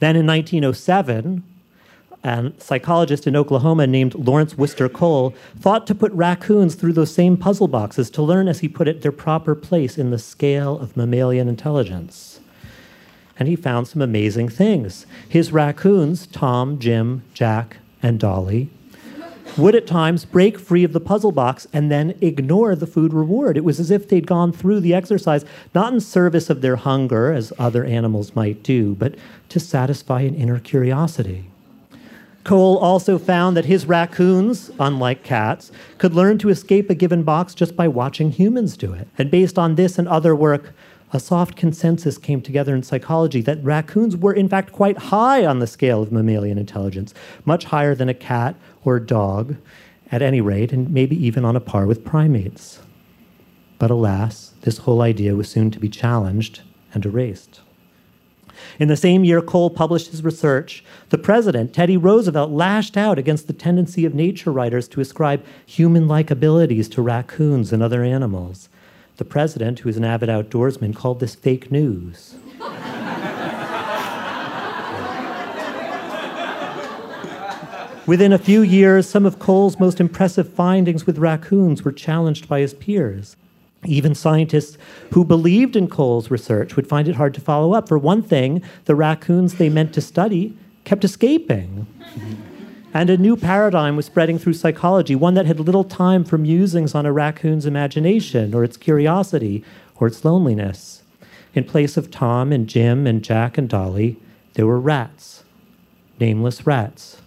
Then 0.00 0.16
in 0.16 0.26
1907, 0.26 1.42
a 2.24 2.52
psychologist 2.58 3.26
in 3.26 3.36
Oklahoma 3.36 3.86
named 3.86 4.14
Lawrence 4.14 4.56
Wister 4.56 4.88
Cole 4.88 5.34
thought 5.58 5.86
to 5.86 5.94
put 5.94 6.12
raccoons 6.12 6.74
through 6.74 6.94
those 6.94 7.12
same 7.12 7.36
puzzle 7.36 7.68
boxes 7.68 8.08
to 8.10 8.22
learn, 8.22 8.48
as 8.48 8.60
he 8.60 8.68
put 8.68 8.88
it, 8.88 9.02
their 9.02 9.12
proper 9.12 9.54
place 9.54 9.98
in 9.98 10.10
the 10.10 10.18
scale 10.18 10.78
of 10.78 10.96
mammalian 10.96 11.48
intelligence. 11.48 12.40
And 13.38 13.48
he 13.48 13.56
found 13.56 13.88
some 13.88 14.00
amazing 14.00 14.48
things. 14.48 15.06
His 15.28 15.52
raccoons, 15.52 16.26
Tom, 16.26 16.78
Jim, 16.78 17.24
Jack, 17.34 17.78
and 18.02 18.18
Dolly, 18.18 18.70
would 19.56 19.74
at 19.74 19.86
times 19.86 20.24
break 20.24 20.58
free 20.58 20.84
of 20.84 20.92
the 20.92 21.00
puzzle 21.00 21.32
box 21.32 21.66
and 21.72 21.90
then 21.90 22.16
ignore 22.20 22.74
the 22.74 22.86
food 22.86 23.12
reward. 23.12 23.56
It 23.56 23.64
was 23.64 23.78
as 23.78 23.90
if 23.90 24.08
they'd 24.08 24.26
gone 24.26 24.52
through 24.52 24.80
the 24.80 24.94
exercise 24.94 25.44
not 25.74 25.92
in 25.92 26.00
service 26.00 26.50
of 26.50 26.60
their 26.60 26.76
hunger, 26.76 27.32
as 27.32 27.52
other 27.58 27.84
animals 27.84 28.34
might 28.34 28.62
do, 28.62 28.94
but 28.94 29.14
to 29.50 29.60
satisfy 29.60 30.22
an 30.22 30.34
inner 30.34 30.58
curiosity. 30.58 31.44
Cole 32.44 32.76
also 32.76 33.18
found 33.18 33.56
that 33.56 33.64
his 33.64 33.86
raccoons, 33.86 34.70
unlike 34.78 35.22
cats, 35.22 35.72
could 35.96 36.14
learn 36.14 36.36
to 36.38 36.50
escape 36.50 36.90
a 36.90 36.94
given 36.94 37.22
box 37.22 37.54
just 37.54 37.74
by 37.74 37.88
watching 37.88 38.32
humans 38.32 38.76
do 38.76 38.92
it. 38.92 39.08
And 39.16 39.30
based 39.30 39.58
on 39.58 39.76
this 39.76 39.98
and 39.98 40.06
other 40.06 40.36
work, 40.36 40.74
a 41.14 41.20
soft 41.20 41.56
consensus 41.56 42.18
came 42.18 42.42
together 42.42 42.74
in 42.74 42.82
psychology 42.82 43.40
that 43.42 43.62
raccoons 43.62 44.16
were, 44.16 44.32
in 44.32 44.48
fact, 44.48 44.72
quite 44.72 44.98
high 44.98 45.46
on 45.46 45.60
the 45.60 45.66
scale 45.66 46.02
of 46.02 46.12
mammalian 46.12 46.58
intelligence, 46.58 47.14
much 47.44 47.64
higher 47.64 47.94
than 47.94 48.08
a 48.08 48.14
cat 48.14 48.56
or 48.84 49.00
dog, 49.00 49.56
at 50.10 50.22
any 50.22 50.40
rate, 50.40 50.72
and 50.72 50.90
maybe 50.90 51.16
even 51.26 51.44
on 51.44 51.56
a 51.56 51.60
par 51.60 51.86
with 51.86 52.04
primates. 52.04 52.80
But 53.78 53.90
alas, 53.90 54.52
this 54.62 54.78
whole 54.78 55.02
idea 55.02 55.34
was 55.34 55.48
soon 55.48 55.70
to 55.72 55.80
be 55.80 55.88
challenged 55.88 56.62
and 56.92 57.04
erased. 57.04 57.60
In 58.78 58.88
the 58.88 58.96
same 58.96 59.24
year 59.24 59.42
Cole 59.42 59.70
published 59.70 60.10
his 60.10 60.24
research, 60.24 60.84
the 61.10 61.18
president, 61.18 61.74
Teddy 61.74 61.96
Roosevelt, 61.96 62.50
lashed 62.50 62.96
out 62.96 63.18
against 63.18 63.46
the 63.46 63.52
tendency 63.52 64.04
of 64.04 64.14
nature 64.14 64.52
writers 64.52 64.88
to 64.88 65.00
ascribe 65.00 65.44
human 65.66 66.06
like 66.06 66.30
abilities 66.30 66.88
to 66.90 67.02
raccoons 67.02 67.72
and 67.72 67.82
other 67.82 68.04
animals. 68.04 68.68
The 69.16 69.24
president, 69.24 69.80
who 69.80 69.88
is 69.88 69.96
an 69.96 70.04
avid 70.04 70.28
outdoorsman, 70.28 70.94
called 70.94 71.20
this 71.20 71.34
fake 71.34 71.70
news. 71.70 72.36
Within 78.06 78.34
a 78.34 78.38
few 78.38 78.60
years, 78.60 79.08
some 79.08 79.24
of 79.24 79.38
Cole's 79.38 79.80
most 79.80 79.98
impressive 79.98 80.52
findings 80.52 81.06
with 81.06 81.16
raccoons 81.16 81.84
were 81.84 81.92
challenged 81.92 82.46
by 82.48 82.60
his 82.60 82.74
peers. 82.74 83.34
Even 83.86 84.14
scientists 84.14 84.76
who 85.12 85.24
believed 85.24 85.74
in 85.74 85.88
Cole's 85.88 86.30
research 86.30 86.76
would 86.76 86.86
find 86.86 87.08
it 87.08 87.16
hard 87.16 87.32
to 87.32 87.40
follow 87.40 87.72
up. 87.72 87.88
For 87.88 87.96
one 87.96 88.22
thing, 88.22 88.62
the 88.84 88.94
raccoons 88.94 89.54
they 89.54 89.70
meant 89.70 89.94
to 89.94 90.02
study 90.02 90.54
kept 90.84 91.04
escaping. 91.04 91.86
And 92.96 93.10
a 93.10 93.16
new 93.16 93.36
paradigm 93.36 93.96
was 93.96 94.06
spreading 94.06 94.38
through 94.38 94.52
psychology, 94.52 95.16
one 95.16 95.34
that 95.34 95.46
had 95.46 95.58
little 95.58 95.82
time 95.82 96.24
for 96.24 96.38
musings 96.38 96.94
on 96.94 97.04
a 97.04 97.12
raccoon's 97.12 97.66
imagination 97.66 98.54
or 98.54 98.62
its 98.62 98.76
curiosity 98.76 99.64
or 99.96 100.06
its 100.06 100.24
loneliness. 100.24 101.02
In 101.54 101.64
place 101.64 101.96
of 101.96 102.12
Tom 102.12 102.52
and 102.52 102.68
Jim 102.68 103.04
and 103.04 103.24
Jack 103.24 103.58
and 103.58 103.68
Dolly, 103.68 104.16
there 104.52 104.68
were 104.68 104.78
rats, 104.78 105.42
nameless 106.20 106.68
rats. 106.68 107.20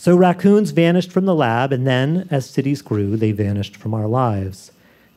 So 0.00 0.16
raccoons 0.16 0.70
vanished 0.70 1.12
from 1.12 1.26
the 1.26 1.34
lab, 1.34 1.74
and 1.74 1.86
then, 1.86 2.26
as 2.30 2.48
cities 2.48 2.80
grew, 2.80 3.18
they 3.18 3.32
vanished 3.32 3.76
from 3.76 3.92
our 3.92 4.06
lives 4.06 4.72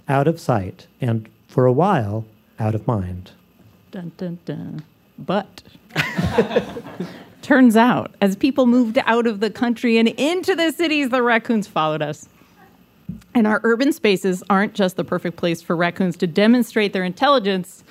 out 0.10 0.28
of 0.28 0.42
sight, 0.42 0.88
and 1.00 1.30
for 1.48 1.66
a 1.66 1.72
while, 1.72 2.26
out 2.60 2.76
of 2.76 2.86
mind. 2.86 3.32
Dun, 3.92 4.12
dun, 4.18 4.40
dun. 4.44 4.84
But 5.18 5.64
turns 7.42 7.78
out, 7.78 8.14
as 8.20 8.36
people 8.36 8.66
moved 8.66 8.98
out 9.06 9.26
of 9.26 9.40
the 9.40 9.50
country 9.50 9.98
and 9.98 10.10
into 10.10 10.54
the 10.54 10.74
cities, 10.74 11.12
the 11.12 11.24
raccoons 11.24 11.66
followed 11.66 12.02
us. 12.02 12.28
And 13.34 13.48
our 13.48 13.62
urban 13.64 13.94
spaces 13.94 14.44
aren't 14.50 14.74
just 14.74 14.98
the 14.98 15.06
perfect 15.06 15.38
place 15.38 15.62
for 15.62 15.78
raccoons 15.78 16.18
to 16.18 16.28
demonstrate 16.28 16.92
their 16.92 17.06
intelligence, 17.06 17.86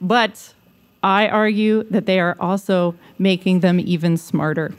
but 0.00 0.52
I 1.00 1.28
argue 1.28 1.84
that 1.90 2.06
they 2.06 2.18
are 2.18 2.36
also 2.40 2.96
making 3.20 3.60
them 3.60 3.78
even 3.78 4.16
smarter. 4.16 4.74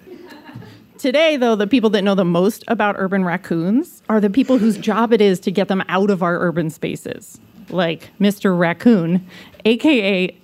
Today, 1.05 1.37
though, 1.37 1.55
the 1.55 1.67
people 1.67 1.91
that 1.91 2.01
know 2.01 2.15
the 2.15 2.25
most 2.25 2.63
about 2.67 2.95
urban 2.97 3.23
raccoons 3.23 4.01
are 4.09 4.19
the 4.19 4.27
people 4.27 4.57
whose 4.57 4.75
job 4.75 5.13
it 5.13 5.21
is 5.21 5.39
to 5.41 5.51
get 5.51 5.67
them 5.67 5.83
out 5.87 6.09
of 6.09 6.23
our 6.23 6.39
urban 6.39 6.71
spaces, 6.71 7.39
like 7.69 8.09
Mr. 8.19 8.57
Raccoon, 8.57 9.23
aka 9.65 10.35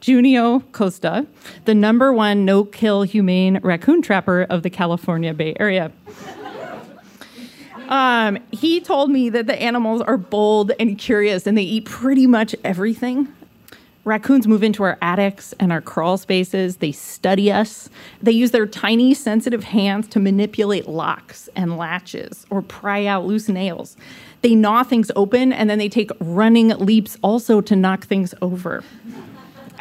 Junio 0.00 0.64
Costa, 0.72 1.28
the 1.64 1.76
number 1.76 2.12
one 2.12 2.44
no 2.44 2.64
kill 2.64 3.02
humane 3.02 3.60
raccoon 3.62 4.02
trapper 4.02 4.48
of 4.50 4.64
the 4.64 4.68
California 4.68 5.32
Bay 5.32 5.54
Area. 5.60 5.92
Um, 7.88 8.36
he 8.50 8.80
told 8.80 9.12
me 9.12 9.28
that 9.28 9.46
the 9.46 9.62
animals 9.62 10.02
are 10.02 10.18
bold 10.18 10.72
and 10.80 10.98
curious 10.98 11.46
and 11.46 11.56
they 11.56 11.62
eat 11.62 11.84
pretty 11.84 12.26
much 12.26 12.56
everything. 12.64 13.32
Raccoons 14.04 14.46
move 14.46 14.62
into 14.62 14.82
our 14.82 14.96
attics 15.02 15.52
and 15.60 15.70
our 15.70 15.82
crawl 15.82 16.16
spaces. 16.16 16.78
They 16.78 16.92
study 16.92 17.52
us. 17.52 17.90
They 18.22 18.32
use 18.32 18.50
their 18.50 18.66
tiny, 18.66 19.12
sensitive 19.12 19.64
hands 19.64 20.08
to 20.08 20.18
manipulate 20.18 20.88
locks 20.88 21.50
and 21.54 21.76
latches 21.76 22.46
or 22.48 22.62
pry 22.62 23.04
out 23.04 23.26
loose 23.26 23.48
nails. 23.48 23.96
They 24.40 24.54
gnaw 24.54 24.84
things 24.84 25.10
open 25.16 25.52
and 25.52 25.68
then 25.68 25.78
they 25.78 25.90
take 25.90 26.10
running 26.18 26.68
leaps 26.68 27.18
also 27.22 27.60
to 27.60 27.76
knock 27.76 28.06
things 28.06 28.34
over. 28.40 28.82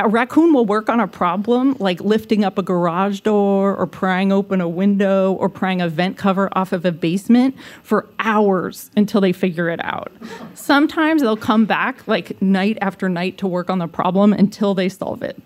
A 0.02 0.08
raccoon 0.08 0.54
will 0.54 0.66
work 0.66 0.88
on 0.88 1.02
a 1.02 1.08
problem 1.08 1.76
like 1.78 2.00
lifting 2.00 2.46
up 2.46 2.58
a 2.58 2.64
garage 2.64 3.20
door 3.20 3.76
or 3.76 3.86
prying 3.86 4.32
open 4.32 4.62
a 4.62 4.70
window 4.70 5.34
or 5.34 5.50
prying 5.50 5.82
a 5.82 5.90
vent 5.90 6.16
cover 6.16 6.48
off 6.54 6.72
of 6.72 6.86
a 6.86 6.92
basement 6.94 7.54
for 7.84 8.08
hours 8.18 8.92
until 8.96 9.20
they 9.20 9.34
figure 9.34 9.68
it 9.68 9.84
out. 9.84 10.10
Sometimes 10.54 11.22
they'll 11.22 11.36
come 11.36 11.66
back 11.66 12.08
like 12.08 12.42
night 12.42 12.78
after 12.80 13.10
night 13.10 13.38
to 13.40 13.48
work 13.48 13.70
on 13.70 13.80
the 13.80 13.90
problem 13.90 14.32
until 14.32 14.74
they 14.74 14.88
solve 14.88 15.22
it. 15.22 15.38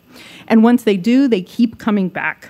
And 0.48 0.64
once 0.64 0.84
they 0.84 0.98
do, 0.98 1.28
they 1.28 1.42
keep 1.42 1.80
coming 1.80 2.08
back. 2.08 2.50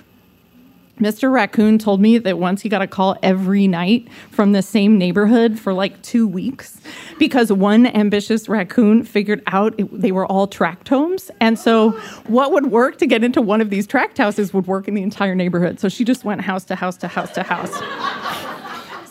Mr. 1.04 1.30
Raccoon 1.30 1.78
told 1.78 2.00
me 2.00 2.18
that 2.18 2.40
once 2.40 2.62
he 2.62 2.70
got 2.70 2.82
a 2.82 2.88
call 2.88 3.18
every 3.22 3.68
night 3.68 4.08
from 4.32 4.54
the 4.54 4.62
same 4.62 4.98
neighborhood 4.98 5.60
for 5.60 5.74
like 5.74 6.02
two 6.02 6.26
weeks 6.26 6.80
because 7.20 7.52
one 7.52 7.88
ambitious 7.88 8.48
raccoon 8.48 9.04
figured 9.04 9.44
out 9.48 9.78
it, 9.78 9.90
they 9.92 10.14
were 10.14 10.26
all 10.26 10.48
tract 10.48 10.88
homes. 10.88 11.30
And 11.42 11.60
so, 11.60 11.92
what 12.28 12.54
would 12.54 12.68
work 12.68 13.00
to 13.00 13.06
get 13.06 13.22
into 13.22 13.42
one 13.42 13.60
of 13.60 13.70
these 13.70 13.86
tract 13.86 14.18
houses 14.18 14.54
would 14.54 14.66
work 14.66 14.88
in 14.88 14.94
the 14.94 15.02
entire 15.02 15.36
neighborhood. 15.36 15.78
So, 15.82 15.90
she 15.90 16.06
just 16.06 16.24
went 16.24 16.40
house 16.40 16.64
to 16.66 16.76
house 16.76 16.96
to 16.98 17.10
house 17.10 17.34
to 17.34 17.44
house. 17.44 17.74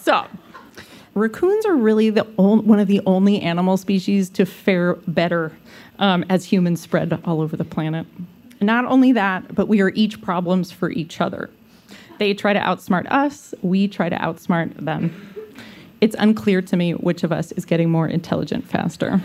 so, 0.03 0.27
raccoons 1.13 1.67
are 1.67 1.77
really 1.77 2.09
the 2.09 2.27
on, 2.39 2.67
one 2.67 2.81
of 2.81 2.89
the 2.89 3.03
only 3.05 3.39
animal 3.43 3.77
species 3.77 4.31
to 4.31 4.47
fare 4.47 4.95
better 5.09 5.53
um, 5.99 6.25
as 6.31 6.47
humans 6.47 6.81
spread 6.81 7.21
all 7.27 7.43
over 7.43 7.55
the 7.55 7.67
planet. 7.67 8.07
Not 8.63 8.87
only 8.87 9.13
that, 9.13 9.55
but 9.55 9.69
we 9.69 9.83
are 9.83 9.91
each 9.91 10.23
problems 10.23 10.73
for 10.73 10.91
each 10.91 11.21
other. 11.21 11.51
They 12.23 12.35
try 12.35 12.53
to 12.53 12.61
outsmart 12.61 13.11
us, 13.11 13.53
we 13.63 13.89
try 13.89 14.09
to 14.09 14.15
outsmart 14.15 14.77
them. 14.77 15.11
It's 16.01 16.15
unclear 16.21 16.63
to 16.63 16.77
me 16.77 16.93
which 16.93 17.25
of 17.25 17.33
us 17.33 17.51
is 17.51 17.65
getting 17.65 17.91
more 17.91 18.07
intelligent 18.07 18.65
faster. 18.65 19.21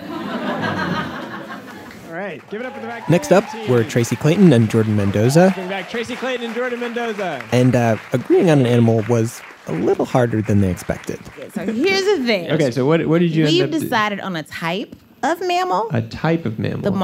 All 2.08 2.14
right, 2.14 2.42
give 2.50 2.60
it 2.62 2.66
up 2.66 2.74
for 2.74 2.80
the 2.82 2.88
back. 2.88 3.08
Next 3.08 3.32
up, 3.32 3.44
we're 3.70 3.84
Tracy 3.84 4.16
Clayton 4.16 4.52
and 4.52 4.68
Jordan 4.68 4.96
Mendoza. 4.96 5.52
Bring 5.54 5.70
back 5.70 5.92
Tracy 5.92 6.16
Clayton 6.16 6.44
and 6.48 6.56
Jordan 6.56 6.80
Mendoza. 6.80 7.44
And 7.52 7.76
uh, 7.76 7.98
agreeing 8.14 8.50
on 8.50 8.62
an 8.62 8.66
animal 8.66 9.04
was 9.08 9.44
a 9.68 9.74
little 9.74 10.06
harder 10.06 10.42
than 10.42 10.62
they 10.62 10.72
expected. 10.72 11.20
So 11.54 11.68
here's 11.72 12.04
the 12.18 12.26
thing. 12.26 12.50
Okay, 12.52 12.72
so 12.72 12.88
what, 12.88 13.06
what 13.06 13.20
did 13.20 13.30
you 13.30 13.46
We've 13.46 13.62
end 13.66 13.76
up 13.76 13.80
decided 13.82 14.22
on 14.22 14.36
a 14.36 14.42
type 14.42 14.96
of 15.22 15.40
mammal, 15.46 15.88
A 15.92 16.02
type 16.02 16.46
of 16.48 16.58
mammal. 16.58 16.82
the 16.82 16.90
okay. 16.90 16.98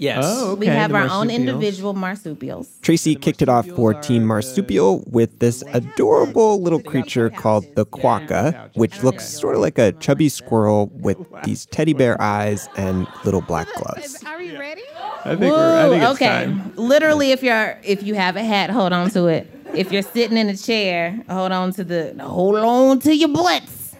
Yes. 0.00 0.24
Oh, 0.26 0.52
okay. 0.52 0.60
We 0.60 0.66
have 0.66 0.90
the 0.90 0.96
our 0.96 1.08
own 1.08 1.30
individual 1.30 1.94
marsupials. 1.94 2.78
Tracy 2.82 3.14
kicked 3.14 3.42
it 3.42 3.48
off 3.48 3.66
for 3.68 3.94
Team 3.94 4.24
Marsupial 4.24 5.04
with 5.06 5.38
this 5.38 5.62
adorable 5.72 6.62
little 6.62 6.82
creature 6.82 7.30
called 7.30 7.64
the 7.74 7.86
quokka, 7.86 8.70
which 8.74 9.02
looks 9.02 9.28
sort 9.28 9.54
of 9.54 9.60
like 9.60 9.78
a 9.78 9.92
chubby 9.92 10.28
squirrel 10.28 10.90
with 10.94 11.18
these 11.44 11.66
teddy 11.66 11.92
bear 11.92 12.20
eyes 12.20 12.68
and 12.76 13.06
little 13.24 13.42
black 13.42 13.68
gloves. 13.74 14.22
Are 14.24 14.38
we 14.38 14.56
ready? 14.56 14.82
I 15.24 15.36
think, 15.36 15.52
we're, 15.52 15.78
I 15.78 15.88
think 15.88 16.02
it's 16.02 16.12
okay. 16.12 16.26
time. 16.26 16.72
Literally, 16.76 17.32
if 17.32 17.42
you're 17.42 17.78
if 17.82 18.02
you 18.02 18.14
have 18.14 18.36
a 18.36 18.42
hat, 18.42 18.70
hold 18.70 18.92
on 18.92 19.10
to 19.10 19.26
it. 19.26 19.50
If 19.74 19.92
you're 19.92 20.02
sitting 20.02 20.38
in 20.38 20.48
a 20.48 20.56
chair, 20.56 21.22
hold 21.28 21.52
on 21.52 21.72
to 21.74 21.84
the 21.84 22.16
hold 22.20 22.56
on 22.56 23.00
to 23.00 23.14
your 23.14 23.28
butts. 23.28 23.94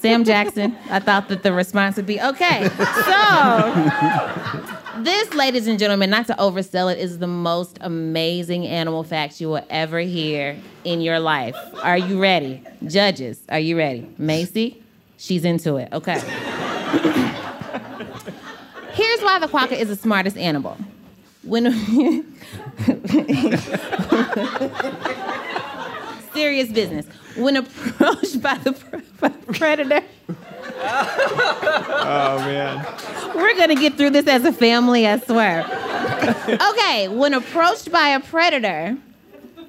Sam 0.00 0.24
Jackson, 0.24 0.76
I 0.88 0.98
thought 0.98 1.28
that 1.28 1.42
the 1.42 1.52
response 1.52 1.96
would 1.96 2.06
be 2.06 2.20
okay. 2.20 2.68
So, 2.68 4.76
this, 5.04 5.34
ladies 5.34 5.66
and 5.66 5.78
gentlemen, 5.78 6.10
not 6.10 6.26
to 6.28 6.34
oversell 6.34 6.92
it, 6.92 6.98
is 6.98 7.18
the 7.18 7.26
most 7.26 7.78
amazing 7.80 8.66
animal 8.66 9.02
fact 9.02 9.40
you 9.40 9.48
will 9.48 9.64
ever 9.70 10.00
hear 10.00 10.56
in 10.84 11.00
your 11.00 11.18
life. 11.18 11.56
Are 11.82 11.98
you 11.98 12.20
ready? 12.20 12.62
Judges, 12.86 13.40
are 13.48 13.58
you 13.58 13.76
ready? 13.76 14.08
Macy, 14.18 14.82
she's 15.16 15.44
into 15.44 15.76
it. 15.76 15.88
Okay. 15.92 16.20
Here's 18.92 19.20
why 19.20 19.38
the 19.38 19.48
quokka 19.48 19.72
is 19.72 19.88
the 19.88 19.96
smartest 19.96 20.36
animal. 20.36 20.76
When 21.42 21.64
serious 26.32 26.70
business. 26.72 27.06
When 27.36 27.56
approached 27.56 28.42
by 28.42 28.54
the 28.54 28.72
predator, 29.52 30.02
Oh, 32.12 32.38
man. 32.44 32.84
we're 33.34 33.56
gonna 33.56 33.74
get 33.74 33.96
through 33.96 34.10
this 34.10 34.26
as 34.26 34.44
a 34.44 34.52
family, 34.52 35.06
I 35.06 35.18
swear. 35.18 35.64
okay, 36.70 37.08
when 37.08 37.34
approached 37.34 37.92
by 37.92 38.08
a 38.08 38.20
predator, 38.20 38.96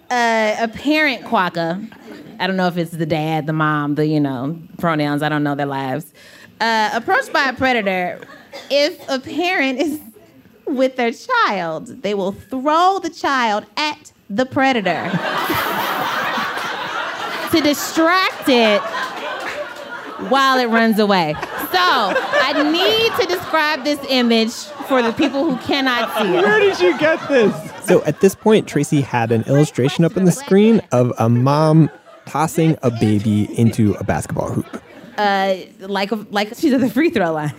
uh, 0.10 0.56
a 0.60 0.68
parent 0.68 1.24
quokka, 1.24 1.88
I 2.40 2.48
don't 2.48 2.58
know 2.58 2.68
if 2.68 2.78
it's 2.78 2.92
the 2.92 3.06
dad, 3.06 3.46
the 3.46 3.54
mom, 3.54 3.96
the 3.96 4.08
you 4.08 4.20
know 4.20 4.58
pronouns. 4.78 5.22
I 5.22 5.30
don't 5.30 5.44
know 5.44 5.56
their 5.56 5.66
lives. 5.66 6.12
Uh, 6.60 6.90
approached 6.94 7.32
by 7.32 7.50
a 7.50 7.54
predator, 7.54 8.20
if 8.70 9.08
a 9.10 9.20
parent 9.20 9.80
is 9.80 10.00
with 10.66 10.96
their 10.96 11.12
child, 11.12 11.88
they 12.02 12.14
will 12.14 12.32
throw 12.32 13.00
the 13.00 13.10
child 13.10 13.66
at 13.78 14.12
the 14.30 14.46
predator 14.46 15.10
to 17.52 17.62
distract 17.62 18.48
it 18.48 18.82
while 20.30 20.60
it 20.60 20.68
runs 20.68 21.00
away. 21.00 21.34
So 21.34 21.80
I 21.80 22.54
need 22.72 23.12
to 23.22 23.34
describe 23.34 23.84
this 23.84 24.00
image 24.10 24.54
for 24.88 25.02
the 25.02 25.14
people 25.14 25.44
who 25.44 25.58
cannot 25.58 26.18
see 26.22 26.36
it. 26.36 26.44
Where 26.44 26.60
did 26.60 26.80
you 26.80 26.98
get 26.98 27.28
this? 27.28 27.54
So 27.86 28.04
at 28.04 28.20
this 28.20 28.36
point, 28.36 28.68
Tracy 28.68 29.02
had 29.02 29.32
an 29.32 29.44
illustration 29.44 30.06
up 30.06 30.18
on 30.18 30.26
the 30.26 30.32
screen 30.32 30.82
of 30.92 31.14
a 31.18 31.30
mom 31.30 31.90
tossing 32.26 32.78
a 32.84 32.92
baby 32.92 33.48
into 33.58 33.94
a 33.96 34.04
basketball 34.04 34.52
hoop. 34.52 34.84
Uh, 35.18 35.58
like 35.80 36.12
a, 36.12 36.16
like 36.30 36.50
she's 36.56 36.74
at 36.74 36.80
the 36.80 36.90
free 36.90 37.10
throw 37.10 37.34
line. 37.34 37.54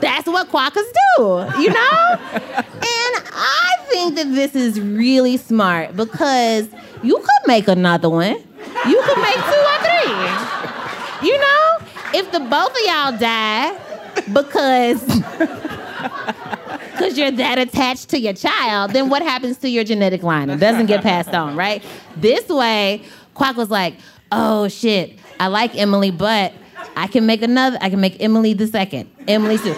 That's 0.00 0.26
what 0.26 0.48
quokkas 0.48 0.90
do, 1.16 1.62
you 1.62 1.70
know. 1.70 2.18
and 2.32 3.14
I 3.32 3.76
think 3.88 4.14
that 4.16 4.32
this 4.34 4.54
is 4.54 4.80
really 4.80 5.36
smart 5.36 5.96
because 5.96 6.68
you 7.02 7.16
could 7.16 7.46
make 7.46 7.68
another 7.68 8.08
one. 8.08 8.36
You 8.86 9.02
could 9.02 9.18
make 9.18 9.34
two 9.34 9.64
or 9.72 9.78
three. 9.84 11.28
You 11.28 11.36
know, 11.38 11.67
if 12.14 12.30
the 12.32 12.40
both 12.40 12.70
of 12.70 12.80
y'all 12.84 13.18
die 13.18 13.78
because 14.32 15.02
because 16.92 17.16
you're 17.16 17.30
that 17.30 17.58
attached 17.58 18.08
to 18.10 18.18
your 18.18 18.32
child, 18.32 18.92
then 18.92 19.08
what 19.08 19.22
happens 19.22 19.58
to 19.58 19.68
your 19.68 19.84
genetic 19.84 20.22
line? 20.22 20.50
It 20.50 20.58
doesn't 20.58 20.86
get 20.86 21.02
passed 21.02 21.30
on, 21.30 21.56
right? 21.56 21.82
This 22.16 22.48
way, 22.48 23.02
Quack 23.34 23.56
was 23.56 23.70
like, 23.70 23.94
oh 24.32 24.68
shit, 24.68 25.18
I 25.38 25.46
like 25.46 25.76
Emily, 25.76 26.10
but 26.10 26.52
I 26.96 27.06
can 27.06 27.26
make 27.26 27.42
another, 27.42 27.78
I 27.80 27.90
can 27.90 28.00
make 28.00 28.20
Emily 28.20 28.54
the 28.54 28.66
second. 28.66 29.10
Emily 29.28 29.56
Sue. 29.56 29.76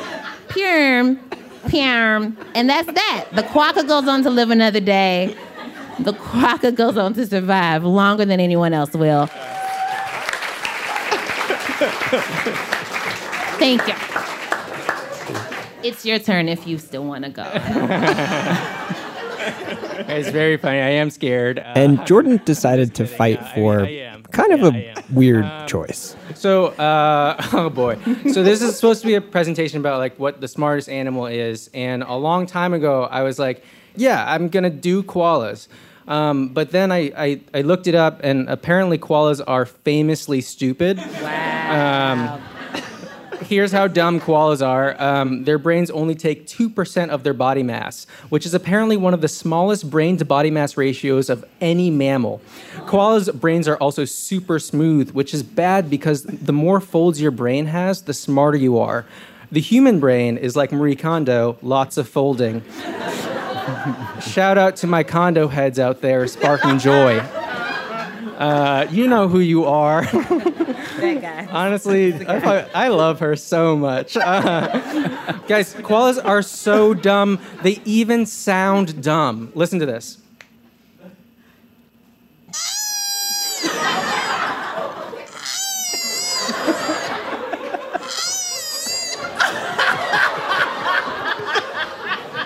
Purm, 0.49 1.17
purm, 1.69 2.37
and 2.55 2.69
that's 2.69 2.91
that. 2.91 3.27
The 3.33 3.43
quokka 3.43 3.87
goes 3.87 4.09
on 4.09 4.23
to 4.23 4.31
live 4.31 4.51
another 4.51 4.81
day. 4.81 5.37
The 5.99 6.13
quokka 6.13 6.75
goes 6.75 6.97
on 6.97 7.13
to 7.15 7.27
survive 7.27 7.85
longer 7.85 8.25
than 8.25 8.41
anyone 8.41 8.73
else 8.73 8.93
will. 8.95 9.29
Thank 13.59 13.87
you. 13.87 13.95
It's 15.83 16.05
your 16.05 16.19
turn 16.19 16.49
if 16.49 16.67
you 16.67 16.79
still 16.79 17.05
want 17.05 17.25
to 17.25 17.31
go. 17.31 17.45
It's 20.09 20.31
very 20.31 20.57
funny. 20.57 20.79
I 20.79 20.91
am 20.91 21.11
scared. 21.11 21.59
Uh, 21.59 21.73
And 21.77 22.05
Jordan 22.07 22.41
decided 22.45 22.95
to 22.97 23.07
fight 23.07 23.39
for 23.55 23.87
kind 24.33 24.53
of 24.53 24.63
a 24.75 24.95
weird 25.13 25.45
choice. 25.67 26.17
So, 26.35 26.69
uh, 26.69 27.37
oh 27.53 27.69
boy. 27.71 27.97
So 28.33 28.43
this 28.43 28.63
is 28.63 28.75
supposed 28.77 29.03
to 29.03 29.07
be 29.07 29.15
a 29.15 29.21
presentation 29.21 29.79
about 29.79 29.99
like 29.99 30.19
what 30.19 30.41
the 30.41 30.49
smartest 30.49 30.89
animal 30.89 31.27
is. 31.27 31.69
And 31.75 32.03
a 32.03 32.15
long 32.15 32.47
time 32.47 32.73
ago, 32.73 33.05
I 33.05 33.23
was 33.23 33.39
like, 33.39 33.63
yeah, 33.95 34.25
I'm 34.33 34.49
gonna 34.49 34.71
do 34.71 35.03
koalas. 35.03 35.69
Um, 36.11 36.49
but 36.49 36.73
then 36.73 36.91
I, 36.91 37.13
I, 37.17 37.41
I 37.55 37.61
looked 37.63 37.87
it 37.87 37.95
up, 37.95 38.21
and 38.25 38.49
apparently 38.49 38.99
koalas 38.99 39.41
are 39.47 39.65
famously 39.65 40.41
stupid. 40.41 40.99
Um, 40.99 42.43
here's 43.43 43.71
how 43.71 43.87
dumb 43.87 44.21
koalas 44.21 44.67
are. 44.67 45.01
Um, 45.01 45.45
their 45.45 45.57
brains 45.57 45.89
only 45.89 46.17
take 46.17 46.49
2% 46.49 47.11
of 47.11 47.23
their 47.23 47.33
body 47.33 47.63
mass, 47.63 48.09
which 48.29 48.45
is 48.45 48.55
apparently 48.55 48.97
one 48.97 49.15
of 49.15 49.21
the 49.21 49.29
smallest 49.29 49.89
brain 49.89 50.17
to 50.17 50.25
body 50.25 50.51
mass 50.51 50.77
ratios 50.77 51.31
of 51.31 51.45
any 51.61 51.91
mammal. 51.91 52.41
Koalas' 52.87 53.33
brains 53.33 53.69
are 53.69 53.77
also 53.77 54.05
super 54.05 54.59
smooth, 54.59 55.13
which 55.13 55.33
is 55.33 55.45
bad 55.45 55.89
because 55.89 56.25
the 56.25 56.53
more 56.53 56.81
folds 56.81 57.21
your 57.21 57.31
brain 57.31 57.67
has, 57.67 58.03
the 58.03 58.15
smarter 58.15 58.59
you 58.59 58.79
are. 58.79 59.07
The 59.53 59.61
human 59.61 60.01
brain 60.01 60.39
is 60.39 60.57
like 60.57 60.73
Marie 60.73 60.97
Kondo, 60.97 61.57
lots 61.63 61.97
of 61.97 62.09
folding. 62.09 62.63
Shout 64.21 64.59
out 64.59 64.77
to 64.77 64.87
my 64.87 65.03
Kondo 65.03 65.49
heads 65.49 65.79
out 65.79 66.01
there 66.01 66.27
sparking 66.27 66.79
joy. 66.79 67.19
Uh, 67.19 68.87
you 68.91 69.07
know 69.07 69.29
who 69.29 69.41
you 69.41 69.65
are. 69.65 70.05
That 71.01 71.21
guy. 71.23 71.49
Honestly, 71.51 72.27
I, 72.27 72.69
I 72.75 72.89
love 72.89 73.21
her 73.21 73.37
so 73.37 73.77
much. 73.77 74.17
Uh, 74.17 74.69
guys, 75.49 75.75
koalas 75.75 76.23
are 76.25 76.43
so 76.43 76.95
dumb, 76.95 77.39
they 77.63 77.81
even 77.85 78.27
sound 78.27 79.03
dumb. 79.03 79.53
Listen 79.55 79.79
to 79.79 79.87
this. 79.87 80.19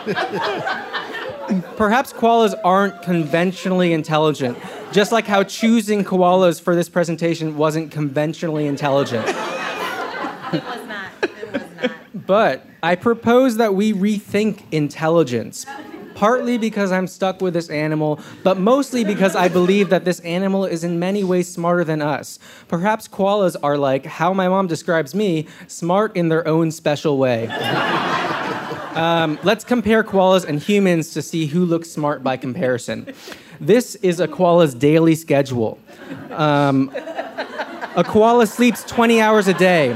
Perhaps 1.76 2.12
koalas 2.12 2.54
aren't 2.64 3.02
conventionally 3.02 3.92
intelligent, 3.92 4.56
just 4.92 5.10
like 5.10 5.26
how 5.26 5.42
choosing 5.42 6.04
koalas 6.04 6.60
for 6.60 6.76
this 6.76 6.88
presentation 6.88 7.56
wasn't 7.56 7.90
conventionally 7.90 8.66
intelligent. 8.66 9.26
It 9.26 9.34
was 10.64 10.86
not. 10.86 11.10
It 11.22 11.52
was 11.52 11.62
not. 11.82 11.90
But 12.14 12.64
I 12.82 12.94
propose 12.94 13.56
that 13.56 13.74
we 13.74 13.92
rethink 13.92 14.62
intelligence. 14.70 15.66
Partly 16.14 16.58
because 16.58 16.92
I'm 16.92 17.08
stuck 17.08 17.40
with 17.40 17.54
this 17.54 17.68
animal, 17.68 18.20
but 18.44 18.56
mostly 18.56 19.02
because 19.02 19.34
I 19.34 19.48
believe 19.48 19.90
that 19.90 20.04
this 20.04 20.20
animal 20.20 20.64
is 20.64 20.84
in 20.84 21.00
many 21.00 21.24
ways 21.24 21.52
smarter 21.52 21.82
than 21.82 22.00
us. 22.00 22.38
Perhaps 22.68 23.08
koalas 23.08 23.56
are 23.64 23.76
like 23.76 24.06
how 24.06 24.32
my 24.32 24.48
mom 24.48 24.68
describes 24.68 25.12
me, 25.12 25.48
smart 25.66 26.14
in 26.14 26.28
their 26.28 26.46
own 26.46 26.70
special 26.70 27.18
way. 27.18 27.48
Um, 28.94 29.38
let's 29.42 29.64
compare 29.64 30.04
koalas 30.04 30.44
and 30.44 30.60
humans 30.60 31.12
to 31.14 31.22
see 31.22 31.46
who 31.46 31.64
looks 31.64 31.90
smart 31.90 32.22
by 32.22 32.36
comparison. 32.36 33.12
This 33.60 33.96
is 33.96 34.20
a 34.20 34.28
koala's 34.28 34.74
daily 34.74 35.14
schedule. 35.16 35.78
Um, 36.30 36.90
a 37.96 38.04
koala 38.04 38.46
sleeps 38.46 38.84
20 38.84 39.20
hours 39.20 39.48
a 39.48 39.54
day, 39.54 39.92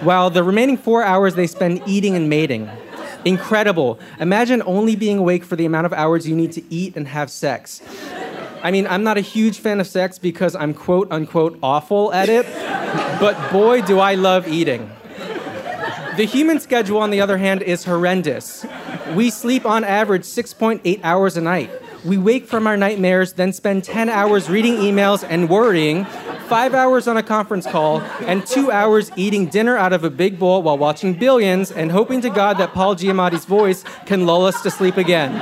while 0.00 0.30
the 0.30 0.42
remaining 0.42 0.76
four 0.76 1.02
hours 1.04 1.34
they 1.34 1.46
spend 1.46 1.82
eating 1.86 2.16
and 2.16 2.28
mating. 2.28 2.68
Incredible. 3.24 4.00
Imagine 4.18 4.62
only 4.64 4.96
being 4.96 5.18
awake 5.18 5.44
for 5.44 5.54
the 5.56 5.66
amount 5.66 5.86
of 5.86 5.92
hours 5.92 6.26
you 6.26 6.34
need 6.34 6.52
to 6.52 6.74
eat 6.74 6.96
and 6.96 7.06
have 7.06 7.30
sex. 7.30 7.82
I 8.62 8.70
mean, 8.70 8.86
I'm 8.86 9.02
not 9.02 9.16
a 9.16 9.22
huge 9.22 9.58
fan 9.58 9.80
of 9.80 9.86
sex 9.86 10.18
because 10.18 10.54
I'm 10.54 10.74
quote 10.74 11.10
unquote 11.12 11.58
awful 11.62 12.12
at 12.12 12.28
it, 12.28 12.46
but 13.20 13.52
boy, 13.52 13.82
do 13.82 13.98
I 13.98 14.14
love 14.14 14.48
eating. 14.48 14.90
The 16.20 16.26
human 16.26 16.60
schedule, 16.60 16.98
on 16.98 17.08
the 17.08 17.22
other 17.22 17.38
hand, 17.38 17.62
is 17.62 17.86
horrendous. 17.86 18.66
We 19.14 19.30
sleep 19.30 19.64
on 19.64 19.84
average 19.84 20.24
6.8 20.24 21.00
hours 21.02 21.38
a 21.38 21.40
night. 21.40 21.70
We 22.04 22.18
wake 22.18 22.46
from 22.46 22.66
our 22.66 22.76
nightmares, 22.76 23.32
then 23.32 23.54
spend 23.54 23.84
10 23.84 24.10
hours 24.10 24.50
reading 24.50 24.74
emails 24.74 25.24
and 25.26 25.48
worrying, 25.48 26.04
five 26.46 26.74
hours 26.74 27.08
on 27.08 27.16
a 27.16 27.22
conference 27.22 27.66
call, 27.66 28.02
and 28.26 28.46
two 28.46 28.70
hours 28.70 29.10
eating 29.16 29.46
dinner 29.46 29.78
out 29.78 29.94
of 29.94 30.04
a 30.04 30.10
big 30.10 30.38
bowl 30.38 30.62
while 30.62 30.76
watching 30.76 31.14
Billions 31.14 31.72
and 31.72 31.90
hoping 31.90 32.20
to 32.20 32.28
God 32.28 32.58
that 32.58 32.74
Paul 32.74 32.96
Giamatti's 32.96 33.46
voice 33.46 33.82
can 34.04 34.26
lull 34.26 34.44
us 34.44 34.60
to 34.60 34.70
sleep 34.70 34.98
again. 34.98 35.32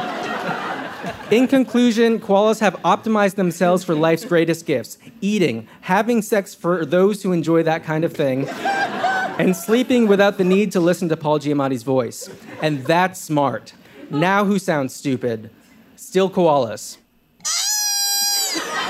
In 1.31 1.47
conclusion, 1.47 2.20
koalas 2.20 2.61
have 2.61 2.74
optimized 2.76 3.35
themselves 3.35 3.85
for 3.85 3.95
life's 3.95 4.24
greatest 4.24 4.64
gifts 4.64 4.97
eating, 5.20 5.68
having 5.83 6.22
sex 6.22 6.55
for 6.55 6.87
those 6.87 7.22
who 7.22 7.33
enjoy 7.33 7.62
that 7.64 7.85
kind 7.85 8.03
of 8.03 8.14
thing, 8.14 8.49
and 8.49 9.55
sleeping 9.55 10.07
without 10.07 10.39
the 10.39 10.45
need 10.45 10.72
to 10.72 10.81
listen 10.81 11.11
to 11.11 11.18
Paul 11.18 11.39
Giamatti's 11.39 11.83
voice. 11.83 12.31
And 12.62 12.83
that's 12.87 13.20
smart. 13.20 13.74
Now, 14.09 14.47
who 14.47 14.59
sounds 14.59 14.95
stupid? 14.95 15.51
Still 15.97 16.31
koalas. 16.31 16.97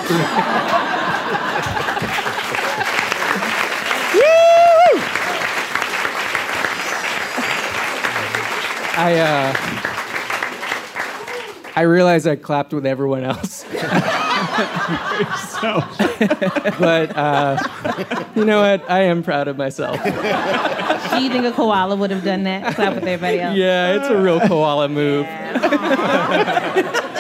I 9.01 9.14
uh, 9.20 9.88
I 11.79 11.83
realized 11.83 12.26
I 12.26 12.35
clapped 12.35 12.72
with 12.72 12.85
everyone 12.85 13.22
else. 13.22 13.59
so, 13.62 13.70
but 16.81 17.16
uh, 17.16 17.57
you 18.35 18.45
know 18.45 18.62
what? 18.62 18.91
I 18.91 19.03
am 19.03 19.22
proud 19.22 19.47
of 19.47 19.57
myself. 19.57 20.03
Do 20.03 20.11
you 21.22 21.31
think 21.31 21.45
a 21.45 21.53
koala 21.53 21.95
would 21.95 22.11
have 22.11 22.24
done 22.24 22.43
that? 22.43 22.74
Clap 22.74 22.97
with 22.97 23.05
everybody 23.05 23.39
else. 23.39 23.57
Yeah, 23.57 23.95
it's 23.95 24.09
a 24.09 24.20
real 24.20 24.41
koala 24.41 24.89
move. 24.89 25.24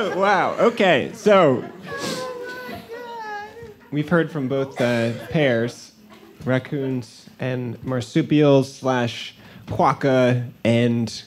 Oh, 0.00 0.16
wow. 0.16 0.52
Okay, 0.58 1.10
so 1.12 1.62
we've 3.90 4.08
heard 4.08 4.30
from 4.30 4.48
both 4.48 4.80
uh, 4.80 5.12
pairs, 5.26 5.92
raccoons 6.44 7.28
and 7.38 7.84
marsupials 7.84 8.72
slash 8.74 9.34
quokka 9.66 10.50
and 10.64 11.22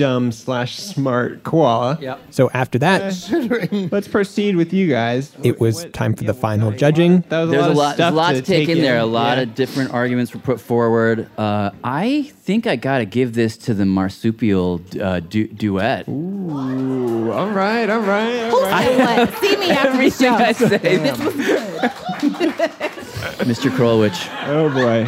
dumb 0.00 0.32
slash 0.32 0.76
smart 0.78 1.42
koala. 1.44 1.98
Yep. 2.00 2.20
So 2.30 2.48
after 2.54 2.78
that, 2.78 3.02
Let's 3.92 4.08
proceed 4.08 4.56
with 4.56 4.72
you 4.72 4.88
guys. 4.88 5.32
it 5.42 5.60
was 5.60 5.84
time 5.92 6.14
for 6.14 6.24
the 6.24 6.32
final 6.32 6.70
judging. 6.72 7.20
That 7.28 7.42
was 7.42 7.50
There's 7.50 7.66
a 7.66 7.68
a 7.68 7.68
lot, 7.68 7.76
lot, 7.76 7.90
of 7.92 7.96
there's 7.98 8.14
stuff 8.14 8.34
to 8.36 8.42
take 8.42 8.68
in 8.70 8.78
there. 8.80 8.98
A 8.98 9.04
lot 9.04 9.36
Yeah. 9.36 9.42
of 9.42 9.54
different 9.54 9.92
arguments 9.92 10.32
were 10.32 10.40
put 10.40 10.58
forward. 10.60 11.28
Uh, 11.38 11.70
I 11.84 12.32
think 12.40 12.66
I 12.66 12.76
got 12.76 12.98
to 12.98 13.04
give 13.04 13.34
this 13.34 13.58
to 13.58 13.74
the 13.74 13.84
marsupial 13.84 14.80
uh, 15.00 15.20
du- 15.20 15.48
duet. 15.48 16.08
Ooh, 16.08 17.30
all 17.30 17.50
right, 17.50 17.88
all 17.90 18.00
right, 18.00 18.50
all 18.50 18.62
right. 18.62 18.86
Say 18.86 18.98
what? 18.98 19.38
See 19.38 19.56
me 19.56 19.70
after 19.70 19.90
the 19.90 19.94
Everything 19.94 20.28
show. 20.28 20.34
I 20.34 20.52
say, 20.52 20.98
Mr. 23.44 23.70
Krulwich. 23.70 24.28
Oh 24.48 24.68
boy. 24.70 25.04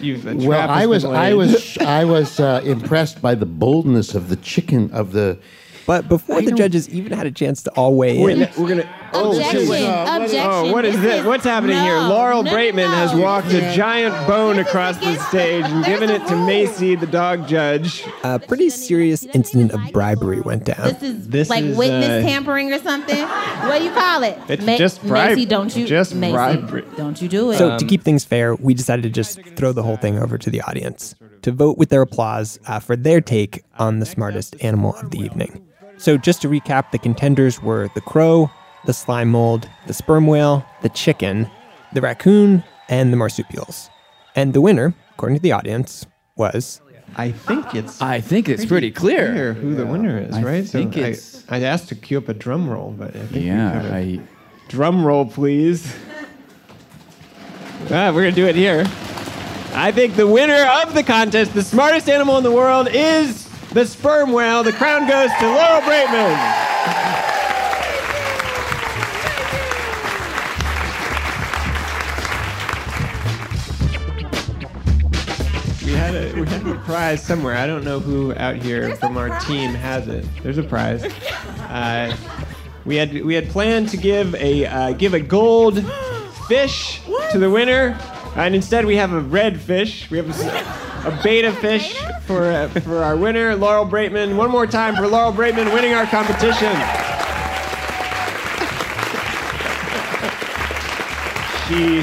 You've 0.00 0.26
a 0.26 0.34
Well, 0.34 0.68
I 0.70 0.86
was, 0.86 1.04
I 1.04 1.34
was, 1.34 1.78
I 1.80 2.04
was 2.04 2.40
uh, 2.40 2.62
impressed 2.64 3.20
by 3.20 3.34
the 3.34 3.46
boldness 3.46 4.14
of 4.14 4.28
the 4.28 4.36
chicken 4.36 4.90
of 4.92 5.12
the. 5.12 5.38
But 5.86 6.08
before 6.08 6.40
the 6.42 6.52
judges 6.52 6.88
even 6.88 7.12
had 7.12 7.26
a 7.26 7.32
chance 7.32 7.62
to 7.64 7.70
all 7.72 7.96
weigh 7.96 8.20
We're 8.20 8.30
in, 8.30 8.38
gonna, 8.40 8.52
we're 8.58 8.68
gonna 8.68 8.88
oh, 9.12 9.32
Objection. 9.32 9.60
geez. 9.60 9.70
Objection. 9.70 10.40
Oh, 10.42 10.72
what 10.72 10.84
is 10.84 10.94
This 10.96 11.02
this? 11.02 11.20
is- 11.20 11.26
What's 11.26 11.44
happening 11.44 11.78
here? 11.80 11.94
No, 12.00 12.08
Laurel 12.08 12.42
no, 12.42 12.52
Braitman 12.52 12.76
no. 12.76 12.88
has 12.90 13.14
walked 13.14 13.52
Yeah. 13.52 13.70
a 13.72 13.76
giant 13.76 14.26
bone 14.26 14.58
across 14.58 14.96
the 14.98 15.08
against- 15.10 15.28
stage 15.28 15.64
and 15.64 15.84
there's 15.84 15.86
given 16.00 16.10
a 16.10 16.14
it 16.14 16.26
to 16.28 16.34
rule. 16.36 16.46
Macy, 16.46 16.94
the 16.94 17.06
dog 17.06 17.46
judge. 17.48 18.04
a 18.24 18.38
pretty 18.38 18.70
serious 18.70 19.24
incident 19.34 19.72
of 19.72 19.80
bribery 19.92 20.40
went 20.40 20.64
down. 20.64 20.84
This 20.88 21.02
is 21.02 21.28
This 21.28 21.50
like 21.50 21.64
is, 21.64 21.76
witness 21.76 22.24
uh, 22.24 22.28
tampering 22.28 22.72
or 22.72 22.78
something. 22.78 23.22
What 23.26 23.78
do 23.78 23.84
you 23.84 23.90
call 23.92 24.22
it? 24.22 24.38
It's 24.48 24.78
just 24.78 25.02
bribe- 25.06 25.30
Macy, 25.36 25.46
don't 25.46 25.74
you? 25.76 25.86
just 25.86 26.14
Macy, 26.14 26.32
bribery. 26.32 26.84
Don't 26.96 27.20
you 27.20 27.28
do 27.28 27.50
it? 27.50 27.58
So 27.58 27.76
to 27.78 27.84
keep 27.84 28.02
things 28.02 28.24
fair, 28.24 28.54
we 28.54 28.74
decided 28.74 29.02
to 29.02 29.10
just 29.10 29.40
throw 29.56 29.72
the 29.72 29.82
whole 29.82 29.96
thing 29.96 30.18
over 30.18 30.38
to 30.38 30.50
the 30.50 30.60
audience 30.62 31.14
to 31.42 31.52
vote 31.52 31.78
with 31.78 31.88
their 31.88 32.02
applause 32.02 32.58
uh, 32.66 32.78
for 32.78 32.96
their 32.96 33.20
take 33.20 33.62
on 33.78 33.98
the 33.98 34.06
smartest 34.06 34.54
animal 34.62 34.94
of 34.96 35.10
the 35.10 35.18
evening. 35.18 35.64
So 35.96 36.16
just 36.16 36.42
to 36.42 36.48
recap, 36.48 36.90
the 36.92 36.98
contenders 36.98 37.62
were 37.62 37.88
the 37.94 38.00
crow, 38.00 38.50
the 38.84 38.92
slime 38.92 39.28
mold, 39.30 39.68
the 39.86 39.92
sperm 39.94 40.26
whale, 40.26 40.64
the 40.82 40.88
chicken, 40.88 41.50
the 41.92 42.00
raccoon, 42.00 42.64
and 42.88 43.12
the 43.12 43.16
marsupials. 43.16 43.90
And 44.34 44.52
the 44.54 44.60
winner, 44.60 44.94
according 45.12 45.36
to 45.38 45.42
the 45.42 45.52
audience, 45.52 46.06
was 46.36 46.80
I 47.16 47.32
think 47.32 47.74
it's 47.74 48.00
I 48.00 48.20
think 48.20 48.48
it's 48.48 48.64
pretty 48.64 48.90
clear. 48.92 49.52
who 49.54 49.74
the 49.74 49.84
winner 49.86 50.18
is, 50.18 50.34
I 50.34 50.42
right? 50.42 50.64
think 50.66 50.94
so 50.94 51.00
it's- 51.00 51.44
I, 51.48 51.56
I 51.56 51.60
asked 51.62 51.88
to 51.88 51.94
cue 51.96 52.18
up 52.18 52.28
a 52.28 52.34
drum 52.34 52.70
roll, 52.70 52.92
but 52.96 53.08
I 53.16 53.26
think 53.26 53.44
Yeah, 53.44 53.72
kinda- 53.80 53.94
I, 53.96 54.20
Drum 54.68 55.04
roll, 55.04 55.26
please. 55.26 55.92
Ah, 57.90 58.12
we're 58.14 58.22
gonna 58.22 58.30
do 58.32 58.46
it 58.46 58.54
here. 58.54 58.84
I 59.74 59.90
think 59.92 60.14
the 60.14 60.26
winner 60.28 60.64
of 60.84 60.94
the 60.94 61.02
contest, 61.02 61.54
the 61.54 61.62
smartest 61.64 62.08
animal 62.08 62.36
in 62.38 62.44
the 62.44 62.52
world, 62.52 62.88
is 62.92 63.48
the 63.72 63.84
sperm 63.86 64.32
whale. 64.32 64.62
The 64.62 64.72
crown 64.72 65.08
goes 65.08 65.30
to 65.40 65.46
Laurel 65.46 65.80
Braitman. 65.80 66.59
We 76.40 76.46
had 76.46 76.62
a 76.62 76.64
we 76.64 76.70
had 76.70 76.78
a 76.78 76.82
prize 76.84 77.22
somewhere. 77.22 77.54
I 77.54 77.66
don't 77.66 77.84
know 77.84 78.00
who 78.00 78.34
out 78.34 78.56
here 78.56 78.96
from 78.96 79.18
our 79.18 79.38
team 79.40 79.74
has 79.74 80.08
it. 80.08 80.24
There's 80.42 80.56
a 80.56 80.62
prize. 80.62 81.04
Uh, 81.68 82.16
we 82.86 82.96
had 82.96 83.12
we 83.24 83.34
had 83.34 83.50
planned 83.50 83.90
to 83.90 83.98
give 83.98 84.34
a 84.36 84.64
uh, 84.64 84.92
give 84.92 85.12
a 85.12 85.20
gold 85.20 85.84
fish 86.48 87.02
to 87.32 87.38
the 87.38 87.50
winner, 87.50 87.98
and 88.36 88.54
instead 88.54 88.86
we 88.86 88.96
have 88.96 89.12
a 89.12 89.20
red 89.20 89.60
fish. 89.60 90.10
We 90.10 90.16
have 90.16 90.30
a, 90.30 91.08
a 91.08 91.20
beta 91.22 91.52
fish 91.60 91.94
for 92.22 92.50
uh, 92.50 92.68
for 92.68 93.02
our 93.02 93.18
winner, 93.18 93.54
Laurel 93.54 93.84
Braitman. 93.84 94.36
One 94.36 94.50
more 94.50 94.66
time 94.66 94.96
for 94.96 95.06
Laurel 95.06 95.34
Braitman 95.34 95.74
winning 95.74 95.92
our 95.92 96.06
competition. 96.06 96.72
She 101.68 102.02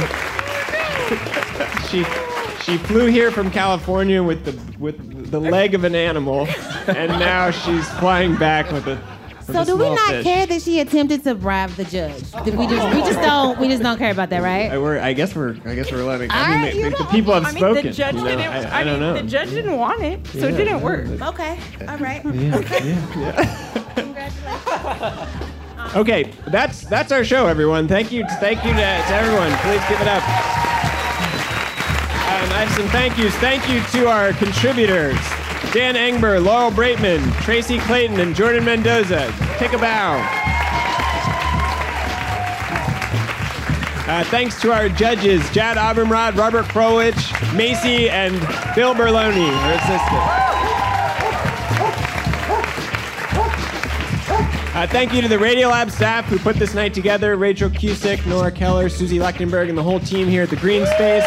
she 1.89 2.26
she 2.67 2.77
flew 2.77 3.05
here 3.05 3.31
from 3.31 3.49
California 3.49 4.21
with 4.21 4.43
the 4.43 4.51
with 4.77 5.31
the 5.31 5.39
leg 5.39 5.73
of 5.73 5.85
an 5.85 5.95
animal, 5.95 6.45
and 6.87 7.07
now 7.17 7.49
she's 7.49 7.87
flying 7.91 8.35
back 8.35 8.69
with 8.73 8.85
a 8.87 8.97
for 9.45 9.53
So 9.53 9.59
the 9.59 9.65
do 9.65 9.77
we 9.77 9.83
small 9.85 9.95
not 9.95 10.09
fish. 10.09 10.23
care 10.25 10.45
that 10.45 10.61
she 10.61 10.81
attempted 10.81 11.23
to 11.23 11.33
bribe 11.33 11.69
the 11.71 11.85
judge? 11.85 12.29
Did 12.43 12.57
we 12.57 12.67
just 12.67 12.93
we 12.93 12.99
just 13.01 13.21
don't 13.21 13.57
we 13.57 13.69
just 13.69 13.81
don't 13.81 13.97
care 13.97 14.11
about 14.11 14.29
that, 14.31 14.43
right? 14.43 14.69
I, 14.69 14.77
we're, 14.77 14.99
I 14.99 15.13
guess 15.13 15.33
we're. 15.33 15.55
I 15.63 15.75
guess 15.75 15.89
we're 15.89 16.03
letting. 16.03 16.29
I 16.29 16.43
All 16.43 16.49
mean, 16.73 16.83
the, 16.83 16.89
the, 16.89 16.97
the 16.97 17.05
people 17.05 17.33
have 17.33 17.45
I 17.45 17.51
mean, 17.51 17.57
spoken. 17.59 17.85
the 17.85 17.91
judge 17.93 18.15
you 18.15 18.21
know? 18.21 18.27
didn't. 18.27 18.41
I, 18.41 18.81
I 18.81 18.83
don't 18.83 18.99
mean, 18.99 19.13
know. 19.13 19.21
the 19.21 19.23
judge 19.23 19.49
didn't 19.51 19.77
want 19.77 20.03
it, 20.03 20.27
so 20.27 20.39
it 20.39 20.51
didn't 20.51 20.79
yeah, 20.79 20.83
work. 20.83 21.07
Okay, 21.07 21.57
all 21.87 21.97
right. 21.97 22.21
Yeah. 22.35 23.93
Congratulations. 23.95 25.95
Okay, 25.95 26.33
that's 26.47 26.81
that's 26.81 27.13
our 27.13 27.23
show, 27.23 27.47
everyone. 27.47 27.87
Thank 27.87 28.11
you, 28.11 28.25
thank 28.41 28.65
you 28.65 28.71
to, 28.71 28.77
to 28.77 29.15
everyone. 29.15 29.53
Please 29.59 29.81
give 29.87 30.01
it 30.01 30.07
up. 30.09 30.66
Um, 32.37 32.53
I 32.53 32.65
have 32.65 32.77
some 32.77 32.87
thank 32.89 33.17
yous. 33.17 33.33
Thank 33.37 33.67
you 33.67 33.81
to 33.99 34.07
our 34.07 34.31
contributors: 34.33 35.17
Dan 35.73 35.95
Engber, 35.95 36.43
Laurel 36.43 36.69
Braitman, 36.69 37.33
Tracy 37.41 37.79
Clayton, 37.79 38.19
and 38.19 38.35
Jordan 38.35 38.63
Mendoza. 38.63 39.33
Take 39.57 39.73
a 39.73 39.79
bow. 39.79 40.17
Uh, 44.07 44.23
thanks 44.25 44.61
to 44.61 44.71
our 44.71 44.87
judges, 44.87 45.49
Jad 45.49 45.77
Abumrad, 45.77 46.37
Robert 46.37 46.65
Krulwich, 46.65 47.17
Macy, 47.57 48.07
and 48.07 48.39
Bill 48.75 48.93
Berloni, 48.93 49.49
her 49.49 49.73
assistant. 49.73 50.57
Uh, 54.75 54.85
thank 54.85 55.11
you 55.11 55.23
to 55.23 55.27
the 55.27 55.37
Radiolab 55.37 55.89
staff 55.89 56.25
who 56.25 56.37
put 56.37 56.55
this 56.57 56.75
night 56.75 56.93
together 56.93 57.35
Rachael 57.35 57.71
Cusick, 57.71 58.23
Nora 58.27 58.51
Keller, 58.51 58.89
Suzie 58.89 59.19
Lechtenberg, 59.19 59.69
and 59.69 59.77
the 59.77 59.81
whole 59.81 59.99
team 59.99 60.27
here 60.27 60.43
at 60.43 60.51
the 60.51 60.55
Greene 60.55 60.85
Space. 60.85 61.25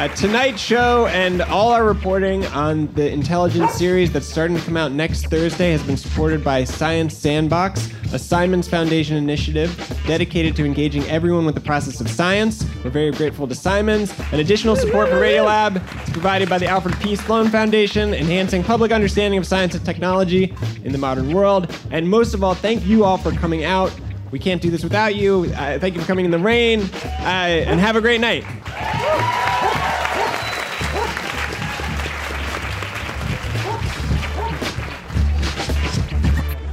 Uh, 0.00 0.08
tonight's 0.14 0.62
show 0.62 1.08
and 1.08 1.42
all 1.42 1.72
our 1.72 1.84
reporting 1.84 2.46
on 2.46 2.86
the 2.94 3.12
intelligence 3.12 3.70
series 3.74 4.10
that's 4.10 4.24
starting 4.24 4.56
to 4.56 4.62
come 4.64 4.74
out 4.74 4.92
next 4.92 5.26
Thursday 5.26 5.72
has 5.72 5.82
been 5.82 5.94
supported 5.98 6.42
by 6.42 6.64
Science 6.64 7.14
Sandbox, 7.14 7.86
a 8.14 8.18
Simons 8.18 8.66
Foundation 8.66 9.18
initiative 9.18 9.76
dedicated 10.06 10.56
to 10.56 10.64
engaging 10.64 11.02
everyone 11.02 11.44
with 11.44 11.54
the 11.54 11.60
process 11.60 12.00
of 12.00 12.08
science. 12.08 12.64
We're 12.82 12.88
very 12.88 13.10
grateful 13.10 13.46
to 13.46 13.54
Simons. 13.54 14.18
And 14.32 14.40
additional 14.40 14.74
support 14.74 15.10
for 15.10 15.16
Radiolab 15.16 15.76
is 15.76 16.10
provided 16.14 16.48
by 16.48 16.56
the 16.56 16.66
Alfred 16.66 16.98
P. 17.00 17.14
Sloan 17.14 17.50
Foundation, 17.50 18.14
enhancing 18.14 18.64
public 18.64 18.92
understanding 18.92 19.36
of 19.36 19.46
science 19.46 19.74
and 19.74 19.84
technology 19.84 20.56
in 20.82 20.92
the 20.92 20.98
modern 20.98 21.30
world. 21.30 21.76
And 21.90 22.08
most 22.08 22.32
of 22.32 22.42
all, 22.42 22.54
thank 22.54 22.86
you 22.86 23.04
all 23.04 23.18
for 23.18 23.32
coming 23.32 23.64
out. 23.64 23.92
We 24.30 24.38
can't 24.38 24.62
do 24.62 24.70
this 24.70 24.82
without 24.82 25.14
you. 25.14 25.52
Uh, 25.54 25.78
thank 25.78 25.94
you 25.94 26.00
for 26.00 26.06
coming 26.06 26.24
in 26.24 26.30
the 26.30 26.38
rain, 26.38 26.80
uh, 26.80 27.66
and 27.66 27.78
have 27.78 27.96
a 27.96 28.00
great 28.00 28.22
night. 28.22 28.46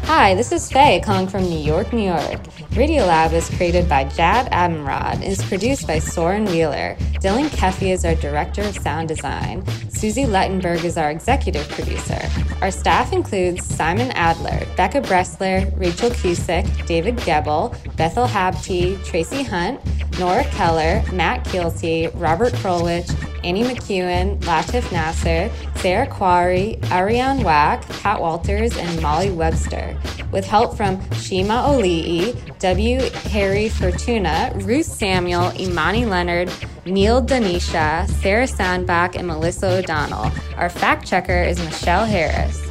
Hi, 0.08 0.36
this 0.36 0.54
is 0.54 0.72
Faye 0.72 1.02
calling 1.02 1.28
from 1.28 1.44
New 1.44 1.60
York, 1.60 1.92
New 1.92 2.06
York. 2.06 2.42
Radiolab 2.72 3.34
is 3.34 3.50
created 3.50 3.90
by 3.90 4.06
Jad 4.06 4.50
Abumrad 4.54 5.16
and 5.16 5.24
is 5.26 5.44
produced 5.44 5.86
by 5.86 6.00
Soren 6.00 6.46
Wheeler. 6.46 6.96
Dylan 7.16 7.52
Keefe 7.52 7.92
is 7.92 8.06
our 8.06 8.16
director 8.16 8.62
of 8.62 8.78
sound 8.78 9.10
design. 9.10 9.66
Suzie 9.98 10.28
Lechtenberg 10.28 10.84
is 10.84 10.96
our 10.96 11.10
executive 11.10 11.68
producer. 11.70 12.22
Our 12.62 12.70
staff 12.70 13.14
includes 13.14 13.66
Simon 13.66 14.12
Adler, 14.12 14.64
Becca 14.76 15.02
Bressler, 15.02 15.76
Rachael 15.76 16.12
Cusick, 16.12 16.86
David 16.86 17.18
Gebel, 17.26 17.74
Bethel 17.96 18.28
Habte, 18.28 19.04
Tracy 19.04 19.42
Hunt, 19.42 19.80
Nora 20.20 20.44
Keller, 20.52 21.04
Matt 21.12 21.44
Kielty, 21.46 22.12
Robert 22.14 22.54
Krulwich, 22.54 23.10
Annie 23.44 23.64
McEwen, 23.64 24.38
Latif 24.42 24.92
Nasser, 24.92 25.50
Sarah 25.78 26.06
Qari, 26.06 26.80
Arianne 26.92 27.44
Wack, 27.44 27.82
Pat 27.90 28.22
Walters, 28.22 28.78
and 28.78 29.02
Molly 29.02 29.32
Webster. 29.32 30.00
With 30.32 30.46
help 30.46 30.78
from 30.78 31.02
Shima 31.14 31.54
Oliaee, 31.54 32.36
W. 32.60 33.00
Harry 33.32 33.70
Fortuna, 33.70 34.52
Ruth 34.58 34.86
Samuel, 34.86 35.52
Imani 35.60 36.06
Leonard, 36.06 36.54
Neel 36.88 37.22
Dhanesha, 37.22 38.08
Sarah 38.22 38.48
Sandbach, 38.48 39.16
and 39.16 39.28
Melissa 39.28 39.68
O'Donnell. 39.78 40.32
Our 40.56 40.70
fact 40.70 41.06
checker 41.06 41.44
is 41.44 41.60
Michelle 41.60 42.06
Harris. 42.06 42.67